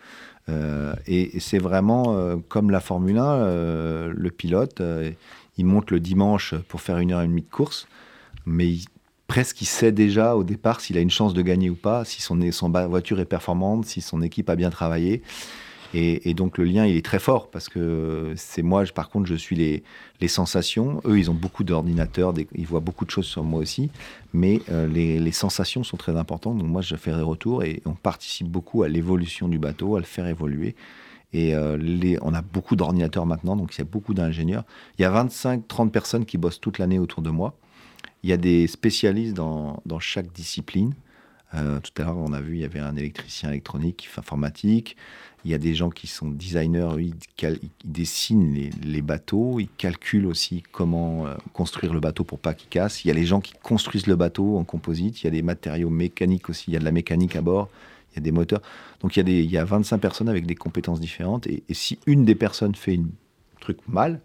Euh, 0.50 0.94
et 1.06 1.38
et 1.38 1.40
c'est 1.40 1.58
vraiment 1.58 2.16
euh, 2.16 2.38
comme 2.48 2.72
la 2.72 2.80
Formule 2.80 3.18
1, 3.18 3.26
euh, 3.26 4.14
le 4.16 4.32
pilote, 4.32 4.82
euh, 4.82 5.12
il 5.58 5.66
monte 5.66 5.92
le 5.92 6.00
dimanche 6.00 6.56
pour 6.68 6.82
faire 6.82 7.00
une 7.00 7.12
heure 7.12 7.22
et 7.22 7.28
demie 7.28 7.42
de 7.42 7.50
course, 7.50 7.88
mais 8.48 8.78
presque 9.28 9.62
il 9.62 9.66
sait 9.66 9.92
déjà 9.92 10.36
au 10.36 10.44
départ 10.44 10.80
s'il 10.80 10.98
a 10.98 11.02
une 11.02 11.12
chance 11.12 11.34
de 11.34 11.42
gagner 11.42 11.70
ou 11.70 11.76
pas, 11.76 12.06
si 12.06 12.22
son, 12.22 12.40
voiture 12.90 13.20
est 13.20 13.26
performante, 13.26 13.86
si 13.86 14.02
son 14.02 14.22
équipe 14.22 14.50
a 14.50 14.56
bien 14.56 14.70
travaillé. 14.70 15.22
Et, 15.94 16.34
donc 16.34 16.58
le 16.58 16.66
lien, 16.66 16.86
il 16.86 16.98
est 16.98 17.06
très 17.06 17.18
fort 17.18 17.50
parce 17.50 17.70
que 17.70 18.34
c'est 18.36 18.62
moi, 18.62 18.84
par 18.94 19.10
contre, 19.10 19.26
je 19.26 19.36
suis 19.36 19.56
les, 19.56 20.28
sensations. 20.28 21.02
Eux, 21.06 21.18
ils 21.18 21.32
ont 21.32 21.34
beaucoup 21.34 21.64
d'ordinateurs, 21.64 22.34
ils 22.54 22.68
voient 22.68 22.82
beaucoup 22.82 23.06
de 23.06 23.10
choses 23.10 23.26
sur 23.26 23.44
moi 23.44 23.62
aussi, 23.62 23.90
mais 24.34 24.62
euh, 24.70 24.86
les, 24.88 25.32
sensations 25.32 25.84
sont 25.84 25.98
très 25.98 26.16
importantes. 26.18 26.58
Donc 26.58 26.68
moi, 26.68 26.82
je 26.82 26.96
fais 26.96 27.12
des 27.12 27.22
retours 27.22 27.64
et 27.64 27.82
on 27.86 27.94
participe 27.94 28.48
beaucoup 28.48 28.84
à 28.84 28.90
l'évolution 28.90 29.48
du 29.48 29.60
bateau, 29.60 29.96
à 29.96 30.00
le 30.00 30.06
faire 30.06 30.28
évoluer. 30.28 30.76
Et 31.34 31.56
euh, 31.56 31.78
on 32.22 32.34
a 32.34 32.42
beaucoup 32.42 32.76
d'ordinateurs 32.76 33.26
maintenant, 33.26 33.56
donc 33.56 33.76
il 33.76 33.80
y 33.80 33.82
a 33.82 33.86
beaucoup 33.86 34.14
d'ingénieurs. 34.14 34.66
Il 35.00 35.02
y 35.02 35.06
a 35.06 35.24
25-30 35.24 35.90
personnes 35.90 36.26
qui 36.26 36.38
bossent 36.38 36.60
toute 36.60 36.80
l'année 36.80 37.00
autour 37.00 37.22
de 37.22 37.30
moi. 37.30 37.56
Il 38.24 38.30
y 38.30 38.34
a 38.34 38.38
des 38.38 38.68
spécialistes 38.68 39.36
dans, 39.36 39.82
chaque 40.00 40.32
discipline. 40.32 40.94
Euh, 41.54 41.80
tout 41.80 42.02
à 42.02 42.06
l'heure, 42.06 42.18
on 42.18 42.34
a 42.34 42.42
vu, 42.42 42.56
il 42.56 42.62
y 42.62 42.66
avait 42.66 42.80
un 42.80 42.96
électricien 42.96 43.50
électronique, 43.50 44.10
informatique. 44.18 44.98
Il 45.46 45.52
y 45.52 45.54
a 45.54 45.58
des 45.58 45.76
gens 45.76 45.90
qui 45.90 46.08
sont 46.08 46.28
designers, 46.28 46.96
ils, 47.00 47.16
dessinent 47.86 48.70
les, 48.84 49.02
bateaux, 49.02 49.60
ils 49.60 49.70
calculent 49.70 50.26
aussi 50.26 50.62
comment 50.74 51.26
euh, 51.26 51.36
construire 51.54 51.94
le 51.94 52.02
bateau 52.02 52.26
pour 52.26 52.40
pas 52.40 52.54
qu'il 52.54 52.68
casse. 52.68 53.06
Il 53.06 53.08
y 53.08 53.12
a 53.12 53.14
les 53.14 53.26
gens 53.26 53.40
qui 53.40 53.54
construisent 53.64 54.08
le 54.08 54.18
bateau 54.18 54.58
en 54.58 54.66
composite, 54.66 55.22
il 55.22 55.26
y 55.26 55.28
a 55.28 55.32
des 55.32 55.44
matériaux 55.44 55.90
mécaniques 55.90 56.50
aussi, 56.50 56.66
il 56.68 56.74
y 56.74 56.76
a 56.76 56.80
de 56.80 56.86
la 56.86 56.92
mécanique 56.92 57.38
à 57.38 57.42
bord, 57.42 57.70
il 58.12 58.16
y 58.16 58.18
a 58.20 58.22
des 58.22 58.34
moteurs. 58.34 58.62
Donc 59.00 59.16
il 59.16 59.20
y 59.20 59.22
a, 59.22 59.24
des, 59.24 59.42
il 59.42 59.52
y 59.52 59.58
a 59.58 59.64
25 59.64 60.00
personnes 60.00 60.28
avec 60.28 60.46
des 60.46 60.56
compétences 60.56 61.00
différentes. 61.00 61.48
Et, 61.48 61.64
si 61.72 61.98
une 62.08 62.26
des 62.26 62.36
personnes 62.36 62.76
fait 62.76 62.96
un 62.96 63.08
truc 63.62 63.78
mal, 63.88 64.20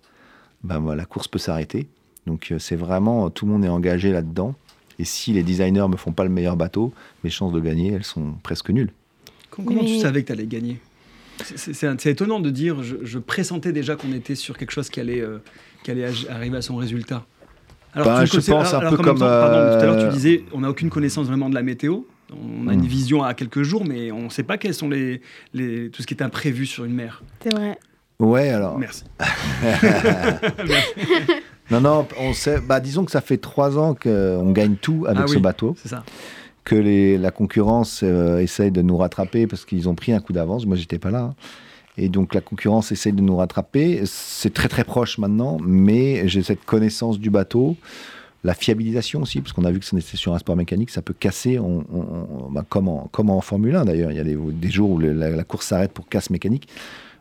ben, 0.64 0.80
voilà, 0.80 1.02
la 1.02 1.06
course 1.06 1.28
peut 1.28 1.38
s'arrêter. 1.38 1.88
Donc 2.26 2.52
euh, 2.52 2.58
c'est 2.58 2.76
vraiment, 2.76 3.30
tout 3.30 3.46
le 3.46 3.52
monde 3.52 3.64
est 3.64 3.68
engagé 3.68 4.12
là-dedans. 4.12 4.54
Et 4.98 5.04
si 5.04 5.32
les 5.32 5.42
designers 5.42 5.86
me 5.88 5.96
font 5.96 6.12
pas 6.12 6.24
le 6.24 6.30
meilleur 6.30 6.56
bateau, 6.56 6.92
mes 7.24 7.30
chances 7.30 7.52
de 7.52 7.60
gagner, 7.60 7.92
elles 7.92 8.04
sont 8.04 8.34
presque 8.42 8.70
nulles. 8.70 8.92
Com- 9.50 9.64
Comment 9.64 9.84
tu 9.84 9.98
savais 9.98 10.22
que 10.22 10.28
tu 10.28 10.32
allais 10.32 10.46
gagner? 10.46 10.78
C'est- 11.42 12.06
étonnant 12.06 12.40
de 12.40 12.50
dire, 12.50 12.82
je, 12.82 12.96
je 13.02 13.18
pressentais 13.18 13.72
déjà 13.72 13.96
qu'on 13.96 14.12
était 14.12 14.34
sur 14.34 14.56
quelque 14.56 14.70
chose 14.70 14.90
qui 14.90 15.00
allait, 15.00 15.20
euh, 15.20 15.38
qui 15.82 15.90
allait 15.90 16.06
arriver 16.28 16.58
à 16.58 16.62
son 16.62 16.76
résultat. 16.76 17.24
Bah, 17.96 18.24
tu 18.24 18.40
je 18.40 18.50
pense 18.50 18.72
un 18.72 18.78
alors 18.78 18.90
peu 18.90 18.96
comme, 18.98 19.18
temps, 19.18 19.26
pardon, 19.26 19.76
tout 19.76 19.82
à 19.82 19.86
l'heure, 19.86 19.96
euh, 19.96 20.06
tu 20.08 20.14
disais, 20.14 20.44
on 20.52 20.60
n'a 20.60 20.70
aucune 20.70 20.88
connaissance 20.90 21.26
vraiment 21.26 21.50
de 21.50 21.54
la 21.54 21.62
météo. 21.62 22.02
On 22.30 22.68
a 22.68 22.72
Hmm. 22.72 22.80
une 22.80 22.86
vision 22.86 23.22
à 23.22 23.34
quelques 23.34 23.62
jours, 23.62 23.84
mais 23.86 24.10
on 24.12 24.24
ne 24.24 24.28
sait 24.30 24.44
pas 24.44 24.56
quels 24.56 24.72
sont 24.74 24.88
les, 24.88 25.20
les, 25.52 25.90
tout 25.90 26.00
ce 26.00 26.06
qui 26.06 26.14
est 26.14 26.22
imprévu 26.22 26.64
sur 26.64 26.84
une 26.84 26.94
mer. 26.94 27.22
C'est 27.42 27.52
vrai. 27.52 27.78
Ouais, 28.20 28.48
alors. 28.50 28.78
Merci. 28.78 29.04
Non, 31.70 31.80
non, 31.80 32.06
on 32.20 32.32
sait. 32.34 32.60
Bah, 32.60 32.80
disons 32.80 33.04
que 33.04 33.10
ça 33.10 33.20
fait 33.20 33.38
trois 33.38 33.78
ans 33.78 33.94
qu'on 33.94 34.50
gagne 34.52 34.74
tout 34.76 35.04
avec 35.06 35.22
Ah 35.24 35.26
ce 35.28 35.38
bateau, 35.38 35.74
C'est 35.80 35.88
ça. 35.88 36.04
que 36.64 36.74
les, 36.74 37.16
la 37.18 37.30
concurrence 37.30 38.00
euh, 38.02 38.38
essaye 38.40 38.70
de 38.70 38.82
nous 38.82 38.96
rattraper 38.96 39.46
parce 39.46 39.64
qu'ils 39.64 39.88
ont 39.88 39.94
pris 39.94 40.12
un 40.12 40.20
coup 40.20 40.32
d'avance. 40.32 40.66
Moi, 40.66 40.76
j'étais 40.76 40.98
pas 40.98 41.10
là. 41.10 41.20
hein. 41.22 41.34
Et 41.98 42.08
donc, 42.08 42.34
la 42.34 42.40
concurrence 42.40 42.90
essaye 42.92 43.12
de 43.12 43.20
nous 43.20 43.36
rattraper. 43.36 44.02
C'est 44.06 44.52
très, 44.52 44.68
très 44.68 44.84
proche 44.84 45.18
maintenant, 45.18 45.58
mais 45.64 46.26
j'ai 46.28 46.42
cette 46.42 46.64
connaissance 46.64 47.18
du 47.18 47.30
bateau. 47.30 47.76
La 48.44 48.54
fiabilisation 48.54 49.22
aussi, 49.22 49.40
parce 49.40 49.52
qu'on 49.52 49.64
a 49.64 49.70
vu 49.70 49.78
que 49.78 49.84
c'était 49.84 50.16
sur 50.16 50.34
un 50.34 50.38
sport 50.38 50.56
mécanique, 50.56 50.90
ça 50.90 51.00
peut 51.00 51.14
casser, 51.14 51.58
on, 51.60 51.84
on- 51.92 52.46
on- 52.46 52.50
bah, 52.50 52.64
comme, 52.68 52.88
en, 52.88 53.08
comme 53.12 53.30
en 53.30 53.40
Formule 53.40 53.76
1 53.76 53.84
d'ailleurs. 53.84 54.10
Il 54.10 54.16
y 54.16 54.20
a 54.20 54.24
des, 54.24 54.34
des 54.36 54.70
jours 54.70 54.90
où 54.90 54.98
le- 54.98 55.12
la, 55.12 55.30
la 55.30 55.44
course 55.44 55.66
s'arrête 55.68 55.92
pour 55.92 56.08
casse 56.08 56.28
mécanique. 56.30 56.66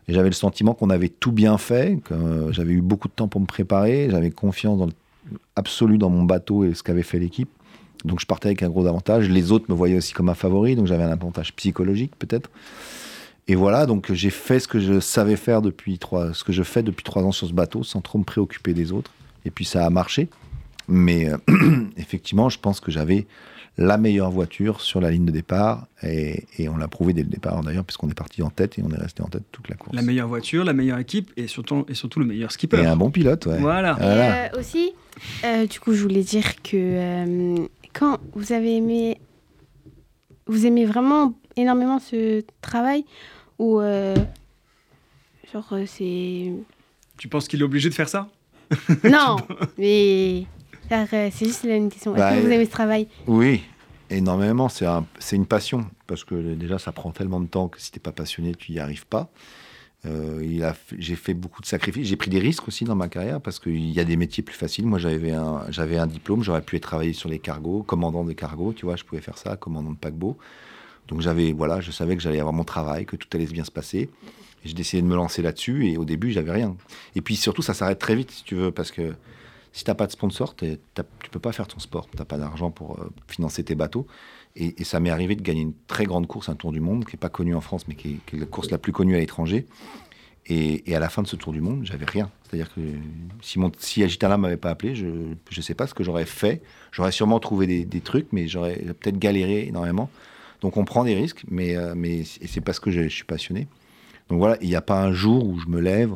Et 0.08 0.12
j'avais 0.12 0.28
le 0.28 0.34
sentiment 0.34 0.74
qu'on 0.74 0.90
avait 0.90 1.08
tout 1.08 1.32
bien 1.32 1.58
fait, 1.58 2.00
que 2.04 2.14
euh, 2.14 2.52
j'avais 2.52 2.72
eu 2.72 2.80
beaucoup 2.80 3.08
de 3.08 3.12
temps 3.12 3.28
pour 3.28 3.40
me 3.40 3.46
préparer, 3.46 4.08
j'avais 4.10 4.30
confiance 4.30 4.90
absolue 5.54 5.98
dans 5.98 6.10
mon 6.10 6.24
bateau 6.24 6.64
et 6.64 6.74
ce 6.74 6.82
qu'avait 6.82 7.02
fait 7.02 7.18
l'équipe. 7.18 7.48
Donc 8.04 8.20
je 8.20 8.26
partais 8.26 8.48
avec 8.48 8.62
un 8.62 8.68
gros 8.68 8.86
avantage. 8.86 9.28
Les 9.28 9.52
autres 9.52 9.66
me 9.68 9.74
voyaient 9.74 9.96
aussi 9.96 10.12
comme 10.12 10.28
un 10.28 10.34
favori, 10.34 10.74
donc 10.74 10.86
j'avais 10.86 11.04
un 11.04 11.12
avantage 11.12 11.54
psychologique 11.54 12.12
peut-être. 12.18 12.50
Et 13.48 13.54
voilà, 13.54 13.86
donc 13.86 14.12
j'ai 14.12 14.30
fait 14.30 14.60
ce 14.60 14.68
que 14.68 14.80
je 14.80 15.00
savais 15.00 15.36
faire 15.36 15.62
depuis 15.62 15.98
trois, 15.98 16.32
ce 16.34 16.44
que 16.44 16.52
je 16.52 16.62
fais 16.62 16.82
depuis 16.82 17.04
trois 17.04 17.22
ans 17.22 17.32
sur 17.32 17.48
ce 17.48 17.52
bateau, 17.52 17.82
sans 17.82 18.00
trop 18.00 18.18
me 18.18 18.24
préoccuper 18.24 18.72
des 18.72 18.92
autres. 18.92 19.12
Et 19.44 19.50
puis 19.50 19.64
ça 19.64 19.84
a 19.84 19.90
marché. 19.90 20.28
Mais 20.88 21.30
euh, 21.30 21.38
effectivement, 21.96 22.48
je 22.48 22.58
pense 22.58 22.80
que 22.80 22.90
j'avais 22.90 23.26
la 23.78 23.96
meilleure 23.96 24.30
voiture 24.30 24.80
sur 24.80 25.00
la 25.00 25.10
ligne 25.10 25.24
de 25.24 25.30
départ. 25.30 25.86
Et, 26.02 26.44
et 26.58 26.68
on 26.68 26.76
l'a 26.76 26.88
prouvé 26.88 27.12
dès 27.12 27.22
le 27.22 27.28
départ 27.28 27.62
d'ailleurs, 27.62 27.84
puisqu'on 27.84 28.08
est 28.08 28.14
parti 28.14 28.42
en 28.42 28.50
tête 28.50 28.78
et 28.78 28.82
on 28.82 28.90
est 28.90 29.00
resté 29.00 29.22
en 29.22 29.28
tête 29.28 29.44
toute 29.50 29.68
la 29.68 29.76
course. 29.76 29.96
La 29.96 30.02
meilleure 30.02 30.28
voiture, 30.28 30.64
la 30.64 30.72
meilleure 30.72 30.98
équipe 30.98 31.32
et 31.36 31.46
surtout, 31.46 31.84
et 31.88 31.94
surtout 31.94 32.20
le 32.20 32.26
meilleur 32.26 32.52
skipper. 32.52 32.78
Et 32.82 32.86
un 32.86 32.96
bon 32.96 33.10
pilote, 33.10 33.46
ouais. 33.46 33.58
Voilà. 33.58 33.94
Voilà. 33.94 34.46
Et 34.46 34.50
euh, 34.50 34.60
aussi, 34.60 34.92
euh, 35.44 35.66
du 35.66 35.80
coup, 35.80 35.94
je 35.94 36.02
voulais 36.02 36.22
dire 36.22 36.62
que 36.62 36.76
euh, 36.76 37.56
quand 37.92 38.18
vous 38.34 38.52
avez 38.52 38.76
aimé, 38.76 39.18
vous 40.46 40.66
aimez 40.66 40.84
vraiment 40.84 41.34
énormément 41.56 41.98
ce 41.98 42.42
travail 42.60 43.04
ou 43.58 43.80
euh, 43.80 44.16
genre 45.52 45.74
c'est 45.86 46.52
Tu 47.18 47.28
penses 47.28 47.48
qu'il 47.48 47.60
est 47.60 47.64
obligé 47.64 47.88
de 47.88 47.94
faire 47.94 48.08
ça? 48.08 48.28
Non, 49.04 49.36
mais 49.78 50.46
euh, 50.92 51.28
c'est 51.32 51.46
juste 51.46 51.64
une 51.64 51.88
question. 51.90 52.12
Est-ce 52.14 52.20
Bah, 52.20 52.34
que 52.34 52.40
vous 52.40 52.46
euh, 52.46 52.50
aimez 52.52 52.64
ce 52.66 52.70
travail? 52.70 53.08
Oui, 53.26 53.62
énormément. 54.10 54.68
C'est 54.68 54.86
un- 54.86 55.06
c'est 55.18 55.36
une 55.36 55.46
passion. 55.46 55.86
Parce 56.06 56.24
que 56.24 56.54
déjà, 56.54 56.78
ça 56.78 56.92
prend 56.92 57.10
tellement 57.10 57.40
de 57.40 57.46
temps 57.46 57.68
que 57.68 57.80
si 57.80 57.90
tu 57.90 57.98
n'es 57.98 58.02
pas 58.02 58.12
passionné, 58.12 58.54
tu 58.54 58.72
n'y 58.72 58.78
arrives 58.78 59.06
pas. 59.06 59.30
Euh, 60.04 60.72
j'ai 60.98 61.14
fait 61.14 61.32
beaucoup 61.34 61.62
de 61.62 61.66
sacrifices. 61.66 62.08
J'ai 62.08 62.16
pris 62.16 62.28
des 62.30 62.40
risques 62.40 62.66
aussi 62.66 62.84
dans 62.84 62.96
ma 62.96 63.08
carrière 63.08 63.40
parce 63.40 63.60
qu'il 63.60 63.88
y 63.90 64.00
a 64.00 64.04
des 64.04 64.16
métiers 64.16 64.42
plus 64.42 64.56
faciles. 64.56 64.84
Moi, 64.86 64.98
j'avais 64.98 65.30
un, 65.30 65.62
j'avais 65.70 65.96
un 65.96 66.08
diplôme. 66.08 66.42
J'aurais 66.42 66.62
pu 66.62 66.78
travailler 66.80 67.12
sur 67.12 67.28
les 67.28 67.38
cargos, 67.38 67.82
commandant 67.84 68.24
de 68.24 68.32
cargos. 68.32 68.72
Tu 68.72 68.84
vois, 68.84 68.96
je 68.96 69.04
pouvais 69.04 69.22
faire 69.22 69.38
ça, 69.38 69.56
commandant 69.56 69.90
de 69.92 69.96
paquebot. 69.96 70.36
Donc, 71.08 71.20
j'avais, 71.20 71.52
voilà, 71.52 71.80
je 71.80 71.90
savais 71.92 72.16
que 72.16 72.22
j'allais 72.22 72.40
avoir 72.40 72.52
mon 72.52 72.64
travail, 72.64 73.06
que 73.06 73.16
tout 73.16 73.28
allait 73.34 73.46
bien 73.46 73.64
se 73.64 73.70
passer. 73.70 74.10
J'ai 74.64 74.74
décidé 74.74 75.02
de 75.02 75.06
me 75.06 75.14
lancer 75.16 75.40
là-dessus. 75.42 75.86
Et 75.88 75.96
au 75.96 76.04
début, 76.04 76.32
j'avais 76.32 76.52
rien. 76.52 76.76
Et 77.14 77.20
puis 77.20 77.36
surtout, 77.36 77.62
ça 77.62 77.72
s'arrête 77.74 77.98
très 77.98 78.14
vite, 78.16 78.30
si 78.32 78.42
tu 78.44 78.54
veux, 78.56 78.70
parce 78.72 78.90
que 78.90 79.14
si 79.72 79.84
t'as 79.84 79.94
pas 79.94 80.06
de 80.06 80.12
sponsor, 80.12 80.54
t'as- 80.54 80.76
tu 81.22 81.30
peux 81.30 81.40
pas 81.40 81.52
faire 81.52 81.66
ton 81.66 81.78
sport. 81.78 82.06
T'as 82.14 82.24
pas 82.24 82.38
d'argent 82.38 82.70
pour 82.70 83.00
euh, 83.00 83.10
financer 83.26 83.64
tes 83.64 83.74
bateaux. 83.74 84.06
Et, 84.54 84.84
ça 84.84 85.00
m'est 85.00 85.10
arrivé 85.10 85.34
de 85.34 85.40
gagner 85.40 85.62
une 85.62 85.72
très 85.86 86.04
grande 86.04 86.26
course, 86.26 86.50
un 86.50 86.54
Tour 86.54 86.72
du 86.72 86.80
Monde, 86.80 87.06
qui 87.06 87.16
est 87.16 87.18
pas 87.18 87.30
connu 87.30 87.54
en 87.54 87.62
France, 87.62 87.88
mais 87.88 87.94
qui 87.94 88.20
est, 88.32 88.36
la 88.36 88.44
course 88.44 88.70
la 88.70 88.76
plus 88.76 88.92
connue 88.92 89.16
à 89.16 89.18
l'étranger. 89.18 89.66
Et, 90.46 90.94
à 90.94 90.98
la 90.98 91.08
fin 91.08 91.22
de 91.22 91.26
ce 91.26 91.36
Tour 91.36 91.54
du 91.54 91.62
Monde, 91.62 91.80
j'avais 91.84 92.04
rien. 92.04 92.30
C'est-à-dire 92.42 92.72
que 92.74 92.80
si, 93.40 93.58
mon, 93.58 93.72
si 93.78 94.02
Agitala 94.02 94.36
m'avait 94.36 94.58
pas 94.58 94.70
appelé, 94.70 94.94
je 94.94 95.06
ne 95.06 95.62
sais 95.62 95.74
pas 95.74 95.86
ce 95.86 95.94
que 95.94 96.04
j'aurais 96.04 96.26
fait. 96.26 96.60
J'aurais 96.90 97.12
sûrement 97.12 97.40
trouvé 97.40 97.84
des, 97.84 98.00
trucs, 98.02 98.28
mais 98.32 98.46
j'aurais 98.46 98.76
peut-être 98.76 99.18
galéré 99.18 99.66
énormément. 99.68 100.10
Donc 100.60 100.76
on 100.76 100.84
prend 100.84 101.04
des 101.04 101.14
risques, 101.14 101.44
mais, 101.48 101.76
euh, 101.76 101.94
c'est 102.24 102.60
parce 102.60 102.78
que 102.78 102.90
je, 102.90 103.04
je 103.04 103.08
suis 103.08 103.24
passionné. 103.24 103.68
Donc 104.28 104.38
voilà, 104.38 104.58
il 104.60 104.68
n'y 104.68 104.76
a 104.76 104.82
pas 104.82 105.02
un 105.02 105.12
jour 105.12 105.46
où 105.46 105.58
je 105.58 105.66
me 105.66 105.80
lève 105.80 106.12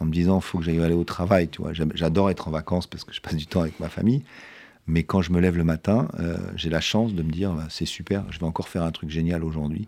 en 0.00 0.04
me 0.04 0.12
disant 0.12 0.40
faut 0.40 0.58
que 0.58 0.64
j'aille 0.64 0.80
aller 0.80 0.94
au 0.94 1.04
travail. 1.04 1.48
Tu 1.48 1.62
vois, 1.62 1.72
j'adore 1.72 2.30
être 2.30 2.48
en 2.48 2.50
vacances 2.50 2.86
parce 2.86 3.04
que 3.04 3.12
je 3.12 3.20
passe 3.20 3.36
du 3.36 3.46
temps 3.46 3.62
avec 3.62 3.78
ma 3.80 3.88
famille. 3.88 4.22
Mais 4.86 5.02
quand 5.02 5.20
je 5.20 5.32
me 5.32 5.40
lève 5.40 5.56
le 5.56 5.64
matin, 5.64 6.08
euh, 6.18 6.38
j'ai 6.56 6.70
la 6.70 6.80
chance 6.80 7.14
de 7.14 7.22
me 7.22 7.30
dire 7.30 7.52
bah, 7.52 7.66
c'est 7.68 7.84
super, 7.84 8.24
je 8.30 8.38
vais 8.38 8.46
encore 8.46 8.68
faire 8.68 8.82
un 8.82 8.90
truc 8.90 9.10
génial 9.10 9.44
aujourd'hui. 9.44 9.86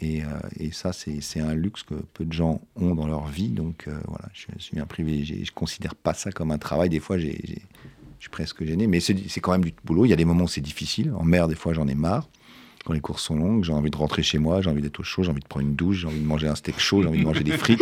Et, 0.00 0.22
euh, 0.24 0.70
ça, 0.72 0.92
c'est 0.92 1.40
un 1.40 1.54
luxe 1.54 1.84
que 1.84 1.94
peu 1.94 2.24
de 2.24 2.32
gens 2.32 2.60
ont 2.74 2.94
dans 2.96 3.06
leur 3.06 3.26
vie. 3.26 3.48
Donc 3.48 3.86
euh, 3.86 3.96
voilà, 4.08 4.28
je, 4.32 4.46
suis 4.58 4.78
un 4.80 4.86
privilégié. 4.86 5.44
Je 5.44 5.52
considère 5.52 5.94
pas 5.94 6.14
ça 6.14 6.32
comme 6.32 6.50
un 6.50 6.58
travail. 6.58 6.88
Des 6.88 7.00
fois, 7.00 7.16
j'ai- 7.16 7.62
je 8.18 8.22
suis 8.24 8.30
presque 8.30 8.64
gêné. 8.64 8.86
Mais 8.86 9.00
c'est 9.00 9.40
quand 9.40 9.52
même 9.52 9.64
du 9.64 9.74
boulot. 9.84 10.04
Il 10.04 10.08
y 10.08 10.12
a 10.12 10.16
des 10.16 10.24
moments 10.24 10.44
où 10.44 10.48
c'est 10.48 10.60
difficile. 10.60 11.12
En 11.16 11.24
mer, 11.24 11.46
des 11.46 11.54
fois, 11.54 11.74
j'en 11.74 11.86
ai 11.86 11.94
marre. 11.94 12.28
Quand 12.84 12.92
les 12.92 13.00
courses 13.00 13.22
sont 13.22 13.36
longues, 13.36 13.64
j'ai 13.64 13.72
envie 13.72 13.90
de 13.90 13.96
rentrer 13.96 14.22
chez 14.22 14.38
moi, 14.38 14.60
j'ai 14.60 14.68
envie 14.68 14.82
d'être 14.82 15.00
au 15.00 15.02
chaud, 15.02 15.22
j'ai 15.22 15.30
envie 15.30 15.40
de 15.40 15.46
prendre 15.46 15.64
une 15.66 15.74
douche, 15.74 15.98
j'ai 16.00 16.06
envie 16.06 16.20
de 16.20 16.26
manger 16.26 16.48
un 16.48 16.54
steak 16.54 16.78
chaud, 16.78 17.00
j'ai 17.02 17.08
envie 17.08 17.20
de 17.20 17.24
manger 17.24 17.42
des 17.44 17.56
frites. 17.56 17.80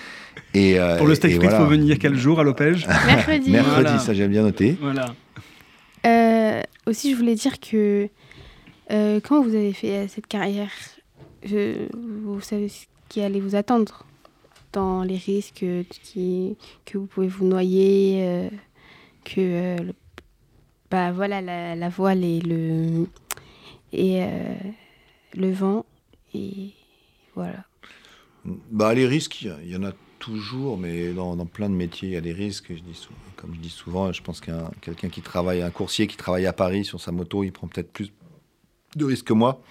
Et, 0.54 0.80
euh, 0.80 0.96
Pour 0.98 1.06
le 1.06 1.14
steak 1.14 1.30
et 1.30 1.34
frites, 1.34 1.44
il 1.44 1.50
voilà. 1.50 1.64
faut 1.64 1.70
venir 1.70 1.98
quel 2.00 2.16
jour 2.16 2.40
à 2.40 2.42
l'Opège 2.42 2.86
Mercredi. 3.06 3.50
Mercredi, 3.50 3.82
Voilà. 3.82 3.98
ça 4.00 4.12
j'ai 4.14 4.26
bien 4.26 4.42
noté. 4.42 4.76
Voilà. 4.80 5.14
Euh, 6.06 6.60
aussi, 6.86 7.12
je 7.12 7.16
voulais 7.16 7.34
dire 7.36 7.60
que 7.60 8.08
euh, 8.90 9.20
quand 9.22 9.40
vous 9.42 9.54
avez 9.54 9.72
fait 9.72 10.08
cette 10.08 10.26
carrière, 10.26 10.70
je- 11.44 11.86
vous 12.24 12.40
savez 12.40 12.68
ce 12.68 12.86
qui 13.08 13.20
allait 13.22 13.38
vous 13.40 13.54
attendre 13.54 14.04
dans 14.72 15.02
les 15.04 15.16
risques 15.16 15.64
qui, 16.02 16.56
que 16.86 16.98
vous 16.98 17.06
pouvez 17.06 17.28
vous 17.28 17.46
noyer, 17.46 18.22
euh, 18.24 18.48
que 19.24 19.34
euh, 19.38 19.76
le- 19.78 19.94
bah, 20.90 21.12
voilà, 21.12 21.40
la, 21.40 21.76
la 21.76 21.88
voile 21.88 22.24
et 22.24 22.40
le, 22.40 23.06
et, 23.92 24.22
euh, 24.22 24.54
le 25.34 25.50
vent. 25.50 25.84
Et 26.34 26.70
voilà. 27.34 27.64
Bah, 28.44 28.94
les 28.94 29.06
risques, 29.06 29.42
il 29.42 29.70
y 29.70 29.76
en 29.76 29.84
a 29.84 29.92
toujours, 30.18 30.78
mais 30.78 31.12
dans, 31.12 31.36
plein 31.46 31.68
de 31.68 31.74
métiers, 31.74 32.08
il 32.08 32.12
y 32.12 32.16
a 32.16 32.20
des 32.20 32.32
risques. 32.32 32.68
Je 32.70 32.80
dis 32.80 33.08
comme 33.36 33.54
je 33.54 33.60
dis 33.60 33.70
souvent, 33.70 34.12
je 34.12 34.22
pense 34.22 34.40
qu'un 34.40 34.70
quelqu'un 34.80 35.08
qui 35.08 35.22
travaille, 35.22 35.62
un 35.62 35.70
coursier 35.70 36.06
qui 36.06 36.16
travaille 36.16 36.46
à 36.46 36.52
Paris 36.52 36.84
sur 36.84 37.00
sa 37.00 37.12
moto, 37.12 37.42
il 37.42 37.52
prend 37.52 37.66
peut-être 37.68 37.92
plus 37.92 38.12
de 38.96 39.04
risques 39.04 39.26
que 39.26 39.32
moi. 39.32 39.62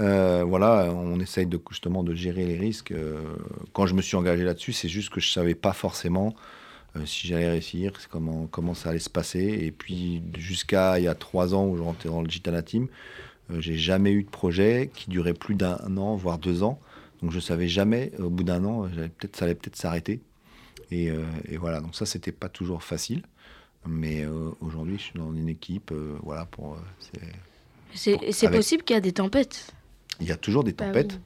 Euh, 0.00 0.42
voilà, 0.42 0.92
on 0.92 1.20
essaye 1.20 1.48
justement 1.70 2.02
de 2.02 2.14
gérer 2.14 2.44
les 2.44 2.58
risques. 2.58 2.90
Euh, 2.90 3.36
quand 3.72 3.86
je 3.86 3.94
me 3.94 4.02
suis 4.02 4.16
engagé 4.16 4.42
là-dessus, 4.42 4.72
c'est 4.72 4.88
juste 4.88 5.10
que 5.10 5.20
je 5.20 5.30
savais 5.30 5.54
pas 5.54 5.72
forcément 5.72 6.34
si 7.06 7.26
j'allais 7.26 7.48
réussir, 7.48 7.92
comment, 8.08 8.74
ça 8.74 8.90
allait 8.90 8.98
se 8.98 9.10
passer. 9.10 9.42
Et 9.42 9.72
puis 9.72 10.22
jusqu'à 10.36 10.98
il 10.98 11.04
y 11.04 11.08
a 11.08 11.14
trois 11.14 11.54
ans 11.54 11.66
où 11.66 11.76
je 11.76 11.82
rentrais 11.82 12.08
dans 12.08 12.22
le 12.22 12.30
Gitana 12.30 12.62
Team, 12.62 12.88
j'ai 13.58 13.76
jamais 13.76 14.12
eu 14.12 14.22
de 14.24 14.30
projet 14.30 14.90
qui 14.94 15.10
durait 15.10 15.34
plus 15.34 15.54
d'un 15.54 15.78
an, 15.96 16.16
voire 16.16 16.38
deux 16.38 16.62
ans. 16.62 16.80
Donc 17.22 17.30
je 17.30 17.40
savais 17.40 17.68
jamais, 17.68 18.12
au 18.18 18.30
bout 18.30 18.44
d'un 18.44 18.64
an, 18.64 18.88
peut-être, 19.18 19.36
ça 19.36 19.44
allait 19.46 19.54
peut-être 19.54 19.76
s'arrêter. 19.76 20.20
Et, 20.90 21.10
euh, 21.10 21.24
et 21.48 21.56
voilà, 21.56 21.80
donc 21.80 21.94
ça, 21.94 22.06
c'était 22.06 22.32
pas 22.32 22.48
toujours 22.48 22.82
facile. 22.82 23.22
Mais 23.86 24.24
euh, 24.24 24.50
aujourd'hui, 24.60 24.96
je 24.98 25.02
suis 25.04 25.18
dans 25.18 25.32
une 25.32 25.48
équipe, 25.48 25.90
euh, 25.92 26.16
voilà, 26.22 26.46
pour. 26.46 26.74
euh, 26.74 26.78
c'est- 27.94 28.14
Avec- 28.46 28.56
possible 28.58 28.82
qu'il 28.82 28.94
y 28.94 28.96
a 28.96 29.00
des 29.00 29.12
tempêtes? 29.12 29.72
Il 30.20 30.26
y 30.26 30.32
a 30.32 30.36
toujours 30.36 30.64
des 30.64 30.72
Bah 30.72 30.86
tempêtes. 30.86 31.12
oui. 31.14 31.18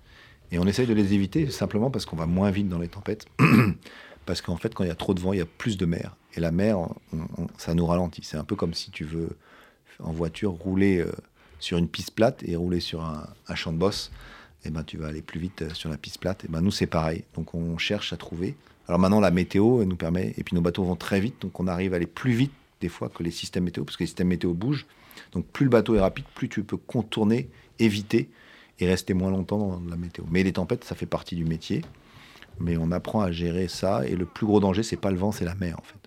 Et 0.52 0.58
on 0.58 0.66
essaye 0.66 0.86
de 0.86 0.94
les 0.94 1.12
éviter 1.14 1.50
simplement 1.50 1.90
parce 1.90 2.04
qu'on 2.06 2.16
va 2.16 2.26
moins 2.26 2.50
vite 2.50 2.68
dans 2.68 2.78
les 2.78 2.88
tempêtes. 2.88 3.26
parce 4.26 4.40
qu'en 4.42 4.56
fait, 4.56 4.74
quand 4.74 4.84
il 4.84 4.88
y 4.88 4.90
a 4.90 4.94
trop 4.96 5.14
de 5.14 5.20
vent, 5.20 5.32
il 5.32 5.38
y 5.38 5.42
a 5.42 5.46
plus 5.46 5.76
de 5.76 5.86
mer. 5.86 6.16
Et 6.34 6.40
la 6.40 6.50
mer, 6.52 6.78
on- 6.78 6.94
on- 7.12 7.46
ça 7.58 7.74
nous 7.74 7.86
ralentit. 7.86 8.22
C'est 8.24 8.36
un 8.36 8.44
peu 8.44 8.56
comme 8.56 8.74
si 8.74 8.90
tu 8.90 9.04
veux, 9.04 9.30
en 10.00 10.12
voiture, 10.12 10.52
rouler 10.52 10.98
euh, 10.98 11.12
sur 11.60 11.78
une 11.78 11.88
piste 11.88 12.12
plate 12.12 12.42
et 12.46 12.56
rouler 12.56 12.80
sur 12.80 13.02
un, 13.02 13.26
un 13.48 13.54
champ 13.54 13.72
de 13.72 13.78
bosse. 13.78 14.10
Et 14.64 14.70
ben, 14.70 14.82
tu 14.82 14.96
vas 14.96 15.06
aller 15.08 15.22
plus 15.22 15.40
vite 15.40 15.62
euh, 15.62 15.70
sur 15.74 15.88
la 15.90 15.96
piste 15.96 16.18
plate. 16.18 16.44
Et 16.44 16.48
ben, 16.48 16.60
nous, 16.60 16.70
c'est 16.70 16.86
pareil. 16.86 17.24
Donc, 17.34 17.54
on 17.54 17.78
cherche 17.78 18.12
à 18.12 18.16
trouver. 18.16 18.56
Alors 18.88 18.98
maintenant, 18.98 19.20
la 19.20 19.30
météo 19.30 19.84
nous 19.84 19.96
permet, 19.96 20.34
et 20.38 20.42
puis 20.44 20.54
nos 20.54 20.62
bateaux 20.62 20.82
vont 20.82 20.96
très 20.96 21.20
vite, 21.20 21.42
donc 21.42 21.60
on 21.60 21.66
arrive 21.66 21.92
à 21.92 21.96
aller 21.96 22.06
plus 22.06 22.32
vite 22.32 22.52
des 22.80 22.88
fois 22.88 23.10
que 23.10 23.22
les 23.22 23.30
systèmes 23.30 23.64
météo, 23.64 23.84
parce 23.84 23.96
que 23.98 24.02
les 24.02 24.06
systèmes 24.06 24.28
météo 24.28 24.54
bougent. 24.54 24.86
Donc 25.32 25.44
plus 25.46 25.64
le 25.64 25.70
bateau 25.70 25.94
est 25.94 26.00
rapide, 26.00 26.24
plus 26.34 26.48
tu 26.48 26.62
peux 26.64 26.78
contourner, 26.78 27.50
éviter 27.78 28.30
et 28.78 28.86
rester 28.86 29.12
moins 29.12 29.30
longtemps 29.30 29.58
dans 29.58 29.82
la 29.90 29.96
météo. 29.96 30.24
Mais 30.30 30.42
les 30.42 30.52
tempêtes, 30.54 30.84
ça 30.84 30.94
fait 30.94 31.04
partie 31.06 31.36
du 31.36 31.44
métier. 31.44 31.84
Mais 32.60 32.76
on 32.78 32.90
apprend 32.90 33.20
à 33.20 33.30
gérer 33.30 33.68
ça. 33.68 34.06
Et 34.06 34.16
le 34.16 34.24
plus 34.24 34.46
gros 34.46 34.58
danger, 34.58 34.82
c'est 34.82 34.96
pas 34.96 35.10
le 35.10 35.18
vent, 35.18 35.32
c'est 35.32 35.44
la 35.44 35.54
mer, 35.54 35.76
en 35.78 35.82
fait. 35.82 35.98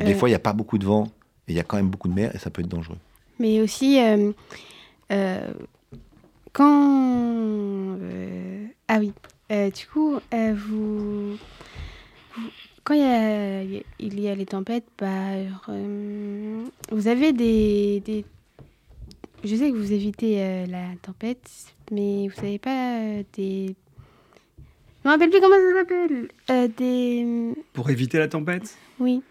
Et 0.00 0.04
des 0.04 0.12
Euh. 0.14 0.16
fois, 0.16 0.28
il 0.28 0.32
n'y 0.32 0.36
a 0.36 0.38
pas 0.40 0.52
beaucoup 0.52 0.78
de 0.78 0.86
vent, 0.86 1.04
et 1.48 1.52
il 1.52 1.54
y 1.56 1.60
a 1.60 1.64
quand 1.64 1.76
même 1.76 1.90
beaucoup 1.90 2.08
de 2.08 2.14
mer, 2.14 2.30
et 2.34 2.38
ça 2.38 2.50
peut 2.50 2.62
être 2.62 2.68
dangereux. 2.68 2.98
Mais 3.40 3.60
aussi, 3.60 3.98
euh, 3.98 4.32
euh, 5.10 5.52
quand... 6.52 7.96
euh, 8.00 8.66
ah 8.86 8.98
oui, 9.00 9.12
du 9.50 9.86
coup, 9.92 10.20
vous, 10.30 11.32
vous- 11.32 11.38
Quand 12.84 12.94
il 12.94 13.00
y 13.00 13.04
a, 13.04 13.62
il 13.98 14.20
y 14.20 14.28
a 14.28 14.34
les 14.34 14.46
tempêtes, 14.46 14.86
bah, 14.98 15.32
euh, 15.68 16.64
vous 16.92 17.08
avez 17.08 17.32
des, 17.32 18.00
des... 18.00 18.24
Je 19.42 19.56
sais 19.56 19.70
que 19.70 19.76
vous 19.76 19.92
évitez 19.92 20.42
euh, 20.42 20.66
la 20.66 20.84
tempête, 21.00 21.50
mais 21.90 22.28
vous 22.28 22.34
savez 22.34 22.58
pas 22.58 22.98
euh, 23.00 23.22
des... 23.34 23.74
Je 25.02 25.08
me 25.08 25.12
rappelle 25.14 25.30
plus 25.30 25.40
comment 25.40 25.56
ça 25.56 25.78
s'appelle. 25.78 26.28
Des... 26.76 27.54
Pour 27.72 27.88
éviter 27.88 28.18
la 28.18 28.28
tempête? 28.28 28.76
Oui, 28.98 29.22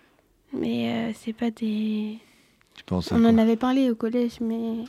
mais 0.51 1.13
c'est 1.13 1.33
pas 1.33 1.51
des... 1.51 2.17
Tu 2.79 2.85
penses 2.85 3.11
à 3.11 3.15
On 3.17 3.25
en 3.25 3.37
avait 3.37 3.57
parlé 3.57 3.89
au 3.91 3.95
collège, 3.95 4.39
mais 4.39 4.85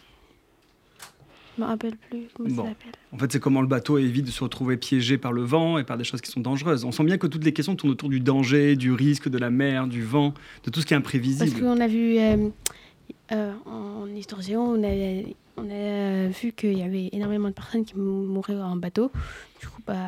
je 1.57 1.61
me 1.61 1.66
rappelle 1.66 1.96
plus 1.96 2.29
comment 2.35 2.48
Bon. 2.48 2.62
ça 2.62 2.68
s'appelle. 2.68 2.92
En 3.12 3.18
fait, 3.18 3.33
c'est 3.33 3.40
comment 3.40 3.61
le 3.62 3.66
bateau 3.66 3.98
évite 3.98 4.26
de 4.26 4.31
se 4.31 4.44
retrouver 4.44 4.76
piégé 4.76 5.18
par 5.18 5.33
le 5.33 5.42
vent 5.42 5.76
et 5.76 5.83
par 5.83 5.98
des 5.98 6.05
choses 6.05 6.20
qui 6.20 6.31
sont 6.31 6.38
dangereuses. 6.38 6.85
On 6.85 6.92
sent 6.92 7.03
bien 7.03 7.18
que 7.18 7.26
toutes 7.26 7.44
les 7.44 7.53
questions 7.53 7.74
tournent 7.74 7.90
autour 7.90 8.09
du 8.09 8.20
danger, 8.20 8.76
du 8.76 8.92
risque, 8.92 9.29
de 9.29 9.38
la 9.38 9.50
mer, 9.50 9.88
du 9.88 10.05
vent, 10.05 10.35
de 10.64 10.70
tout 10.70 10.81
ce 10.81 10.87
qui 10.87 10.94
est 10.94 10.96
Parce 10.98 11.07
imprévisible. 11.09 11.61
qu'on 11.61 11.81
a 11.81 11.88
vu 11.88 12.16
euh, 12.18 12.48
euh, 13.33 13.53
en 13.66 14.07
histoire 14.14 14.40
géo, 14.40 14.61
on 14.61 14.85
a, 14.85 15.22
on 15.57 15.68
a 15.68 16.29
vu 16.29 16.53
qu'il 16.53 16.79
y 16.79 16.83
avait 16.83 17.09
énormément 17.11 17.48
de 17.48 17.55
personnes 17.55 17.85
qui 17.85 17.96
mou- 17.96 18.22
mouraient 18.24 18.55
en 18.55 18.76
bateau. 18.76 19.11
Du 19.61 19.66
coup, 19.66 19.83
bah. 19.85 20.07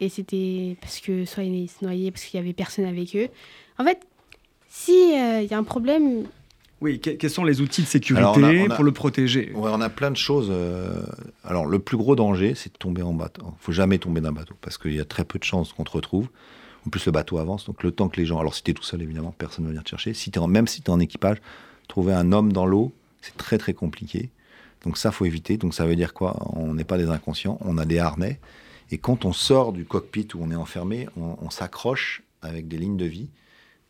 Et 0.00 0.08
c'était 0.08 0.76
parce 0.80 1.00
que 1.00 1.26
soit 1.26 1.42
ils 1.44 1.68
se 1.68 1.84
noyaient 1.84 2.10
parce 2.10 2.24
qu'il 2.24 2.38
y 2.40 2.42
avait 2.42 2.52
personne 2.54 2.86
avec 2.86 3.14
eux. 3.16 3.28
En 3.78 3.84
fait, 3.84 4.00
si 4.68 4.92
euh, 5.14 5.42
il 5.42 5.48
y 5.50 5.54
a 5.54 5.58
un 5.58 5.64
problème, 5.64 6.24
Oui, 6.82 7.00
que- 7.00 7.10
quels 7.10 7.30
sont 7.30 7.44
les 7.44 7.60
outils 7.62 7.80
de 7.82 7.86
sécurité 7.86 8.18
Alors, 8.20 8.36
on 8.36 8.42
a- 8.42 8.52
on 8.66 8.70
a- 8.70 8.74
pour 8.74 8.84
le 8.84 8.92
protéger? 8.92 9.50
Ouais, 9.54 9.70
on 9.72 9.80
a 9.80 9.88
plein 9.88 10.10
de 10.10 10.16
choses. 10.16 10.48
euh, 10.50 11.02
Alors, 11.44 11.64
le 11.66 11.78
plus 11.78 11.96
gros 11.96 12.16
danger, 12.16 12.54
c'est 12.54 12.72
de 12.72 12.78
tomber 12.78 13.00
en 13.02 13.14
bateau. 13.14 13.44
Il 13.46 13.64
faut 13.64 13.72
jamais 13.72 13.98
tomber 13.98 14.20
d'un 14.20 14.32
bateau 14.32 14.54
parce 14.60 14.76
qu'il 14.78 14.92
y 14.94 15.00
a 15.00 15.04
très 15.06 15.24
peu 15.24 15.38
de 15.38 15.44
chances 15.44 15.72
qu'on 15.72 15.84
te 15.84 15.90
retrouve. 15.92 16.28
En 16.86 16.90
plus, 16.90 17.04
le 17.06 17.12
bateau 17.12 17.38
avance. 17.38 17.64
Donc, 17.64 17.82
le 17.82 17.90
temps 17.92 18.08
que 18.08 18.20
les 18.20 18.26
gens. 18.26 18.38
Alors, 18.38 18.54
si 18.54 18.62
tu 18.62 18.70
es 18.72 18.74
tout 18.74 18.82
seul, 18.82 19.00
évidemment, 19.02 19.34
personne 19.36 19.64
ne 19.64 19.68
va 19.68 19.72
venir 19.72 19.84
te 19.84 19.88
chercher. 19.88 20.12
Si 20.14 20.30
t'es 20.30 20.38
en... 20.38 20.46
Même 20.48 20.66
si 20.68 20.82
tu 20.82 20.86
es 20.90 20.90
en 20.94 21.00
équipage, 21.00 21.38
trouver 21.88 22.12
un 22.12 22.30
homme 22.32 22.52
dans 22.52 22.66
l'eau, 22.66 22.92
c'est 23.22 23.36
très, 23.36 23.56
très 23.58 23.72
compliqué. 23.74 24.28
Donc, 24.84 24.98
ça, 24.98 25.10
faut 25.10 25.24
éviter. 25.24 25.56
Donc, 25.56 25.72
ça 25.74 25.86
veut 25.86 25.96
dire 25.96 26.12
quoi? 26.14 26.36
On 26.54 26.74
n'est 26.74 26.84
pas 26.84 26.98
des 26.98 27.08
inconscients. 27.08 27.58
On 27.62 27.78
a 27.78 27.84
des 27.86 27.98
harnais. 27.98 28.38
Et 28.92 28.98
quand 28.98 29.24
on 29.24 29.32
sort 29.32 29.72
du 29.72 29.84
cockpit 29.86 30.28
où 30.34 30.38
on 30.42 30.50
est 30.50 30.56
enfermé, 30.56 31.08
on, 31.16 31.36
on 31.40 31.50
s'accroche 31.50 32.22
avec 32.42 32.68
des 32.68 32.76
lignes 32.76 32.98
de 32.98 33.06
vie. 33.06 33.28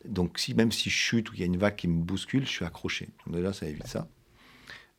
Donc, 0.07 0.39
si, 0.39 0.53
même 0.53 0.71
si 0.71 0.89
je 0.89 0.95
chute 0.95 1.29
ou 1.29 1.33
qu'il 1.33 1.41
y 1.41 1.43
a 1.43 1.47
une 1.47 1.57
vague 1.57 1.75
qui 1.75 1.87
me 1.87 2.01
bouscule, 2.01 2.45
je 2.45 2.51
suis 2.51 2.65
accroché. 2.65 3.09
Déjà, 3.27 3.53
ça 3.53 3.67
évite 3.67 3.87
ça. 3.87 4.07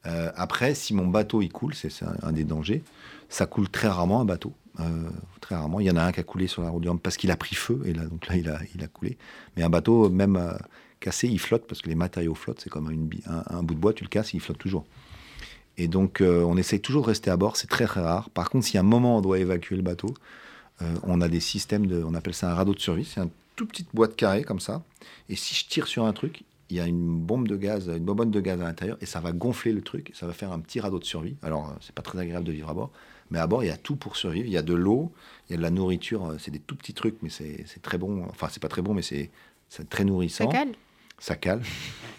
Euh, 0.07 0.31
après, 0.37 0.75
si 0.75 0.95
mon 0.95 1.07
bateau 1.07 1.43
il 1.43 1.51
coule, 1.51 1.75
c'est 1.75 1.91
un, 2.03 2.15
un 2.23 2.33
des 2.33 2.45
dangers. 2.45 2.83
Ça 3.29 3.47
coule 3.47 3.69
très 3.69 3.89
rarement 3.89 4.21
un 4.21 4.25
bateau. 4.25 4.55
Euh, 4.81 5.11
très 5.41 5.57
rarement. 5.57 5.81
Il 5.81 5.87
y 5.87 5.91
en 5.91 5.97
a 5.97 6.03
un 6.03 6.13
qui 6.13 6.21
a 6.21 6.23
coulé 6.23 6.47
sur 6.47 6.63
la 6.63 6.71
route 6.71 6.83
du 6.83 6.89
Rhum 6.89 7.01
parce 7.01 7.17
qu'il 7.17 7.31
a 7.31 7.37
pris 7.37 7.57
feu 7.57 7.83
et 7.85 7.93
là 7.93 8.05
donc 8.05 8.27
là 8.29 8.37
il 8.37 8.49
a, 8.49 8.61
il 8.75 8.89
coulé. 8.89 9.19
Mais 9.57 9.65
un 9.65 9.69
bateau 9.69 10.09
même 10.09 10.37
euh, 10.37 10.53
cassé, 11.01 11.27
il 11.27 11.41
flotte 11.41 11.67
parce 11.67 11.83
que 11.83 11.89
les 11.89 11.97
matériaux 11.97 12.35
flottent. 12.35 12.61
C'est 12.61 12.71
comme 12.71 12.89
un, 13.27 13.45
un 13.47 13.63
bout 13.63 13.75
de 13.75 13.81
bois, 13.81 13.93
tu 13.93 14.05
le 14.05 14.09
casses, 14.09 14.35
il 14.35 14.41
flotte 14.41 14.59
toujours. 14.59 14.87
Et 15.77 15.89
donc 15.89 16.21
on 16.21 16.57
essaye 16.57 16.81
toujours 16.81 17.03
de 17.03 17.09
rester 17.09 17.31
à 17.31 17.37
bord. 17.37 17.57
C'est 17.57 17.69
très 17.69 17.87
très 17.87 18.01
rare. 18.01 18.31
Par 18.31 18.51
contre, 18.51 18.67
si 18.67 18.77
à 18.79 18.81
un 18.81 18.85
moment 18.85 19.19
on 19.19 19.21
doit 19.21 19.39
évacuer 19.39 19.77
le 19.77 19.83
bateau, 19.83 20.13
on 21.05 21.21
a 21.21 21.29
des 21.29 21.39
systèmes 21.39 21.87
de, 21.87 22.03
on 22.03 22.15
appelle 22.15 22.35
ça 22.35 22.51
un 22.51 22.55
radeau 22.55 22.75
de 22.75 22.81
survie. 22.81 23.05
C'est 23.05 23.21
une 23.21 23.31
toute 23.59 23.71
petite 23.71 23.89
boîte 23.93 24.15
carrée 24.15 24.45
comme 24.45 24.61
ça. 24.61 24.83
Et 25.29 25.37
si 25.37 25.55
je 25.55 25.67
tire 25.67 25.89
sur 25.89 26.05
un 26.05 26.13
truc, 26.13 26.45
il 26.71 26.77
y 26.77 26.81
a 26.81 26.87
une 26.87 27.19
bombe 27.19 27.49
de 27.49 27.57
gaz, 27.57 27.89
une 27.89 28.05
bonbonne 28.05 28.31
de 28.31 28.41
gaz 28.41 28.61
à 28.61 28.65
l'intérieur, 28.65 28.97
et 29.01 29.07
ça 29.07 29.21
va 29.21 29.33
gonfler 29.33 29.73
le 29.73 29.83
truc, 29.83 30.13
ça 30.15 30.27
va 30.27 30.33
faire 30.33 30.53
un 30.53 30.61
petit 30.61 30.81
radeau 30.81 30.99
de 30.99 31.05
survie. 31.05 31.35
Alors, 31.43 31.71
euh, 31.71 31.73
c'est 31.81 31.95
pas 31.95 32.03
très 32.03 32.19
agréable 32.19 32.45
de 32.47 32.53
vivre 32.53 32.69
à 32.69 32.75
bord, 32.75 32.91
mais 33.31 33.39
à 33.39 33.47
bord, 33.47 33.65
il 33.65 33.67
y 33.67 33.71
a 33.71 33.77
tout 33.77 33.97
pour 33.97 34.17
survivre. 34.17 34.47
Il 34.47 34.53
y 34.53 34.57
a 34.57 34.63
de 34.63 34.75
l'eau, 34.75 35.11
il 35.49 35.53
y 35.53 35.55
a 35.55 35.57
de 35.57 35.63
la 35.63 35.71
nourriture, 35.71 36.25
euh, 36.27 36.37
c'est 36.39 36.51
des 36.53 36.61
tout 36.61 36.77
petits 36.77 36.95
trucs, 36.95 37.17
mais 37.23 37.31
c'est 37.31 37.83
très 37.83 37.99
bon. 37.99 38.25
Enfin, 38.31 38.49
c'est 38.51 38.63
pas 38.63 38.69
très 38.69 38.83
bon, 38.83 38.95
mais 38.95 39.03
c'est 39.03 39.31
très 39.91 40.03
Ça 40.03 40.05
nourrissant. 40.05 40.49
cale? 40.49 40.73
Ça 41.19 41.35
cale. 41.35 41.63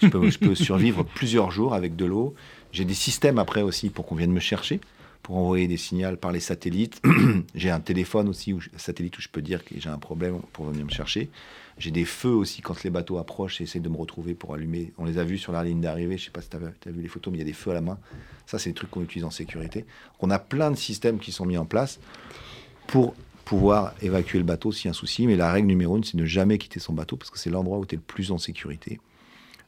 je, 0.01 0.07
peux, 0.07 0.29
je 0.29 0.39
peux 0.39 0.55
survivre 0.55 1.03
plusieurs 1.03 1.51
jours 1.51 1.73
avec 1.73 1.95
de 1.95 2.03
l'eau. 2.05 2.35
J'ai 2.73 2.83
des 2.85 2.93
systèmes 2.93 3.39
après 3.39 3.61
aussi 3.61 3.89
pour 3.89 4.05
qu'on 4.05 4.15
vienne 4.15 4.31
me 4.33 4.41
chercher, 4.41 4.81
pour 5.23 5.37
envoyer 5.37 5.67
des 5.67 5.77
signaux 5.77 6.15
par 6.15 6.31
les 6.31 6.39
satellites. 6.39 7.01
j'ai 7.55 7.69
un 7.69 7.79
téléphone 7.79 8.29
aussi, 8.29 8.53
où 8.53 8.59
satellite, 8.77 9.17
où 9.17 9.21
je 9.21 9.29
peux 9.29 9.41
dire 9.41 9.63
que 9.63 9.75
j'ai 9.77 9.89
un 9.89 9.97
problème 9.97 10.39
pour 10.53 10.65
venir 10.65 10.85
me 10.85 10.89
chercher. 10.89 11.29
J'ai 11.77 11.91
des 11.91 12.05
feux 12.05 12.33
aussi 12.33 12.61
quand 12.61 12.83
les 12.83 12.89
bateaux 12.89 13.17
approchent 13.17 13.61
et 13.61 13.63
essaient 13.63 13.79
de 13.79 13.89
me 13.89 13.95
retrouver 13.95 14.33
pour 14.33 14.53
allumer. 14.53 14.91
On 14.97 15.05
les 15.05 15.17
a 15.17 15.23
vus 15.23 15.37
sur 15.37 15.53
la 15.53 15.63
ligne 15.63 15.79
d'arrivée. 15.79 16.17
Je 16.17 16.25
sais 16.25 16.31
pas 16.31 16.41
si 16.41 16.49
tu 16.49 16.57
as, 16.57 16.91
vu 16.91 17.01
les 17.01 17.07
photos, 17.07 17.31
mais 17.31 17.37
il 17.37 17.41
y 17.41 17.43
a 17.43 17.45
des 17.45 17.53
feux 17.53 17.71
à 17.71 17.73
la 17.73 17.81
main. 17.81 17.97
Ça, 18.45 18.59
c'est 18.59 18.69
des 18.69 18.73
trucs 18.73 18.91
qu'on 18.91 19.01
utilise 19.01 19.23
en 19.23 19.31
sécurité. 19.31 19.85
On 20.19 20.29
a 20.29 20.39
plein 20.39 20.71
de 20.71 20.75
systèmes 20.75 21.19
qui 21.19 21.31
sont 21.31 21.45
mis 21.45 21.57
en 21.57 21.65
place 21.65 21.99
pour 22.87 23.15
pouvoir 23.45 23.93
évacuer 24.01 24.39
le 24.39 24.43
bateau 24.43 24.71
s'il 24.71 24.85
y 24.85 24.87
a 24.87 24.91
un 24.91 24.93
souci. 24.93 25.25
Mais 25.25 25.37
la 25.37 25.51
règle 25.51 25.67
numéro 25.67 25.95
une, 25.95 26.03
c'est 26.03 26.17
ne 26.17 26.25
jamais 26.25 26.57
quitter 26.57 26.79
son 26.79 26.93
bateau 26.93 27.15
parce 27.15 27.29
que 27.29 27.39
c'est 27.39 27.49
l'endroit 27.49 27.77
où 27.77 27.85
tu 27.85 27.95
es 27.95 27.97
le 27.97 28.03
plus 28.03 28.31
en 28.31 28.37
sécurité. 28.37 28.99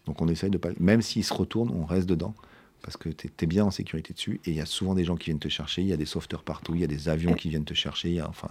Donc 0.06 0.22
on 0.22 0.28
essaye 0.28 0.50
de 0.50 0.58
pas. 0.58 0.70
Même 0.80 1.02
s'il 1.02 1.24
se 1.24 1.34
retourne, 1.34 1.70
on 1.70 1.86
reste 1.86 2.08
dedans 2.08 2.34
parce 2.82 2.98
que 2.98 3.10
tu 3.10 3.28
es, 3.28 3.46
bien 3.46 3.66
en 3.66 3.72
sécurité 3.72 4.14
dessus. 4.14 4.40
Et 4.46 4.52
il 4.52 4.56
y 4.56 4.62
a 4.62 4.66
souvent 4.66 4.96
des 4.96 5.04
gens 5.04 5.16
qui 5.16 5.26
viennent 5.26 5.40
te 5.40 5.50
chercher. 5.50 5.82
Il 5.82 5.88
y 5.88 5.94
a 5.94 5.98
des 5.98 6.06
sauveteurs 6.06 6.44
partout. 6.44 6.74
Il 6.76 6.82
y 6.82 6.84
a 6.84 6.88
des 6.88 7.10
avions 7.10 7.34
qui 7.34 7.50
viennent 7.50 7.66
te 7.66 7.74
chercher. 7.74 8.10
Il 8.10 8.16
y 8.16 8.20
a- 8.20 8.28
enfin, 8.28 8.50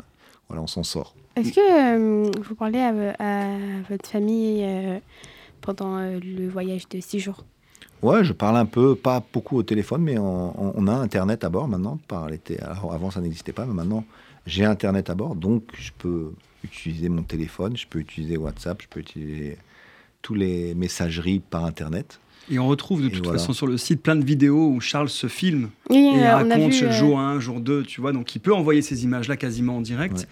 voilà, 0.48 0.62
on 0.62 0.66
s'en 0.66 0.82
sort. 0.82 1.14
Est-ce 1.36 1.52
que 1.52 1.60
euh, 1.60 2.30
vous 2.42 2.54
parlez 2.54 2.80
à, 2.80 2.92
vo- 2.92 3.16
à 3.18 3.56
votre 3.88 4.08
famille 4.08 4.64
euh, 4.64 4.98
pendant 5.60 5.98
euh, 5.98 6.18
le 6.20 6.48
voyage 6.48 6.88
de 6.88 7.00
six 7.00 7.20
jours? 7.20 7.44
Ouais, 8.02 8.24
je 8.24 8.32
parle 8.32 8.56
un 8.56 8.66
peu, 8.66 8.94
pas 8.94 9.22
beaucoup 9.32 9.58
au 9.58 9.62
téléphone, 9.62 10.02
mais 10.02 10.16
on, 10.18 10.86
a 10.86 10.92
Internet 10.92 11.44
à 11.44 11.50
bord 11.50 11.68
maintenant. 11.68 11.98
Par. 12.08 12.28
Alors 12.62 12.94
avant, 12.94 13.10
ça 13.10 13.20
n'existait 13.20 13.52
pas, 13.52 13.66
mais 13.66 13.74
maintenant, 13.74 14.04
j'ai 14.46 14.64
Internet 14.64 15.10
à 15.10 15.14
bord, 15.14 15.34
donc 15.34 15.64
je 15.78 15.90
peux 15.98 16.32
utiliser 16.64 17.10
mon 17.10 17.22
téléphone, 17.22 17.76
je 17.76 17.86
peux 17.86 17.98
utiliser 17.98 18.38
WhatsApp, 18.38 18.80
je 18.82 18.88
peux 18.88 19.00
utiliser 19.00 19.58
tous 20.22 20.34
les 20.34 20.74
messageries 20.74 21.40
par 21.40 21.64
Internet. 21.66 22.20
Et 22.50 22.58
on 22.58 22.66
retrouve 22.66 23.02
de 23.02 23.06
Et 23.08 23.10
toute 23.10 23.24
voilà. 23.24 23.38
façon 23.38 23.52
sur 23.52 23.66
le 23.66 23.76
site 23.76 24.02
plein 24.02 24.16
de 24.16 24.24
vidéos 24.24 24.68
où 24.68 24.80
Charles 24.80 25.08
se 25.08 25.28
filme 25.28 25.70
Oui, 25.88 26.10
et 26.16 26.26
euh, 26.26 26.34
raconte 26.36 26.72
vu, 26.72 26.84
euh, 26.84 26.90
jour 26.92 27.20
1, 27.20 27.38
jour 27.40 27.60
2, 27.60 27.84
tu 27.84 28.00
vois, 28.00 28.12
donc 28.12 28.34
il 28.34 28.40
peut 28.40 28.52
envoyer 28.52 28.82
ces 28.82 29.04
images-là 29.04 29.36
quasiment 29.36 29.76
en 29.76 29.80
direct. 29.80 30.26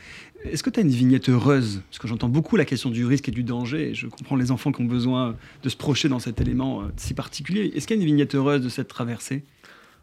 Est-ce 0.44 0.62
que 0.62 0.70
tu 0.70 0.80
as 0.80 0.82
une 0.82 0.88
vignette 0.90 1.28
heureuse? 1.28 1.82
Parce 1.90 1.98
que 1.98 2.06
j'entends 2.08 2.28
beaucoup 2.28 2.56
la 2.56 2.64
question 2.64 2.90
du 2.90 3.04
risque 3.04 3.28
et 3.28 3.32
du 3.32 3.42
danger, 3.42 3.90
et 3.90 3.94
je 3.94 4.06
comprends 4.06 4.36
les 4.36 4.50
enfants 4.50 4.72
qui 4.72 4.82
ont 4.82 4.86
besoin 4.86 5.36
de 5.62 5.68
se 5.68 5.76
projeter 5.76 6.08
dans 6.08 6.18
cet 6.20 6.40
élément 6.40 6.80
euh, 6.82 6.84
si 6.96 7.14
particulier. 7.14 7.72
Est-ce 7.74 7.86
qu'il 7.86 7.96
y 7.96 7.98
a 7.98 8.02
une 8.02 8.06
vignette 8.06 8.34
heureuse 8.34 8.62
de 8.62 8.68
cette 8.68 8.88
traversée? 8.88 9.44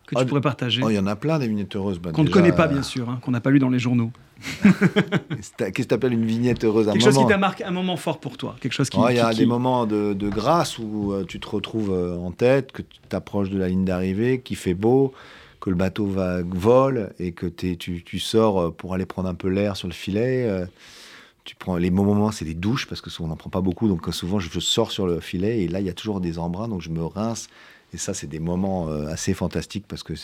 Que 0.08 0.16
tu 0.16 0.22
Ah, 0.22 0.26
pourrais 0.26 0.42
partager 0.42 0.82
Oh, 0.84 0.90
il 0.90 0.96
y 0.96 1.00
en 1.00 1.08
a 1.08 1.16
plein 1.16 1.40
des 1.40 1.48
vignettes 1.48 1.76
heureuses. 1.76 2.00
Bah, 2.00 2.12
Qu'on 2.12 2.24
ne 2.24 2.30
connaît 2.30 2.52
pas, 2.52 2.66
euh, 2.66 2.74
bien 2.74 2.84
sûr, 2.84 3.10
hein, 3.10 3.20
qu'on 3.24 3.32
n'a 3.32 3.42
pas 3.42 3.50
lu 3.50 3.60
dans 3.60 3.70
les 3.70 3.80
journaux. 3.80 4.12
Qu'est-ce 5.58 5.72
que 5.72 5.82
tu 5.84 5.94
appelles 5.94 6.14
une 6.14 6.26
vignette 6.26 6.64
heureuse 6.64 6.90
un 6.90 6.94
Quelque 6.94 7.04
chose 7.06 7.18
qui 7.18 7.26
t'a 7.28 7.38
marqué, 7.38 7.64
un 7.64 7.72
moment 7.72 7.98
fort 7.98 8.20
pour 8.20 8.38
toi. 8.38 8.56
Quelque 8.60 8.74
chose 8.74 8.90
qui. 8.90 8.98
Il 8.98 9.16
y 9.16 9.20
a 9.20 9.32
qui- 9.32 9.40
des 9.40 9.46
moments 9.46 9.86
de, 9.86 10.14
de 10.14 10.30
grâce 10.30 10.78
où 10.78 11.12
euh, 11.14 11.24
tu 11.26 11.40
te 11.40 11.48
retrouves 11.48 11.92
euh, 11.92 12.18
en 12.18 12.32
tête, 12.32 12.72
que 12.72 12.82
tu 12.82 13.00
t'approches 13.10 13.50
de 13.50 13.58
la 13.58 13.68
ligne 13.68 13.86
d'arrivée, 13.86 14.42
qu'il 14.42 14.58
fait 14.58 14.74
beau, 14.74 15.14
que 15.62 15.70
le 15.70 15.76
bateau 15.76 16.06
va 16.06 16.42
vole 16.44 17.14
et 17.20 17.32
que 17.32 17.48
tu, 17.48 17.78
tu 17.78 18.20
sors 18.20 18.74
pour 18.76 18.94
aller 18.94 19.06
prendre 19.06 19.30
un 19.30 19.36
peu 19.36 19.48
l'air 19.50 19.76
sur 19.78 19.88
le 19.88 19.94
filet. 19.94 20.46
euh, 20.48 20.66
tu 21.46 21.56
prends 21.56 21.78
les 21.78 21.92
bons 21.92 22.06
moments, 22.06 22.32
c'est 22.32 22.44
les 22.46 22.56
douches 22.56 22.88
parce 22.88 23.02
que 23.02 23.12
souvent 23.12 23.28
on 23.28 23.30
n'en 23.32 23.36
prend 23.36 23.52
pas 23.52 23.62
beaucoup, 23.62 23.88
donc 23.88 24.12
souvent 24.12 24.40
je, 24.40 24.50
je 24.52 24.60
sors 24.60 24.92
sur 24.92 25.06
le 25.06 25.20
filet 25.20 25.62
et 25.62 25.68
là 25.68 25.80
il 25.80 25.86
y 25.86 25.90
a 25.90 25.94
toujours 25.94 26.20
des 26.20 26.40
embruns, 26.40 26.68
donc 26.68 26.82
je 26.82 26.90
me 26.90 27.04
rince. 27.06 27.50
Et 27.96 27.98
ça, 27.98 28.14
c'est 28.14 28.28
des 28.28 28.42
moments 28.42 28.90
euh, 28.90 29.08
assez 29.08 29.34
fantastiques 29.34 29.86
parce 29.88 30.04
que 30.04 30.16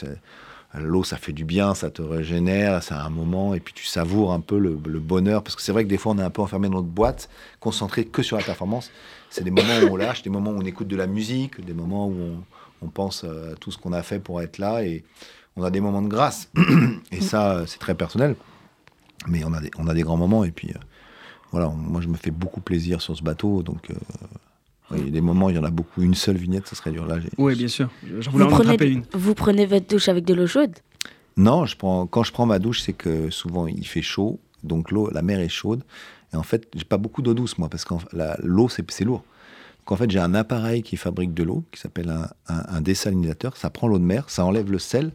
l'eau, 0.75 1.05
ça 1.05 1.15
fait 1.15 1.31
du 1.31 1.45
bien, 1.45 1.73
ça 1.73 1.89
te 1.89 2.01
régénère, 2.01 2.83
c'est 2.83 2.93
un 2.93 3.09
moment, 3.09 3.55
et 3.55 3.61
puis 3.61 3.73
tu 3.73 3.85
savoures 3.85 4.33
un 4.33 4.41
peu 4.41 4.59
le, 4.59 4.77
le 4.85 4.99
bonheur, 4.99 5.41
parce 5.41 5.55
que 5.55 5.61
c'est 5.61 5.71
vrai 5.71 5.85
que 5.85 5.89
des 5.89 5.97
fois, 5.97 6.11
on 6.11 6.17
est 6.17 6.23
un 6.23 6.29
peu 6.29 6.41
enfermé 6.41 6.67
dans 6.67 6.75
notre 6.75 6.89
boîte, 6.89 7.29
concentré 7.61 8.03
que 8.03 8.23
sur 8.23 8.35
la 8.35 8.43
performance. 8.43 8.91
C'est 9.29 9.45
des 9.45 9.51
moments 9.51 9.79
où 9.83 9.93
on 9.93 9.95
lâche, 9.95 10.21
des 10.21 10.29
moments 10.29 10.51
où 10.51 10.57
on 10.57 10.65
écoute 10.65 10.89
de 10.89 10.97
la 10.97 11.07
musique, 11.07 11.63
des 11.63 11.73
moments 11.73 12.07
où 12.07 12.17
on, 12.19 12.43
on 12.81 12.89
pense 12.89 13.23
euh, 13.23 13.53
à 13.53 13.55
tout 13.55 13.71
ce 13.71 13.77
qu'on 13.77 13.93
a 13.93 14.03
fait 14.03 14.19
pour 14.19 14.41
être 14.41 14.57
là, 14.57 14.83
et 14.83 15.05
on 15.55 15.63
a 15.63 15.71
des 15.71 15.79
moments 15.79 16.01
de 16.01 16.09
grâce. 16.09 16.49
et 17.13 17.21
ça, 17.21 17.53
euh, 17.53 17.65
c'est 17.67 17.79
très 17.79 17.95
personnel, 17.95 18.35
mais 19.29 19.45
on 19.45 19.53
a 19.53 19.61
des, 19.61 19.71
on 19.77 19.87
a 19.87 19.93
des 19.93 20.01
grands 20.01 20.17
moments, 20.17 20.43
et 20.43 20.51
puis 20.51 20.71
euh, 20.71 20.79
voilà, 21.51 21.69
moi, 21.69 22.01
je 22.01 22.09
me 22.09 22.17
fais 22.17 22.31
beaucoup 22.31 22.59
plaisir 22.59 23.01
sur 23.01 23.15
ce 23.15 23.23
bateau, 23.23 23.63
donc... 23.63 23.91
euh, 23.91 23.95
il 24.97 25.05
y 25.05 25.07
a 25.07 25.11
des 25.11 25.21
moments, 25.21 25.49
il 25.49 25.55
y 25.55 25.59
en 25.59 25.63
a 25.63 25.69
beaucoup. 25.71 26.01
Une 26.01 26.13
seule 26.15 26.37
vignette, 26.37 26.67
ça 26.67 26.75
serait 26.75 26.91
dur. 26.91 27.05
Là, 27.05 27.17
Oui, 27.37 27.55
bien 27.55 27.67
sûr. 27.67 27.89
J'en 28.19 28.31
voulais 28.31 28.45
Vous 28.45 28.51
en 28.51 28.55
prenez, 28.55 28.69
attraper 28.73 28.91
une. 28.91 29.03
vous 29.13 29.33
prenez 29.35 29.65
votre 29.65 29.87
douche 29.87 30.09
avec 30.09 30.25
de 30.25 30.33
l'eau 30.33 30.47
chaude? 30.47 30.73
Non, 31.37 31.65
je 31.65 31.75
prends, 31.77 32.07
quand 32.07 32.23
je 32.23 32.31
prends 32.31 32.45
ma 32.45 32.59
douche, 32.59 32.81
c'est 32.81 32.93
que 32.93 33.29
souvent 33.29 33.67
il 33.67 33.85
fait 33.87 34.01
chaud, 34.01 34.39
donc 34.63 34.91
l'eau, 34.91 35.09
la 35.11 35.21
mer 35.21 35.39
est 35.39 35.49
chaude. 35.49 35.83
Et 36.33 36.35
en 36.37 36.43
fait, 36.43 36.67
j'ai 36.75 36.83
pas 36.85 36.97
beaucoup 36.97 37.21
d'eau 37.21 37.33
douce, 37.33 37.57
moi, 37.57 37.67
parce 37.69 37.83
que 37.85 37.93
l'eau, 38.43 38.69
c'est 38.69 39.03
lourd. 39.03 39.23
Donc 39.79 39.91
en 39.91 39.95
fait, 39.95 40.09
j'ai 40.11 40.19
un 40.19 40.33
appareil 40.35 40.83
qui 40.83 40.95
fabrique 40.97 41.33
de 41.33 41.43
l'eau, 41.43 41.63
qui 41.71 41.79
s'appelle 41.79 42.09
un, 42.09 42.27
un- 42.47 42.63
un 42.77 42.81
dessalinisateur. 42.81 43.57
Ça 43.57 43.69
prend 43.69 43.87
l'eau 43.87 43.97
de 43.99 44.03
mer, 44.03 44.29
ça 44.29 44.45
enlève 44.45 44.71
le 44.71 44.79
sel, 44.79 45.11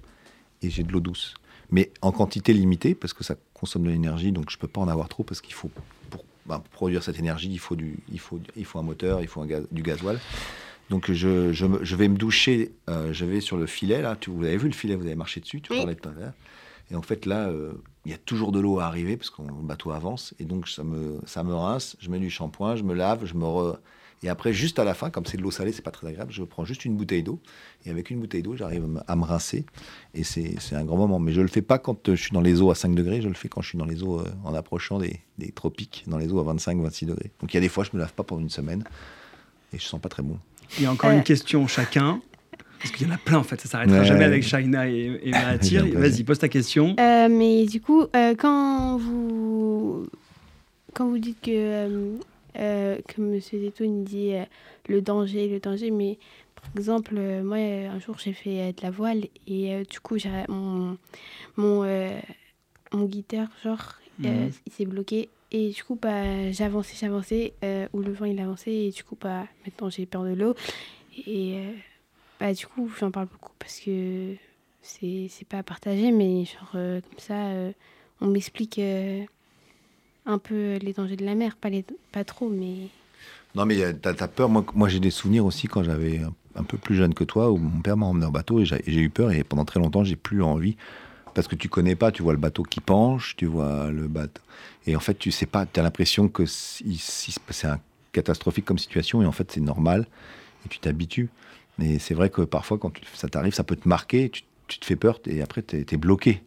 et 0.62 0.70
j'ai 0.70 0.82
de 0.82 0.92
l'eau 0.92 1.00
douce. 1.00 1.34
Mais 1.70 1.90
en 2.02 2.12
quantité 2.12 2.52
limitée, 2.52 2.94
parce 2.94 3.12
que 3.12 3.24
ça 3.24 3.34
consomme 3.54 3.84
de 3.84 3.90
l'énergie, 3.90 4.32
donc 4.32 4.50
je 4.50 4.58
peux 4.58 4.68
pas 4.68 4.80
en 4.80 4.88
avoir 4.88 5.08
trop, 5.08 5.22
parce 5.22 5.40
qu'il 5.40 5.54
faut, 5.54 5.70
pour, 6.10 6.24
ben, 6.48 6.58
pour 6.60 6.70
produire 6.70 7.02
cette 7.02 7.18
énergie, 7.18 7.48
il 7.50 7.58
faut, 7.58 7.76
du, 7.76 7.98
il 8.12 8.18
faut, 8.20 8.40
il 8.56 8.64
faut 8.64 8.78
un 8.78 8.82
moteur, 8.82 9.20
il 9.20 9.28
faut 9.28 9.40
un 9.42 9.46
gaz- 9.46 9.66
du 9.70 9.82
gasoil. 9.82 10.18
Donc 10.90 11.10
je, 11.10 11.52
je, 11.52 11.66
je 11.82 11.96
vais 11.96 12.08
me 12.08 12.16
doucher, 12.16 12.72
euh, 12.88 13.12
je 13.12 13.24
vais 13.24 13.40
sur 13.40 13.56
le 13.56 13.66
filet, 13.66 14.02
là, 14.02 14.14
tu, 14.14 14.30
vous 14.30 14.44
avez 14.44 14.56
vu 14.56 14.68
le 14.68 14.74
filet, 14.74 14.94
vous 14.94 15.06
avez 15.06 15.16
marché 15.16 15.40
dessus, 15.40 15.60
tu 15.60 15.72
Oui. 15.72 15.78
parlais 15.78 15.94
de 15.96 16.00
tout 16.00 16.08
à 16.08 16.12
l'heure. 16.12 16.32
Et 16.92 16.94
en 16.94 17.02
fait, 17.02 17.26
là, 17.26 17.48
euh, 17.48 17.72
il 18.04 18.12
y 18.12 18.14
a 18.14 18.18
toujours 18.18 18.52
de 18.52 18.60
l'eau 18.60 18.78
à 18.78 18.84
arriver 18.86 19.16
parce 19.16 19.30
que 19.30 19.42
le 19.42 19.48
bateau 19.62 19.90
avance. 19.90 20.34
Et 20.38 20.44
donc, 20.44 20.68
ça 20.68 20.84
me, 20.84 21.18
ça 21.26 21.42
me 21.42 21.52
rince, 21.52 21.96
je 21.98 22.08
mets 22.10 22.20
du 22.20 22.30
shampoing, 22.30 22.76
je 22.76 22.84
me 22.84 22.94
lave, 22.94 23.24
je 23.26 23.34
me 23.34 23.44
re... 23.44 23.78
Et 24.22 24.28
après, 24.28 24.52
juste 24.52 24.78
à 24.78 24.84
la 24.84 24.94
fin, 24.94 25.10
comme 25.10 25.26
c'est 25.26 25.36
de 25.36 25.42
l'eau 25.42 25.50
salée, 25.50 25.72
c'est 25.72 25.82
pas 25.82 25.90
très 25.90 26.06
agréable, 26.08 26.32
je 26.32 26.42
prends 26.42 26.64
juste 26.64 26.84
une 26.84 26.96
bouteille 26.96 27.22
d'eau. 27.22 27.38
Et 27.84 27.90
avec 27.90 28.10
une 28.10 28.18
bouteille 28.18 28.42
d'eau, 28.42 28.56
j'arrive 28.56 28.84
à 29.06 29.14
me- 29.16 29.24
rincer. 29.24 29.64
Et 30.14 30.24
c'est 30.24 30.54
c'est 30.58 30.74
un 30.74 30.84
grand 30.84 30.96
moment. 30.96 31.18
Mais 31.18 31.32
je 31.32 31.40
le 31.42 31.48
fais 31.48 31.62
pas 31.62 31.78
quand 31.78 32.08
euh, 32.08 32.16
je 32.16 32.22
suis 32.22 32.32
dans 32.32 32.40
les 32.40 32.60
eaux 32.62 32.70
à 32.70 32.74
5 32.74 32.94
degrés, 32.94 33.20
je 33.20 33.28
le 33.28 33.34
fais 33.34 33.48
quand 33.48 33.60
je 33.60 33.68
suis 33.68 33.78
dans 33.78 33.84
les 33.84 34.02
eaux 34.02 34.20
euh, 34.20 34.24
en 34.44 34.54
approchant 34.54 34.98
des, 34.98 35.20
des 35.38 35.52
tropiques, 35.52 36.04
dans 36.06 36.18
les 36.18 36.32
eaux 36.32 36.38
à 36.40 36.44
25, 36.44 36.78
26 36.80 37.06
degrés. 37.06 37.30
Donc, 37.40 37.52
il 37.52 37.56
y 37.56 37.58
a 37.58 37.60
des 37.60 37.68
fois, 37.68 37.84
je 37.84 37.90
me 37.92 37.98
lave 38.00 38.12
pas 38.14 38.22
pendant 38.24 38.40
une 38.42 38.48
semaine. 38.50 38.84
Et 39.72 39.78
je 39.78 39.84
sens 39.84 40.00
pas 40.00 40.08
très 40.08 40.22
bon. 40.22 40.38
Il 40.78 40.84
y 40.84 40.86
a 40.86 40.92
encore 40.92 41.10
Euh. 41.10 41.14
une 41.16 41.22
question 41.22 41.66
chacun. 41.66 42.20
Parce 42.78 42.90
qu'il 42.92 43.06
y 43.06 43.10
en 43.10 43.14
a 43.14 43.18
plein 43.18 43.38
en 43.38 43.42
fait, 43.42 43.60
ça 43.60 43.68
s'arrêtera 43.68 43.98
Ouais. 44.00 44.04
jamais 44.04 44.24
avec 44.24 44.42
Shaina 44.42 44.88
et, 44.88 45.18
et 45.24 45.30
Vas-y, 45.94 46.24
pose 46.24 46.38
ta 46.38 46.48
question. 46.48 46.94
Euh, 47.00 47.28
mais 47.30 47.64
du 47.66 47.80
coup, 47.80 48.02
euh, 48.14 48.34
quand 48.36 48.96
vous 48.98 50.06
quand 50.94 51.08
vous 51.08 51.18
dites 51.18 51.40
que 51.42 51.50
euh, 51.52 52.16
euh, 52.58 53.00
que 53.08 53.20
Monsieur 53.20 53.60
Zetoun 53.60 54.04
dit 54.04 54.34
euh, 54.34 54.44
le 54.88 55.00
danger, 55.02 55.48
le 55.48 55.60
danger, 55.60 55.90
mais 55.90 56.18
par 56.54 56.70
exemple, 56.76 57.14
euh, 57.16 57.42
moi 57.42 57.58
euh, 57.58 57.88
un 57.90 57.98
jour 57.98 58.18
j'ai 58.18 58.32
fait 58.32 58.72
de 58.72 58.82
la 58.82 58.90
voile 58.90 59.26
et 59.46 59.82
du 59.88 60.00
coup 60.00 60.16
mon 60.48 60.96
mon 61.56 61.84
mon 62.92 63.04
guitare 63.04 63.48
genre 63.62 63.96
Mhm. 64.18 64.50
il 64.66 64.72
s'est 64.72 64.86
bloqué. 64.86 65.28
Et 65.52 65.68
du 65.70 65.84
coup 65.84 65.98
bah 66.00 66.50
j'avançais 66.52 66.96
j'avançais 66.98 67.52
où 67.92 68.00
le 68.00 68.12
vent 68.12 68.24
il 68.24 68.40
avançait 68.40 68.86
et 68.86 68.90
du 68.90 69.04
coup 69.04 69.16
bah 69.20 69.46
maintenant 69.64 69.90
j'ai 69.90 70.06
peur 70.06 70.24
de 70.24 70.32
l'eau. 70.32 70.54
Et 71.26 71.60
bah, 72.40 72.52
du 72.52 72.66
coup, 72.66 72.90
j'en 72.98 73.10
parle 73.10 73.26
beaucoup 73.26 73.52
parce 73.58 73.80
que 73.80 74.34
c'est 74.82 75.26
c'est 75.30 75.46
pas 75.46 75.58
à 75.58 75.62
partager, 75.62 76.12
mais 76.12 76.44
genre 76.46 76.72
comme 76.72 77.18
ça, 77.18 77.50
on 78.20 78.26
m'explique 78.28 78.80
un 80.26 80.38
peu 80.38 80.76
les 80.76 80.92
dangers 80.92 81.16
de 81.16 81.24
la 81.24 81.34
mer. 81.34 81.56
Pas, 81.56 81.70
les, 81.70 81.84
pas 82.12 82.24
trop, 82.24 82.48
mais. 82.48 82.88
Non, 83.54 83.64
mais 83.64 83.82
euh, 83.82 83.92
t'as 83.92 84.12
as 84.18 84.28
peur. 84.28 84.48
Moi, 84.48 84.64
moi 84.74 84.88
j'ai 84.88 85.00
des 85.00 85.10
souvenirs 85.10 85.46
aussi 85.46 85.66
quand 85.66 85.82
j'avais 85.82 86.20
un, 86.54 86.62
peu 86.64 86.76
plus 86.76 86.94
jeune 86.94 87.14
que 87.14 87.24
toi, 87.24 87.50
où 87.50 87.56
mon 87.56 87.80
père 87.80 87.96
m'a 87.96 88.06
emmené 88.06 88.26
en 88.26 88.30
bateau 88.30 88.60
et 88.60 88.64
j'ai 88.64 89.00
eu 89.00 89.10
peur. 89.10 89.30
Et 89.32 89.44
pendant 89.44 89.64
très 89.64 89.80
longtemps, 89.80 90.04
j'ai 90.04 90.16
plus 90.16 90.42
envie. 90.42 90.76
Parce 91.34 91.48
que 91.48 91.54
tu 91.54 91.68
connais 91.68 91.96
pas, 91.96 92.12
tu 92.12 92.22
vois 92.22 92.32
le 92.32 92.38
bateau 92.38 92.62
qui 92.62 92.80
penche, 92.80 93.36
tu 93.36 93.46
vois 93.46 93.90
le 93.90 94.08
bateau. 94.08 94.40
Et 94.86 94.96
en 94.96 95.00
fait, 95.00 95.18
tu 95.18 95.30
sais 95.30 95.46
pas, 95.46 95.66
tu 95.66 95.78
as 95.78 95.82
l'impression 95.82 96.28
que 96.28 96.44
c'est 96.46 97.66
un 97.66 97.78
catastrophique 98.12 98.64
comme 98.64 98.78
situation 98.78 99.20
et 99.22 99.26
en 99.26 99.32
fait, 99.32 99.52
c'est 99.52 99.60
normal 99.60 100.06
et 100.64 100.68
tu 100.68 100.78
t'habitues. 100.78 101.28
Mais 101.78 101.98
c'est 101.98 102.14
vrai 102.14 102.30
que 102.30 102.40
parfois, 102.40 102.78
quand 102.78 102.92
ça 103.12 103.28
t'arrive, 103.28 103.52
ça 103.52 103.64
peut 103.64 103.76
te 103.76 103.86
marquer, 103.86 104.30
tu, 104.30 104.44
tu 104.68 104.78
te 104.78 104.84
fais 104.84 104.96
peur 104.96 105.20
et 105.26 105.42
après, 105.42 105.62
tu 105.62 105.76
es, 105.76 105.96
bloqué. 105.96 106.42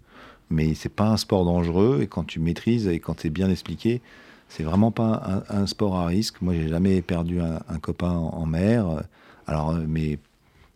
Mais 0.49 0.73
c'est 0.73 0.89
pas 0.89 1.07
un 1.07 1.17
sport 1.17 1.45
dangereux 1.45 1.99
et 2.01 2.07
quand 2.07 2.23
tu 2.23 2.39
maîtrises 2.39 2.87
et 2.87 2.99
quand 2.99 3.25
es 3.25 3.29
bien 3.29 3.49
expliqué, 3.49 4.01
c'est 4.47 4.63
vraiment 4.63 4.91
pas 4.91 5.43
un, 5.49 5.67
sport 5.67 5.95
à 5.97 6.07
risque. 6.07 6.41
Moi, 6.41 6.55
j'ai 6.55 6.67
jamais 6.67 7.01
perdu 7.01 7.39
un, 7.39 7.79
copain 7.79 8.11
en, 8.11 8.45
mer. 8.47 9.03
Alors, 9.47 9.71
euh, 9.71 9.85
mais 9.87 10.17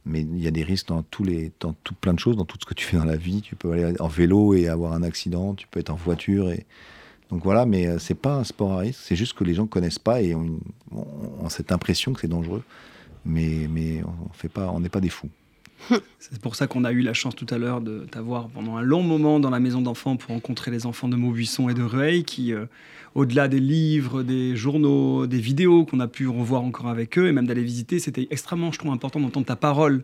mais 0.06 0.22
il 0.22 0.42
y 0.42 0.48
a 0.48 0.52
des 0.52 0.64
risques 0.64 0.90
dans 0.90 1.02
tous 1.02 1.24
les 1.24 1.52
dans 1.60 1.74
tout 1.84 1.96
plein 1.96 2.14
de 2.14 2.20
choses, 2.20 2.36
dans 2.36 2.46
tout 2.46 2.58
ce 2.60 2.66
que 2.66 2.74
tu 2.74 2.86
fais 2.86 2.98
dans 2.98 3.06
la 3.06 3.16
vie. 3.16 3.42
Tu 3.42 3.56
peux 3.56 3.72
aller 3.72 3.96
en 4.00 4.08
vélo 4.08 4.54
et 4.54 4.68
avoir 4.68 4.94
un 4.94 5.02
accident. 5.04 5.56
Tu 5.56 5.68
peux 5.68 5.80
être 5.80 5.90
en 5.90 5.96
voiture 5.96 6.52
et 6.52 6.66
donc 7.32 7.44
voilà. 7.44 7.66
Mais 7.66 7.88
euh, 7.88 8.00
c'est 8.00 8.14
pas 8.16 8.36
un 8.36 8.44
sport 8.44 8.74
à 8.74 8.80
risque. 8.80 9.00
C'est 9.04 9.16
juste 9.16 9.34
que 9.34 9.44
les 9.44 9.56
gens 9.56 9.66
connaissent 9.68 10.00
pas 10.00 10.22
et 10.22 10.36
ont- 10.36 10.60
ont 10.92 11.50
cette 11.50 11.72
impression 11.72 12.14
que 12.14 12.22
c'est 12.22 12.28
dangereux. 12.28 12.64
Mais 13.26 13.68
mais 13.70 14.04
on 14.04 14.34
fait 14.34 14.50
pas, 14.50 14.70
on 14.72 14.80
n'est 14.82 14.90
pas 14.90 15.02
des 15.02 15.10
fous. 15.10 15.30
C'est 16.20 16.42
pour 16.42 16.56
ça 16.56 16.68
qu'on 16.68 16.84
a 16.84 16.92
eu 16.92 17.02
la 17.02 17.14
chance 17.14 17.36
tout 17.36 17.46
à 17.50 17.58
l'heure 17.58 17.82
de 17.82 18.06
t'avoir 18.10 18.48
pendant 18.50 18.78
un 18.78 18.82
long 18.82 19.04
moment 19.04 19.40
dans 19.40 19.50
la 19.50 19.60
maison 19.60 19.82
d'enfants 19.82 20.16
pour 20.16 20.30
rencontrer 20.32 20.72
les 20.72 20.86
enfants 20.86 21.08
de 21.10 21.16
Maubuisson 21.16 21.70
et 21.70 21.74
de 21.74 21.84
Rueil 21.84 22.24
qui, 22.24 22.54
euh, 22.54 22.66
au-delà 23.16 23.48
des 23.48 23.60
livres, 23.60 24.24
des 24.24 24.56
journaux, 24.56 25.28
des 25.28 25.40
vidéos 25.40 25.86
qu'on 25.86 26.00
a 26.00 26.08
pu 26.08 26.28
revoir 26.28 26.64
encore 26.64 26.88
avec 26.88 27.18
eux 27.18 27.28
et 27.28 27.32
même 27.32 27.46
d'aller 27.48 27.64
visiter, 27.64 28.00
c'était 28.00 28.28
extrêmement, 28.32 28.72
je 28.72 28.80
trouve, 28.80 28.92
important 28.92 29.20
d'entendre 29.20 29.46
ta 29.46 29.56
parole 29.56 30.04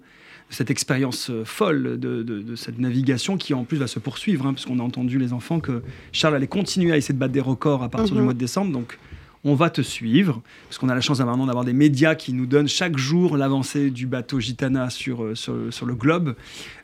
cette 0.52 0.72
expérience 0.72 1.30
euh, 1.30 1.46
folle 1.46 2.00
de, 2.00 2.24
de- 2.24 2.42
de 2.42 2.56
cette 2.56 2.80
navigation 2.80 3.38
qui 3.38 3.54
en 3.54 3.66
plus 3.66 3.78
va 3.78 3.86
se 3.86 4.00
poursuivre, 4.00 4.48
hein, 4.48 4.54
puisqu'on 4.54 4.80
a 4.80 4.84
entendu 4.84 5.20
les 5.20 5.32
enfants 5.32 5.60
que 5.60 5.84
Charles 6.12 6.36
allait 6.36 6.48
continuer 6.48 6.92
à 6.92 6.98
essayer 6.98 7.14
de 7.14 7.20
battre 7.20 7.34
des 7.34 7.40
records 7.40 7.84
à 7.84 7.90
partir 7.90 8.14
du 8.16 8.20
Mhm. 8.20 8.26
mois 8.26 8.34
de 8.34 8.40
décembre. 8.40 8.72
Donc 8.72 8.98
on 9.44 9.56
va 9.56 9.70
te 9.70 9.82
suivre, 9.82 10.42
parce 10.68 10.78
qu'on 10.78 10.90
a 10.90 10.96
la 10.96 11.02
chance 11.02 11.20
maintenant 11.20 11.46
d'avoir 11.46 11.66
des 11.66 11.74
médias 11.74 12.16
qui 12.16 12.34
nous 12.34 12.46
donnent 12.46 12.68
chaque 12.68 12.98
jour 12.98 13.38
l'avancée 13.38 13.90
du 13.90 14.06
bateau 14.06 14.40
Gitana 14.40 14.90
sur, 14.90 15.24
euh, 15.24 15.36
sur, 15.36 15.86
le 15.86 15.96
globe. 15.96 16.36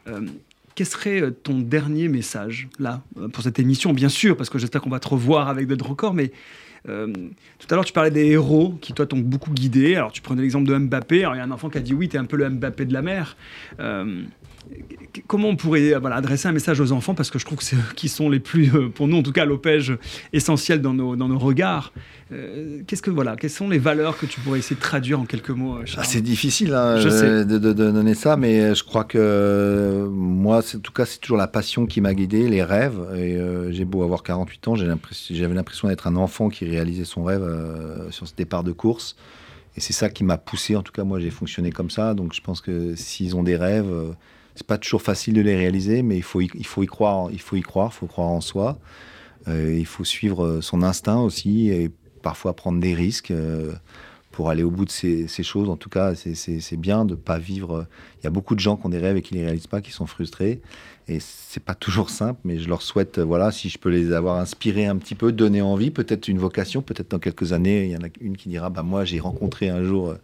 Euh, 0.08 0.22
quel 0.74 0.88
serait 0.88 1.22
euh, 1.22 1.32
ton 1.32 1.60
dernier 1.60 2.08
message, 2.08 2.68
là, 2.80 3.02
euh, 3.18 3.28
pour 3.28 3.44
cette 3.44 3.60
émission? 3.60 3.94
Bien 3.94 4.10
sûr, 4.10 4.38
parce 4.38 4.50
que 4.50 4.58
j'espère 4.58 4.82
qu'on 4.82 4.90
va 4.90 5.00
te 5.00 5.08
revoir 5.08 5.50
avec 5.50 5.68
d'autres 5.68 5.90
records, 5.90 6.14
mais 6.14 6.32
tout 6.88 7.68
à 7.72 7.74
l'heure, 7.74 7.84
tu 7.84 7.94
parlais 7.94 8.12
des 8.12 8.28
héros 8.28 8.78
qui, 8.80 8.94
toi, 8.94 9.08
t'ont 9.08 9.18
beaucoup 9.18 9.50
guidé. 9.50 9.96
Alors, 9.96 10.12
tu 10.12 10.22
prenais 10.22 10.44
l'exemple 10.44 10.68
de 10.68 10.78
Mbappé. 10.78 11.24
Alors, 11.24 11.34
il 11.34 11.40
y 11.40 11.42
a 11.42 11.44
un 11.44 11.50
enfant 11.50 11.68
qui 11.72 11.80
a 11.80 11.82
dit 11.82 11.96
oui, 11.96 12.10
tu 12.10 12.16
es 12.16 12.20
un 12.20 12.26
peu 12.26 12.38
le 12.38 12.48
Mbappé 12.48 12.86
de 12.86 12.94
la 12.94 13.02
mer. 13.02 13.36
Comment 15.28 15.50
on 15.50 15.56
pourrait 15.56 15.94
voilà, 16.00 16.18
adresser 16.18 16.48
un 16.48 16.52
message 16.52 16.80
aux 16.80 16.92
enfants 16.92 17.14
Parce 17.14 17.30
que 17.30 17.40
je 17.40 17.46
trouve 17.46 17.58
que 17.58 17.64
c'est 17.64 17.76
eux 17.76 17.94
qui 17.96 18.10
sont 18.10 18.30
les 18.30 18.40
plus, 18.40 18.76
euh, 18.76 18.90
pour 18.90 19.08
nous 19.08 19.18
en 19.18 19.24
tout 19.24 19.32
cas, 19.32 19.46
l'opège 19.46 19.98
essentiels 20.34 20.82
dans 20.82 20.94
nos, 20.94 21.16
dans 21.16 21.28
nos 21.28 21.40
regards. 21.40 21.94
Euh, 22.32 22.82
qu'est-ce 22.88 23.04
que, 23.04 23.12
voilà, 23.12 23.36
quelles 23.36 23.52
sont 23.52 23.70
les 23.70 23.78
valeurs 23.78 24.18
que 24.18 24.26
tu 24.26 24.40
pourrais 24.40 24.58
essayer 24.58 24.76
de 24.76 24.82
traduire 24.82 25.20
en 25.20 25.26
quelques 25.26 25.52
mots, 25.52 25.78
euh, 25.78 25.86
Ah, 25.98 26.04
c'est 26.04 26.22
difficile 26.22 26.74
hein, 26.74 27.00
Je 27.00 27.10
sais. 27.10 27.46
De, 27.46 27.60
donner 27.74 28.16
ça, 28.16 28.36
mais 28.36 28.74
je 28.74 28.84
crois 28.84 29.04
que 29.04 30.08
moi, 30.12 30.60
en 30.60 30.80
tout 30.80 30.92
cas, 30.92 31.06
c'est 31.06 31.20
toujours 31.20 31.38
la 31.38 31.48
passion 31.48 31.86
qui 31.86 32.02
m'a 32.02 32.14
guidé, 32.14 32.48
les 32.50 32.64
rêves. 32.64 33.00
Et 33.16 33.36
euh, 33.36 33.72
j'ai 33.72 33.86
beau 33.86 34.04
avoir 34.04 34.24
48 34.24 34.68
ans, 34.68 34.76
j'avais 34.76 35.54
l'impression 35.54 35.88
d'être 35.88 36.08
un 36.08 36.16
enfant 36.16 36.50
qui 36.50 36.66
réalisait 36.66 37.06
son 37.06 37.24
rêve 37.24 37.44
euh, 37.44 38.10
sur 38.10 38.28
ce 38.28 38.34
départ 38.36 38.64
de 38.64 38.72
course. 38.72 39.16
Et 39.78 39.82
c'est 39.82 39.94
ça 39.94 40.10
qui 40.10 40.24
m'a 40.24 40.38
poussé. 40.38 40.76
En 40.76 40.82
tout 40.82 40.94
cas, 40.94 41.04
moi, 41.04 41.20
j'ai 41.20 41.30
fonctionné 41.30 41.72
comme 41.72 41.92
ça. 41.92 42.14
Donc, 42.16 42.34
je 42.34 42.42
pense 42.42 42.62
que 42.62 42.96
s'ils 42.96 43.36
ont 43.36 43.44
des 43.44 43.58
rêves, 43.58 43.92
c'est 44.56 44.66
pas 44.66 44.78
toujours 44.78 45.02
facile 45.02 45.34
de 45.34 45.42
les 45.42 45.56
réaliser, 45.56 46.02
mais 46.02 46.16
il 46.16 46.24
faut 46.24 46.42
y, 46.42 46.50
il 46.56 46.66
faut 46.66 46.82
y 46.82 46.88
croire. 46.88 47.30
Il 47.32 47.42
faut 47.42 47.58
y 47.58 47.62
croire. 47.62 47.94
Faut 47.94 48.08
croire 48.08 48.30
en 48.30 48.42
soi. 48.42 48.80
Euh, 49.48 49.76
il 49.78 49.86
faut 49.86 50.04
suivre 50.04 50.46
euh, 50.46 50.62
son 50.62 50.82
instinct 50.82 51.20
aussi 51.20 51.70
et 51.70 51.92
parfois 52.24 52.56
prendre 52.56 52.80
des 52.80 52.96
risques 52.96 53.32
euh, 53.32 53.74
pour 54.32 54.50
aller 54.50 54.64
au 54.64 54.72
bout 54.72 54.86
de 54.86 54.90
ces, 54.90 55.28
choses. 55.44 55.70
En 55.70 55.76
tout 55.76 55.90
cas, 55.90 56.16
c'est- 56.16 56.78
bien 56.78 57.06
de 57.06 57.16
pas 57.16 57.38
vivre. 57.38 57.86
Il 58.20 58.24
y 58.24 58.28
a 58.28 58.30
beaucoup 58.30 58.56
de 58.56 58.60
gens 58.60 58.76
qui 58.76 58.86
ont 58.86 58.90
des 58.90 58.98
rêves 58.98 59.18
et 59.18 59.22
qui 59.22 59.34
les 59.36 59.44
réalisent 59.46 59.68
pas, 59.68 59.82
qui 59.82 59.92
sont 59.92 60.08
frustrés. 60.08 60.62
Et 61.08 61.20
c'est 61.20 61.64
pas 61.64 61.76
toujours 61.76 62.10
simple, 62.10 62.40
mais 62.44 62.58
je 62.58 62.68
leur 62.68 62.82
souhaite, 62.82 63.20
voilà, 63.20 63.52
si 63.52 63.70
je 63.70 63.78
peux 63.78 63.90
les 63.90 64.12
avoir 64.12 64.38
inspirés 64.40 64.88
un 64.88 64.98
petit 64.98 65.16
peu, 65.16 65.32
donner 65.32 65.62
envie, 65.62 65.92
peut-être 65.92 66.28
une 66.28 66.40
vocation, 66.40 66.82
peut-être 66.82 67.12
dans 67.12 67.20
quelques 67.20 67.54
années, 67.54 67.86
il 67.86 67.92
y 67.92 67.96
en 67.96 68.02
a 68.02 68.10
une 68.20 68.36
qui 68.36 68.50
dira, 68.50 68.70
bah 68.70 68.82
moi 68.82 69.06
j'ai 69.06 69.20
rencontré 69.20 69.70
un 69.70 69.84
jour, 69.84 70.16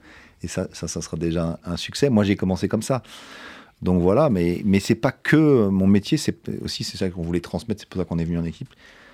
et 0.41 0.47
ça, 0.47 0.67
ça, 0.73 0.87
ça 0.87 1.01
sera 1.01 1.17
déjà 1.17 1.59
un 1.63 1.77
succès. 1.77 2.09
Moi 2.09 2.23
j'ai 2.23 2.35
commencé 2.35 2.67
comme 2.67 2.81
ça. 2.81 3.03
Donc 3.81 4.01
voilà, 4.01 4.29
mais, 4.29 4.61
mais 4.63 4.79
c'est 4.79 4.95
pas 4.95 5.11
que 5.11 5.67
mon 5.69 5.87
métier, 5.87 6.17
c'est 6.17 6.37
aussi 6.61 6.83
c'est 6.83 6.97
ça 6.97 7.09
qu'on 7.09 7.23
voulait 7.23 7.39
transmettre, 7.39 7.81
c'est 7.81 7.89
pour 7.89 7.99
ça 7.99 8.05
qu'on 8.05 8.19
est 8.19 8.25
venu 8.25 8.37
en 8.37 8.45
équipe. 8.45 8.69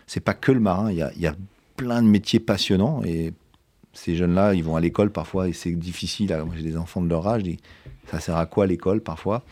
C'est 0.07 0.19
pas 0.19 0.33
que 0.33 0.51
le 0.51 0.59
marin, 0.59 0.91
il 0.91 0.97
y 0.97 1.01
a, 1.01 1.11
y 1.17 1.27
a 1.27 1.35
plein 1.77 2.01
de 2.01 2.07
métiers 2.07 2.39
passionnants 2.39 3.03
et 3.03 3.33
ces 3.93 4.15
jeunes-là, 4.15 4.53
ils 4.53 4.63
vont 4.63 4.75
à 4.75 4.81
l'école 4.81 5.11
parfois 5.11 5.47
et 5.47 5.53
c'est 5.53 5.71
difficile. 5.71 6.35
Moi, 6.45 6.55
j'ai 6.55 6.63
des 6.63 6.77
enfants 6.77 7.01
de 7.01 7.09
leur 7.09 7.27
âge, 7.27 7.43
ça 8.11 8.19
sert 8.19 8.37
à 8.37 8.45
quoi 8.45 8.67
l'école 8.67 9.01
parfois? 9.01 9.43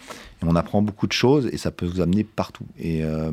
Et 0.41 0.45
on 0.45 0.55
apprend 0.55 0.82
beaucoup 0.82 1.07
de 1.07 1.13
choses 1.13 1.47
et 1.47 1.57
ça 1.57 1.72
peut 1.72 1.86
vous 1.86 2.01
amener 2.01 2.24
partout. 2.24 2.66
Et, 2.78 3.03
euh, 3.03 3.32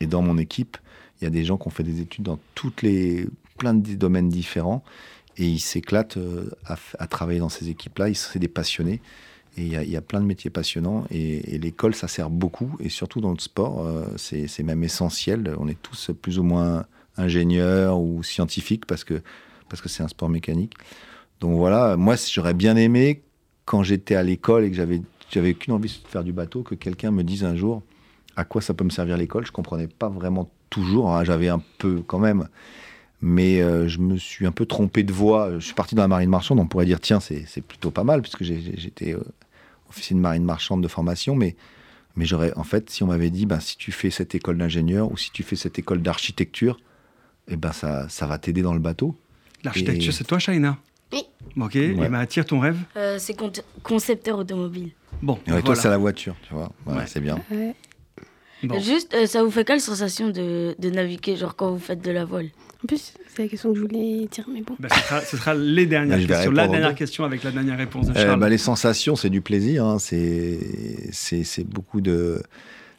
et 0.00 0.06
dans 0.06 0.22
mon 0.22 0.38
équipe, 0.38 0.76
il 1.20 1.24
y 1.24 1.26
a 1.26 1.30
des 1.30 1.44
gens 1.44 1.56
qui 1.56 1.66
ont 1.66 1.70
fait 1.70 1.82
des 1.82 2.00
études 2.00 2.24
dans 2.24 2.38
toutes 2.54 2.82
les, 2.82 3.26
plein 3.58 3.74
de 3.74 3.94
domaines 3.94 4.28
différents 4.28 4.82
et 5.36 5.46
ils 5.46 5.60
s'éclatent 5.60 6.16
euh, 6.16 6.50
à, 6.66 6.76
à 6.98 7.06
travailler 7.06 7.38
dans 7.38 7.48
ces 7.48 7.68
équipes-là. 7.68 8.08
Ils 8.08 8.16
sont 8.16 8.38
des 8.38 8.48
passionnés. 8.48 9.00
Et 9.56 9.66
il 9.66 9.90
y, 9.90 9.96
a, 9.96 10.00
plein 10.00 10.20
de 10.20 10.24
métiers 10.24 10.48
passionnants 10.48 11.04
et, 11.10 11.58
l'école, 11.58 11.94
ça 11.94 12.08
sert 12.08 12.30
beaucoup. 12.30 12.74
Et 12.80 12.88
surtout 12.88 13.20
dans 13.20 13.32
le 13.32 13.38
sport, 13.38 13.84
euh, 13.84 14.06
c'est 14.16 14.46
c'est 14.46 14.62
même 14.62 14.82
essentiel. 14.82 15.54
On 15.58 15.68
est 15.68 15.80
tous 15.82 16.10
plus 16.20 16.38
ou 16.38 16.42
moins 16.42 16.86
ingénieurs 17.18 18.00
ou 18.00 18.22
scientifiques 18.22 18.86
parce 18.86 19.04
que 19.04 19.22
parce 19.68 19.82
que 19.82 19.88
c'est 19.88 20.02
un 20.02 20.08
sport 20.08 20.30
mécanique. 20.30 20.74
Donc 21.40 21.56
voilà, 21.56 21.96
moi 21.96 22.14
j'aurais 22.16 22.54
bien 22.54 22.76
aimé 22.76 23.22
quand 23.66 23.82
j'étais 23.82 24.14
à 24.14 24.22
l'école 24.22 24.64
et 24.64 24.70
que 24.70 24.76
j'avais 24.76 25.02
j'avais 25.30 25.54
qu'une 25.54 25.74
envie 25.74 25.88
de 25.88 26.08
faire 26.08 26.24
du 26.24 26.32
bateau 26.32 26.62
que 26.62 26.74
quelqu'un 26.74 27.10
me 27.10 27.22
dise 27.22 27.44
un 27.44 27.56
jour 27.56 27.82
à 28.36 28.44
quoi 28.44 28.62
ça 28.62 28.74
peut 28.74 28.84
me 28.84 28.90
servir 28.90 29.16
l'école. 29.16 29.46
Je 29.46 29.52
comprenais 29.52 29.88
pas 29.88 30.08
vraiment 30.08 30.50
toujours. 30.70 31.14
hein. 31.14 31.24
J'avais 31.24 31.48
un 31.48 31.62
peu 31.78 32.02
quand 32.06 32.18
même, 32.18 32.48
mais 33.22 33.60
euh, 33.62 33.88
je 33.88 33.98
me 34.00 34.16
suis 34.16 34.46
un 34.46 34.52
peu 34.52 34.66
trompé 34.66 35.02
de 35.04 35.12
voie. 35.12 35.52
Je 35.54 35.64
suis 35.64 35.74
parti 35.74 35.94
dans 35.94 36.02
la 36.02 36.08
marine 36.08 36.28
marchande. 36.28 36.58
On 36.60 36.66
pourrait 36.66 36.84
dire 36.86 37.00
tiens 37.00 37.20
c'est 37.20 37.44
c'est 37.46 37.60
plutôt 37.62 37.90
pas 37.90 38.04
mal 38.04 38.20
puisque 38.20 38.42
j'étais 38.42 39.14
euh, 39.14 39.22
officier 39.88 40.14
de 40.16 40.20
marine 40.20 40.44
marchande 40.44 40.82
de 40.82 40.88
formation, 40.88 41.34
mais 41.36 41.56
mais 42.16 42.24
j'aurais 42.26 42.52
en 42.56 42.64
fait 42.64 42.90
si 42.90 43.02
on 43.02 43.06
m'avait 43.06 43.30
dit 43.30 43.46
ben 43.46 43.60
si 43.60 43.76
tu 43.78 43.92
fais 43.92 44.10
cette 44.10 44.34
école 44.34 44.58
d'ingénieur 44.58 45.10
ou 45.10 45.16
si 45.16 45.30
tu 45.30 45.42
fais 45.42 45.56
cette 45.56 45.78
école 45.78 46.02
d'architecture, 46.02 46.78
eh 47.48 47.56
ben 47.56 47.72
ça 47.72 48.08
ça 48.08 48.26
va 48.26 48.38
t'aider 48.38 48.62
dans 48.62 48.74
le 48.74 48.80
bateau. 48.80 49.16
L'architecture, 49.64 50.10
Et- 50.10 50.12
c'est 50.16 50.24
toi, 50.24 50.38
Shaina? 50.40 50.76
Oui. 51.12 51.22
Ok, 51.60 51.76
et 51.76 51.92
bah, 51.92 52.18
attire 52.18 52.44
ton 52.46 52.58
rêve? 52.58 52.78
Euh, 52.96 53.18
c'est 53.20 53.34
con- 53.34 53.52
concepteur 53.82 54.38
automobile. 54.38 54.90
Bon, 55.22 55.38
Et 55.46 55.52
ouais, 55.52 55.62
toi, 55.62 55.76
c'est 55.76 55.88
la 55.90 55.98
voiture, 55.98 56.34
tu 56.48 56.54
vois. 56.54 56.72
Voilà, 56.84 57.02
Ouais. 57.02 57.06
C'est 57.06 57.20
bien. 57.20 57.38
Ouais. 57.50 57.74
Bon. 58.64 58.80
Juste, 58.80 59.12
euh, 59.14 59.26
ça 59.26 59.44
vous 59.44 59.50
fait 59.50 59.64
quelle 59.64 59.80
sensation 59.80 60.30
de, 60.30 60.74
de 60.78 60.90
naviguer, 60.90 61.36
genre 61.36 61.54
quand 61.54 61.70
vous 61.70 61.78
faites 61.78 62.00
de 62.02 62.10
la 62.10 62.24
voile? 62.24 62.48
En 62.84 62.86
plus, 62.88 63.12
c'est 63.34 63.42
la 63.42 63.48
question 63.48 63.70
que 63.72 63.76
je 63.78 63.82
voulais 63.82 64.26
dire, 64.30 64.44
mais 64.52 64.62
bon. 64.62 64.74
Bah, 64.80 64.88
ce, 64.92 65.00
sera, 65.00 65.20
ce 65.20 65.36
sera 65.36 65.54
les 65.54 65.86
dernières 65.86 66.18
questions. 66.26 66.50
La 66.50 66.66
dernière 66.68 66.94
question 66.94 67.24
avec 67.24 67.44
la 67.44 67.52
dernière 67.52 67.78
réponse 67.78 68.06
de 68.08 68.12
Euh, 68.16 68.22
Charles. 68.26 68.40
bah, 68.40 68.48
les 68.48 68.58
sensations, 68.58 69.14
c'est 69.14 69.30
du 69.30 69.40
plaisir. 69.40 69.84
hein. 69.84 69.98
C'est 70.00 71.64
beaucoup 71.64 72.00
de 72.00 72.42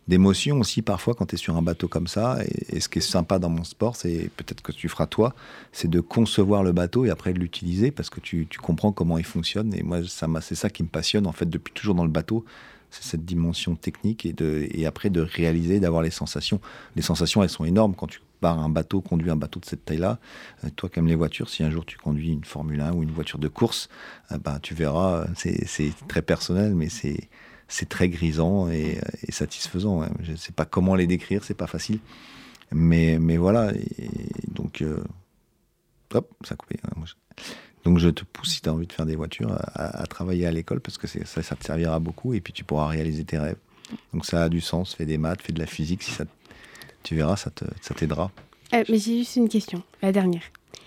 d'émotions 0.09 0.59
aussi 0.59 0.81
parfois 0.81 1.13
quand 1.13 1.27
tu 1.27 1.36
es 1.36 1.38
sur 1.38 1.55
un 1.55 1.61
bateau 1.61 1.88
comme 1.88 2.07
ça. 2.07 2.38
Et, 2.45 2.75
et 2.75 2.79
ce 2.81 2.89
qui 2.89 2.99
est 2.99 3.01
sympa 3.01 3.39
dans 3.39 3.49
mon 3.49 3.63
sport, 3.63 3.95
c'est 3.95 4.29
peut-être 4.36 4.61
que 4.61 4.73
tu 4.73 4.89
feras 4.89 5.07
toi, 5.07 5.34
c'est 5.71 5.89
de 5.89 6.01
concevoir 6.01 6.61
le 6.61 6.73
bateau 6.73 7.05
et 7.05 7.09
après 7.09 7.31
de 7.31 7.39
l'utiliser 7.39 7.89
parce 7.89 8.09
que 8.09 8.19
tu, 8.19 8.45
tu 8.49 8.59
comprends 8.59 8.91
comment 8.91 9.17
il 9.17 9.23
fonctionne. 9.23 9.73
Et 9.73 9.81
moi, 9.81 9.99
ça 10.05 10.27
c'est 10.41 10.55
ça 10.55 10.69
qui 10.69 10.84
me 10.84 10.89
passionne 10.89 11.25
en 11.25 11.31
fait 11.31 11.49
depuis 11.49 11.73
toujours 11.73 11.95
dans 11.95 12.03
le 12.03 12.11
bateau. 12.11 12.43
C'est 12.91 13.03
cette 13.03 13.23
dimension 13.25 13.75
technique 13.75 14.25
et, 14.25 14.34
de, 14.34 14.67
et 14.71 14.86
après 14.86 15.09
de 15.09 15.21
réaliser, 15.21 15.79
d'avoir 15.79 16.01
les 16.03 16.11
sensations. 16.11 16.59
Les 16.97 17.01
sensations, 17.01 17.41
elles 17.41 17.49
sont 17.49 17.63
énormes 17.65 17.95
quand 17.95 18.07
tu 18.07 18.19
pars 18.43 18.59
un 18.59 18.67
bateau, 18.67 18.99
conduis 18.99 19.29
un 19.31 19.37
bateau 19.37 19.61
de 19.61 19.65
cette 19.65 19.85
taille-là. 19.85 20.19
Euh, 20.65 20.69
toi 20.75 20.89
qui 20.89 20.99
aimes 20.99 21.07
les 21.07 21.15
voitures, 21.15 21.49
si 21.49 21.63
un 21.63 21.71
jour 21.71 21.85
tu 21.85 21.97
conduis 21.97 22.33
une 22.33 22.43
Formule 22.43 22.81
1 22.81 22.91
ou 22.91 23.03
une 23.03 23.11
voiture 23.11 23.39
de 23.39 23.47
course, 23.47 23.87
euh, 24.33 24.37
ben, 24.37 24.59
tu 24.61 24.73
verras, 24.73 25.25
c'est 25.35 25.93
très 26.09 26.21
personnel, 26.21 26.75
mais 26.75 26.89
c'est 26.89 27.87
très 27.87 28.09
grisant 28.09 28.69
et, 28.69 28.97
euh, 28.97 29.31
satisfaisant. 29.31 30.03
Je 30.21 30.33
ne 30.33 30.35
sais 30.35 30.51
pas 30.51 30.65
comment 30.65 30.95
les 30.95 31.07
décrire, 31.07 31.45
c'est 31.45 31.53
pas 31.53 31.67
facile. 31.67 31.99
Mais, 32.73 33.37
voilà, 33.37 33.71
donc, 34.49 34.81
euh, 34.81 35.01
hop, 36.13 36.29
ça 36.43 36.55
a 36.55 36.57
coupé. 36.57 36.75
hein, 36.83 37.03
Donc 37.85 37.99
je 37.99 38.09
te 38.09 38.25
pousse, 38.25 38.55
si 38.55 38.61
tu 38.61 38.67
as 38.67 38.73
envie 38.73 38.87
de 38.87 38.93
faire 38.93 39.05
des 39.05 39.15
voitures, 39.15 39.57
à, 39.73 40.05
travailler 40.07 40.47
à 40.47 40.51
l'école 40.51 40.81
parce 40.81 40.97
que 40.97 41.07
ça, 41.07 41.55
te 41.55 41.63
servira 41.63 41.99
beaucoup 41.99 42.33
et 42.33 42.41
puis 42.41 42.51
tu 42.51 42.65
pourras 42.65 42.87
réaliser 42.87 43.23
tes 43.23 43.37
rêves. 43.37 43.61
Donc 44.11 44.25
ça 44.25 44.43
a 44.43 44.49
du 44.49 44.59
sens, 44.59 44.95
fais 44.95 45.05
des 45.05 45.17
maths, 45.17 45.41
fais 45.41 45.53
de 45.53 45.59
la 45.59 45.67
physique, 45.67 46.03
si 46.03 46.11
ça, 46.11 46.25
tu 47.04 47.16
verras, 47.16 47.36
ça 47.36 47.51
t'aidera. 47.51 48.32
Ça 48.72 48.78
euh, 48.78 48.84
mais 48.89 48.97
j'ai 48.97 49.20
juste 49.20 49.36
une 49.36 49.49
question, 49.49 49.84
la 50.01 50.12
dernière. 50.12 50.43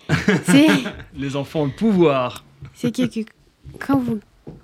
Les 1.15 1.37
enfants 1.37 1.63
ont 1.63 1.67
le 1.67 1.73
pouvoir. 1.73 2.45
C'est 2.75 2.95
que, 2.95 3.03
quand 3.79 3.99
vous 3.99 4.21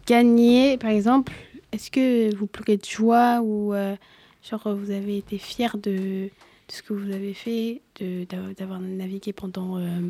gagnez, 0.07 0.77
par 0.79 0.91
exemple, 0.91 1.33
est-ce 1.73 1.91
que 1.91 2.35
vous 2.37 2.47
pleurez 2.47 2.77
de 2.77 2.85
joie 2.85 3.41
ou 3.43 3.75
euh, 3.75 3.97
genre 4.49 4.75
vous 4.75 4.91
avez 4.91 5.19
été 5.19 5.39
fier 5.39 5.77
de, 5.77 5.91
de, 5.91 6.31
ce 6.69 6.83
que 6.83 6.93
vous 6.93 7.11
avez 7.13 7.35
fait, 7.35 7.81
d'avoir 8.59 8.81
navigué 8.81 9.33
pendant 9.33 9.79
euh, 9.79 10.01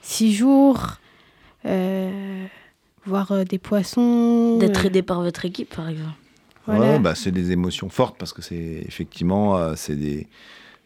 six 0.00 0.32
jours, 0.32 0.98
euh, 1.66 2.46
voir 3.04 3.44
des 3.44 3.58
poissons 3.58 4.58
D'être 4.58 4.86
aidé 4.86 5.02
par 5.02 5.22
votre 5.22 5.44
équipe, 5.44 5.74
par 5.74 5.88
exemple. 5.88 6.14
Ouais, 6.66 6.98
bah, 6.98 7.14
c'est 7.14 7.32
des 7.32 7.50
émotions 7.50 7.88
fortes 7.88 8.16
parce 8.18 8.34
que 8.34 8.42
c'est 8.42 8.84
effectivement, 8.86 9.74
c'est 9.74 9.96
des 9.96 10.26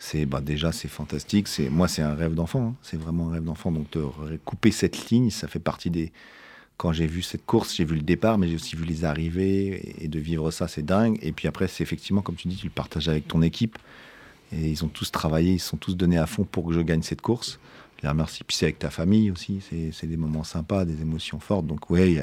c'est 0.03 0.27
bah 0.27 0.41
déjà 0.41 0.73
c'est 0.73 0.89
fantastique. 0.89 1.47
C'est 1.47 1.71
moi 1.71 1.87
c'est 1.87 2.03
un 2.03 2.15
rêve 2.15 2.35
d'enfant. 2.35 2.71
Hein. 2.71 2.75
C'est 2.83 2.97
vraiment 2.97 3.29
un 3.29 3.35
rêve 3.35 3.45
d'enfant. 3.45 3.71
Donc 3.71 3.89
de 3.93 4.05
couper 4.45 4.73
cette 4.73 5.11
ligne, 5.11 5.31
ça 5.31 5.47
fait 5.47 5.61
partie 5.61 5.91
des. 5.91 6.13
Quand 6.77 6.93
j'ai 6.93 7.07
vu 7.07 7.23
cette 7.23 7.47
course, 7.47 7.77
j'ai 7.77 7.85
vu 7.85 7.95
le 7.95 8.03
départ, 8.03 8.37
mais 8.37 8.49
j'ai 8.49 8.57
aussi 8.57 8.75
vu 8.75 8.85
les 8.85 9.05
arrivées 9.05 9.95
et 10.01 10.09
de 10.09 10.19
vivre 10.19 10.51
ça, 10.51 10.67
c'est 10.67 10.83
dingue. 10.85 11.19
Et 11.23 11.31
puis 11.31 11.47
après, 11.47 11.69
c'est 11.69 11.85
effectivement 11.85 12.21
comme 12.21 12.35
tu 12.35 12.49
dis, 12.49 12.57
tu 12.57 12.67
le 12.67 12.73
partages 12.73 13.09
avec 13.09 13.29
ton 13.29 13.43
équipe 13.43 13.79
et 14.51 14.71
ils 14.71 14.85
ont 14.85 14.89
tous 14.89 15.13
travaillé, 15.13 15.53
ils 15.53 15.61
sont 15.61 15.77
tous 15.77 15.97
donnés 15.97 16.19
à 16.19 16.27
fond 16.27 16.43
pour 16.43 16.67
que 16.67 16.73
je 16.73 16.81
gagne 16.81 17.03
cette 17.03 17.21
course. 17.21 17.61
Je 17.99 18.03
les 18.03 18.09
remercie. 18.09 18.43
Puis 18.43 18.57
c'est 18.57 18.67
avec 18.67 18.81
ta 18.81 18.91
famille 18.91 19.31
aussi. 19.31 19.61
C'est 19.93 20.09
des 20.09 20.17
moments 20.17 20.43
sympas, 20.43 20.85
des 20.85 21.01
émotions 21.01 21.39
fortes. 21.39 21.69
Donc 21.69 21.91
ouais, 21.91 22.21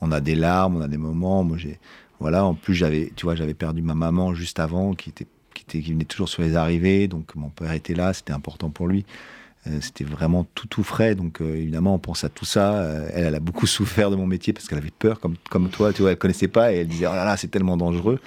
on 0.00 0.10
a 0.10 0.22
des 0.22 0.34
larmes, 0.36 0.76
on 0.76 0.80
a 0.80 0.88
des 0.88 0.96
moments. 0.96 1.44
Moi 1.44 1.58
j'ai 1.58 1.78
voilà. 2.18 2.46
En 2.46 2.54
plus 2.54 2.74
j'avais, 2.74 3.12
tu 3.14 3.26
vois, 3.26 3.34
j'avais 3.34 3.52
perdu 3.52 3.82
ma 3.82 3.94
maman 3.94 4.32
juste 4.32 4.58
avant, 4.58 4.94
qui 4.94 5.10
était 5.10 5.26
qui, 5.64 5.80
venait 5.80 6.04
toujours 6.04 6.28
sur 6.28 6.42
les 6.42 6.56
arrivées. 6.56 7.08
Donc 7.08 7.34
mon 7.34 7.48
père 7.48 7.72
était 7.72 7.94
là, 7.94 8.12
c'était 8.12 8.32
important 8.32 8.70
pour 8.70 8.88
lui. 8.88 9.04
Euh, 9.66 9.78
c'était 9.80 10.04
vraiment 10.04 10.46
tout 10.54 10.66
tout 10.66 10.82
frais. 10.82 11.14
Donc 11.14 11.40
euh, 11.40 11.56
évidemment, 11.56 11.94
on 11.94 11.98
pense 11.98 12.24
à 12.24 12.28
tout 12.28 12.44
ça. 12.44 12.74
Euh, 12.74 13.08
elle, 13.12 13.26
elle 13.26 13.34
a 13.34 13.40
beaucoup 13.40 13.66
souffert 13.66 14.10
de 14.10 14.16
mon 14.16 14.26
métier 14.26 14.52
parce 14.52 14.66
qu'elle 14.68 14.78
avait 14.78 14.90
peur, 14.90 15.20
comme, 15.20 15.36
comme 15.50 15.68
toi. 15.68 15.92
Tu 15.92 16.02
vois, 16.02 16.12
elle 16.12 16.18
connaissait 16.18 16.48
pas 16.48 16.72
et 16.72 16.78
elle 16.78 16.88
disait 16.88 17.06
oh 17.06 17.14
là 17.14 17.24
là, 17.24 17.36
c'est 17.36 17.48
tellement 17.48 17.76
dangereux. 17.76 18.20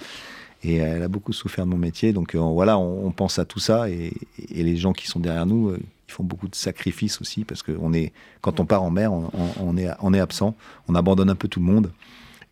Et 0.63 0.77
elle 0.77 1.03
a 1.03 1.09
beaucoup 1.09 1.33
souffert 1.33 1.65
de 1.65 1.71
mon 1.71 1.77
métier. 1.77 2.13
Donc 2.13 2.35
voilà, 2.35 2.77
on, 2.77 3.11
pense 3.11 3.37
à 3.37 3.43
tout 3.43 3.59
ça 3.59 3.89
et, 3.89 4.13
les 4.49 4.77
gens 4.77 4.93
qui 4.93 5.07
sont 5.07 5.19
derrière 5.19 5.45
nous, 5.45 5.75
ils 5.75 6.11
font 6.11 6.23
beaucoup 6.23 6.47
de 6.47 6.55
sacrifices 6.55 7.19
aussi 7.19 7.43
parce 7.43 7.61
que 7.63 7.73
on 7.81 7.91
est, 7.91 8.13
quand 8.39 8.61
on 8.61 8.65
part 8.65 8.81
en 8.81 8.89
mer, 8.89 9.11
on, 9.11 9.77
est, 9.77 9.89
on 9.99 10.13
est 10.13 10.21
absent, 10.21 10.55
on 10.87 10.95
abandonne 10.95 11.29
un 11.29 11.35
peu 11.35 11.49
tout 11.49 11.59
le 11.59 11.65
monde 11.65 11.91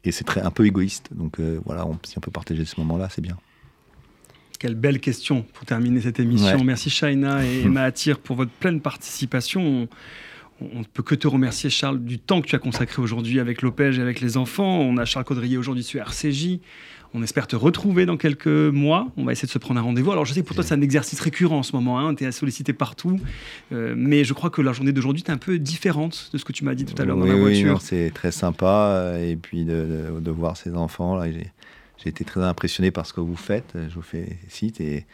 et 0.04 0.12
c'est 0.12 0.26
très 0.26 0.42
un 0.42 0.52
peu 0.52 0.66
égoïste. 0.66 1.08
Donc 1.14 1.40
voilà, 1.66 1.88
si 2.04 2.18
on 2.18 2.22
peut 2.22 2.32
partager 2.32 2.66
ce 2.66 2.82
moment-là, 2.82 3.08
c'est 3.10 3.22
bien. 3.22 3.38
Quelle 4.62 4.76
belle 4.76 5.00
question 5.00 5.44
pour 5.56 5.66
terminer 5.66 6.02
cette 6.02 6.20
émission. 6.20 6.64
Merci 6.64 6.92
Shaina 6.92 7.44
et 7.44 7.64
Mahathir 7.68 8.20
pour 8.20 8.36
votre 8.36 8.52
pleine 8.52 8.80
participation. 8.80 9.88
On 10.62 10.80
ne 10.80 10.84
peut 10.84 11.02
que 11.02 11.16
te 11.16 11.28
remercier, 11.28 11.72
Charles, 11.72 12.00
du 12.00 12.20
temps 12.20 12.42
que 12.42 12.48
tu 12.48 12.56
as 12.56 12.60
consacré 12.60 13.02
aujourd'hui 13.02 13.40
avec 13.40 13.64
l'OPEJ 13.64 13.98
et 13.98 14.02
avec 14.04 14.22
les 14.22 14.38
enfants. 14.38 14.82
On 14.82 14.98
a 14.98 15.06
Charles 15.06 15.26
Caudrier 15.26 15.58
aujourd'hui 15.58 15.82
sur 15.82 16.00
RCJ. 16.02 16.60
On 17.16 17.24
espère 17.24 17.48
te 17.48 17.56
retrouver 17.56 18.06
dans 18.06 18.18
quelques 18.18 18.46
mois. 18.46 19.08
On 19.18 19.26
va 19.26 19.32
essayer 19.32 19.48
de 19.48 19.52
se 19.52 19.58
prendre 19.58 19.80
un 19.80 19.84
rendez-vous. 19.84 20.12
Alors, 20.12 20.26
je 20.26 20.34
sais 20.34 20.42
que 20.44 20.46
pour 20.46 20.56
toi, 20.56 20.64
c'est 20.64 20.76
un 20.76 20.82
exercice 20.82 21.20
récurrent 21.22 21.58
en 21.58 21.64
ce 21.64 21.76
moment. 21.76 22.00
Hein. 22.00 22.14
Tu 22.14 22.24
es 22.24 22.32
sollicité 22.32 22.72
partout. 22.72 23.20
Euh, 23.72 23.96
mais 23.98 24.24
je 24.24 24.34
crois 24.34 24.52
que 24.52 24.62
la 24.62 24.74
journée 24.74 24.92
d'aujourd'hui 24.92 25.24
est 25.26 25.32
un 25.32 25.38
peu 25.38 25.58
différente 25.58 26.30
de 26.34 26.38
ce 26.38 26.46
que 26.46 26.54
tu 26.54 26.66
m'as 26.66 26.76
dit 26.76 26.86
tout 26.86 27.02
à 27.02 27.06
l'heure 27.06 27.18
dans 27.18 27.26
la 27.26 27.34
voiture. 27.34 27.78
Oui, 27.78 27.82
c'est 27.82 28.12
très 28.14 28.32
sympa. 28.32 29.16
Et 29.20 29.38
puis 29.38 29.66
de, 29.66 30.20
de 30.20 30.32
voir 30.32 30.56
ces 30.56 30.76
enfants. 30.76 31.16
Là, 31.16 31.32
j'ai 31.32 31.52
été 32.10 32.24
très 32.24 32.42
impressionné 32.42 32.92
par 32.92 33.06
ce 33.06 33.14
que 33.14 33.22
vous 33.22 33.36
faites. 33.36 33.74
Je 33.76 33.94
vous 33.94 34.02
fais 34.02 34.38
cite 34.50 34.82
et, 34.82 35.06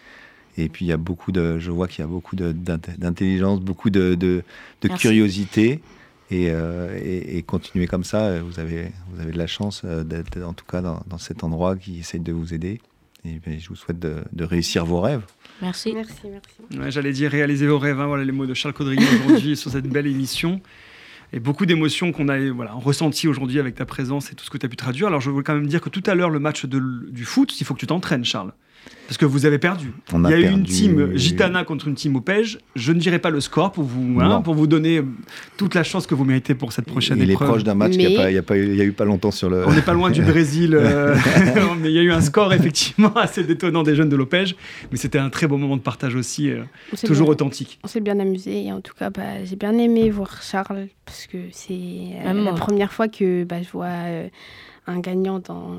et 0.58 0.70
puis 0.70 0.86
il 0.86 0.88
y 0.88 0.92
a 0.92 0.98
beaucoup 0.98 1.32
de, 1.32 1.60
je 1.60 1.72
vois 1.72 1.88
qu'il 1.88 2.00
y 2.00 2.04
a 2.04 2.08
beaucoup 2.08 2.36
d'intelligence, 2.36 3.62
beaucoup 3.62 3.90
de, 3.90 4.16
de, 4.16 4.44
curiosité. 4.98 5.82
Et, 6.30 6.50
euh, 6.50 7.00
et, 7.02 7.42
continuer 7.44 7.88
comme 7.88 8.04
ça, 8.04 8.42
vous 8.42 8.60
avez, 8.60 8.92
vous 9.10 9.22
avez 9.22 9.32
de 9.32 9.38
la 9.38 9.48
chance 9.48 9.84
euh, 9.86 10.04
d'être 10.04 10.42
en 10.42 10.52
tout 10.52 10.66
cas 10.66 10.82
dans, 10.82 11.18
cet 11.18 11.46
endroit 11.46 11.78
qui 11.78 12.00
essaye 12.00 12.20
de 12.20 12.34
vous 12.34 12.54
aider. 12.54 12.82
Et 13.24 13.40
ben, 13.46 13.58
je 13.58 13.70
vous 13.70 13.78
souhaite 13.78 14.00
de, 14.00 14.44
réussir 14.44 14.86
vos 14.86 15.00
rêves. 15.00 15.24
Merci. 15.62 15.94
Merci, 15.94 16.28
merci. 16.30 16.92
J'allais 16.92 17.14
dire 17.14 17.32
réaliser 17.32 17.66
vos 17.68 17.80
rêves. 17.80 18.02
Hein, 18.02 18.08
voilà 18.08 18.26
les 18.26 18.34
mots 18.34 18.46
de 18.46 18.54
Charles 18.54 18.74
Caudrier 18.74 19.06
aujourd'hui 19.26 19.56
sur 19.56 19.72
cette 19.72 19.88
belle 19.88 20.08
émission 20.08 20.60
et 21.34 21.39
beaucoup 21.39 21.65
d'émotions 21.65 22.11
qu'on 22.11 22.30
a 22.30 22.39
voilà, 22.51 22.73
ressenties 22.73 23.28
aujourd'hui 23.28 23.59
avec 23.59 23.75
ta 23.75 23.86
présence 23.86 24.32
et 24.32 24.36
tout 24.36 24.45
ce 24.45 24.49
que 24.49 24.57
tu 24.57 24.65
as 24.65 24.69
pu 24.69 24.78
traduire. 24.78 25.07
Alors 25.07 25.21
je 25.21 25.30
veux 25.30 25.43
quand 25.43 25.55
même 25.55 25.67
dire 25.67 25.82
que 25.82 25.89
tout 25.89 26.03
à 26.05 26.15
l'heure, 26.15 26.30
le 26.30 26.39
match 26.39 26.65
du 26.65 27.25
foot, 27.25 27.59
il 27.59 27.65
faut 27.65 27.73
que 27.73 27.80
tu 27.80 27.88
t'entraînes, 27.88 28.25
Charles. 28.25 28.53
Parce 29.08 29.18
que 29.18 29.26
vous 29.26 29.46
avez 29.46 29.58
perdu. 29.58 29.94
il 30.14 30.22
y 30.30 30.34
a, 30.34 30.40
eu 30.40 30.52
une 30.52 30.64
team 30.64 31.16
Gitana 31.16 31.64
contre 31.64 31.88
une 31.88 31.96
team 31.96 32.16
Opège. 32.18 32.60
Je 32.76 32.92
ne 32.92 33.00
dirai 33.00 33.20
pas 33.20 33.30
le 33.30 33.40
score 33.40 33.72
pour 33.72 33.86
vous, 33.86 34.20
hein, 34.20 34.42
pour 34.42 34.54
vous 34.54 34.68
donner 34.68 35.02
toute 35.56 35.76
la 35.76 35.84
chance 35.84 36.06
que 36.06 36.16
vous 36.16 36.26
méritez 36.26 36.56
pour 36.56 36.74
cette 36.74 36.86
prochaine 36.86 37.18
il 37.20 37.32
épreuve. 37.32 37.48
Il 37.48 37.50
est 37.50 37.52
proche 37.52 37.64
d'un 37.64 37.74
match 37.74 37.92
qu'il 37.92 38.08
n'y 38.10 38.18
a, 38.18 38.24
a, 38.24 38.54
a, 38.54 38.84
eu 38.84 38.92
pas 38.92 39.06
longtemps 39.06 39.32
sur 39.32 39.50
le. 39.50 39.66
On 39.66 39.74
n'est 39.74 39.82
pas 39.82 39.94
loin 39.94 40.12
du 40.12 40.22
Brésil, 40.28 40.76
euh, 40.76 41.16
mais 41.82 41.90
il 41.90 41.96
y 41.96 42.00
a 42.00 42.02
eu 42.02 42.12
un 42.12 42.22
score 42.22 42.54
effectivement 42.54 43.14
assez 43.16 43.44
détonnant 43.44 43.84
des 43.84 43.96
jeunes 43.96 44.10
de 44.10 44.16
l'Opège. 44.16 44.56
Mais 44.92 44.98
c'était 44.98 45.20
un 45.20 45.30
très 45.30 45.48
beau 45.48 45.58
moment 45.58 45.78
de 45.78 45.82
partage 45.82 46.16
aussi, 46.16 46.50
euh, 46.52 46.64
toujours 47.06 47.30
authentique. 47.30 47.80
On 47.84 47.88
s'est 47.88 48.02
bien 48.02 48.20
amusé 48.20 48.66
et 48.66 48.72
en 48.72 48.82
tout 48.82 48.94
cas, 48.94 49.10
bah, 49.10 49.44
j'ai 49.46 49.56
bien 49.56 49.78
aimé 49.78 50.10
voir 50.10 50.42
Charles 50.42 50.88
parce 51.06 51.28
que 51.28 51.38
c'est 51.52 51.74
euh, 51.74 52.34
la 52.34 52.54
première 52.54 52.92
fois 52.92 53.08
que 53.08 53.44
bah, 53.46 53.62
je 53.62 53.70
vois 53.70 53.88
un 54.88 55.00
gagnant 55.00 55.40
dans, 55.40 55.70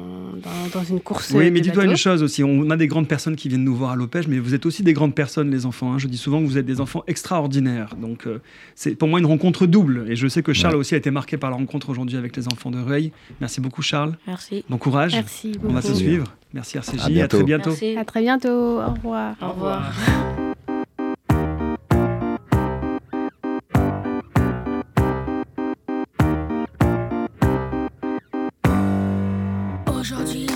dans, 0.72 0.84
une 0.84 1.00
course. 1.00 1.32
Oui, 1.34 1.50
mais 1.50 1.60
dis-toi 1.60 1.84
une 1.84 1.96
chose 1.96 2.22
aussi, 2.22 2.44
on 2.44 2.68
a 2.70 2.76
des 2.76 2.86
grandes 2.86 3.08
personnes 3.08 3.36
qui 3.36 3.48
viennent 3.48 3.64
nous 3.64 3.74
voir 3.74 3.92
à 3.92 3.96
l'Opège, 3.96 4.28
mais 4.28 4.38
vous 4.38 4.54
êtes 4.54 4.66
aussi 4.66 4.82
des 4.82 4.92
grandes 4.92 5.14
personnes, 5.14 5.50
les 5.50 5.66
enfants. 5.66 5.94
Hein. 5.94 5.98
Je 5.98 6.06
dis 6.08 6.18
souvent 6.18 6.40
que 6.40 6.46
vous 6.46 6.58
êtes 6.58 6.66
des 6.66 6.80
enfants 6.80 7.02
extraordinaires. 7.06 7.94
Donc 8.00 8.26
euh, 8.26 8.40
c'est 8.74 8.94
pour 8.94 9.08
moi 9.08 9.18
une 9.18 9.26
rencontre 9.26 9.66
double. 9.66 10.06
Et 10.08 10.16
je 10.16 10.28
sais 10.28 10.42
que 10.42 10.52
Charles 10.52 10.76
aussi 10.76 10.94
a 10.94 10.98
été 10.98 11.10
marqué 11.10 11.36
par 11.38 11.50
la 11.50 11.56
rencontre 11.56 11.88
aujourd'hui 11.88 12.16
avec 12.16 12.36
les 12.36 12.46
enfants 12.48 12.70
de 12.70 12.78
Rueil. 12.78 13.12
Merci 13.40 13.60
beaucoup 13.60 13.82
Charles. 13.82 14.16
Merci. 14.26 14.64
Bon 14.68 14.78
courage. 14.78 15.12
Merci 15.12 15.52
On 15.64 15.72
va 15.72 15.82
se 15.82 15.94
suivre. 15.94 16.26
Merci 16.52 16.78
RCJ. 16.78 17.18
À, 17.18 17.28
très 17.28 17.44
bientôt. 17.44 17.74
À 17.96 18.04
très 18.04 18.20
bientôt. 18.20 18.80
Au 18.80 18.92
revoir. 18.92 19.36
Au 19.40 19.48
revoir. 19.50 19.92
Aujourd'hui 30.10 30.46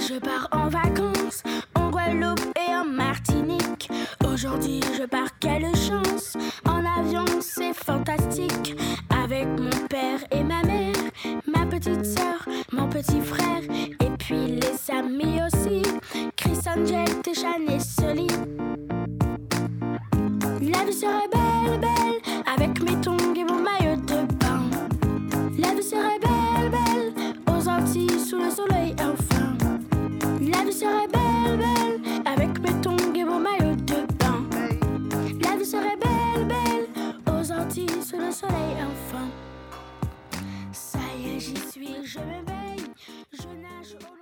je 4.98 5.04
pars, 5.06 5.38
quelle 5.40 5.66
chance. 5.76 6.38
En 6.66 6.82
avion 6.98 7.26
c'est 7.40 7.74
fantastique. 7.74 8.74
Avec 9.10 9.46
mon 9.58 9.86
père 9.90 10.20
et 10.30 10.42
ma 10.42 10.62
mère, 10.62 10.94
ma 11.46 11.66
petite 11.66 12.06
soeur, 12.06 12.46
mon 12.72 12.88
petit 12.88 13.20
frère. 13.20 13.62
Et 14.00 14.10
puis 14.18 14.58
les 14.58 14.94
amis 14.94 15.40
aussi. 15.46 15.82
Chris 16.36 16.58
Angel, 16.66 17.20
Téchan 17.22 17.60
et 17.68 17.80
Sully. 17.80 18.28
La 20.62 20.84
vie 20.84 20.94
serait 20.94 21.28
belle, 21.30 21.78
belle. 21.78 22.42
Avec 22.54 22.80
mes 22.82 22.98
tongs 23.02 23.34
et 23.36 23.44
mon 23.44 23.60
maillot 23.60 23.96
de 23.96 24.32
bain. 24.36 24.62
La 25.58 25.74
vie 25.74 25.82
serait 25.82 26.18
belle, 26.20 26.70
belle. 26.70 27.12
Aux 27.54 27.68
Antilles 27.68 28.18
sous 28.18 28.38
le 28.38 28.50
soleil 28.50 28.94
la 30.82 30.88
vie 30.88 30.94
serait 30.94 31.08
belle, 31.08 31.58
belle, 31.58 32.22
avec 32.24 32.58
mes 32.58 32.80
tongs 32.80 33.14
et 33.14 33.24
mon 33.24 33.38
maillot 33.38 33.76
de 33.76 34.04
bain. 34.18 34.44
La 35.42 35.56
vie 35.56 35.64
serait 35.64 35.96
belle, 35.96 36.46
belle, 36.46 37.32
aux 37.32 37.52
Antilles 37.52 38.02
sous 38.02 38.18
le 38.18 38.32
soleil 38.32 38.76
enfin. 38.80 39.28
Ça 40.72 40.98
y 41.16 41.36
est, 41.36 41.40
j'y 41.40 41.56
suis, 41.56 42.04
je 42.04 42.18
m'éveille, 42.18 42.86
je 43.32 43.46
nage 43.60 43.96
au 44.00 44.21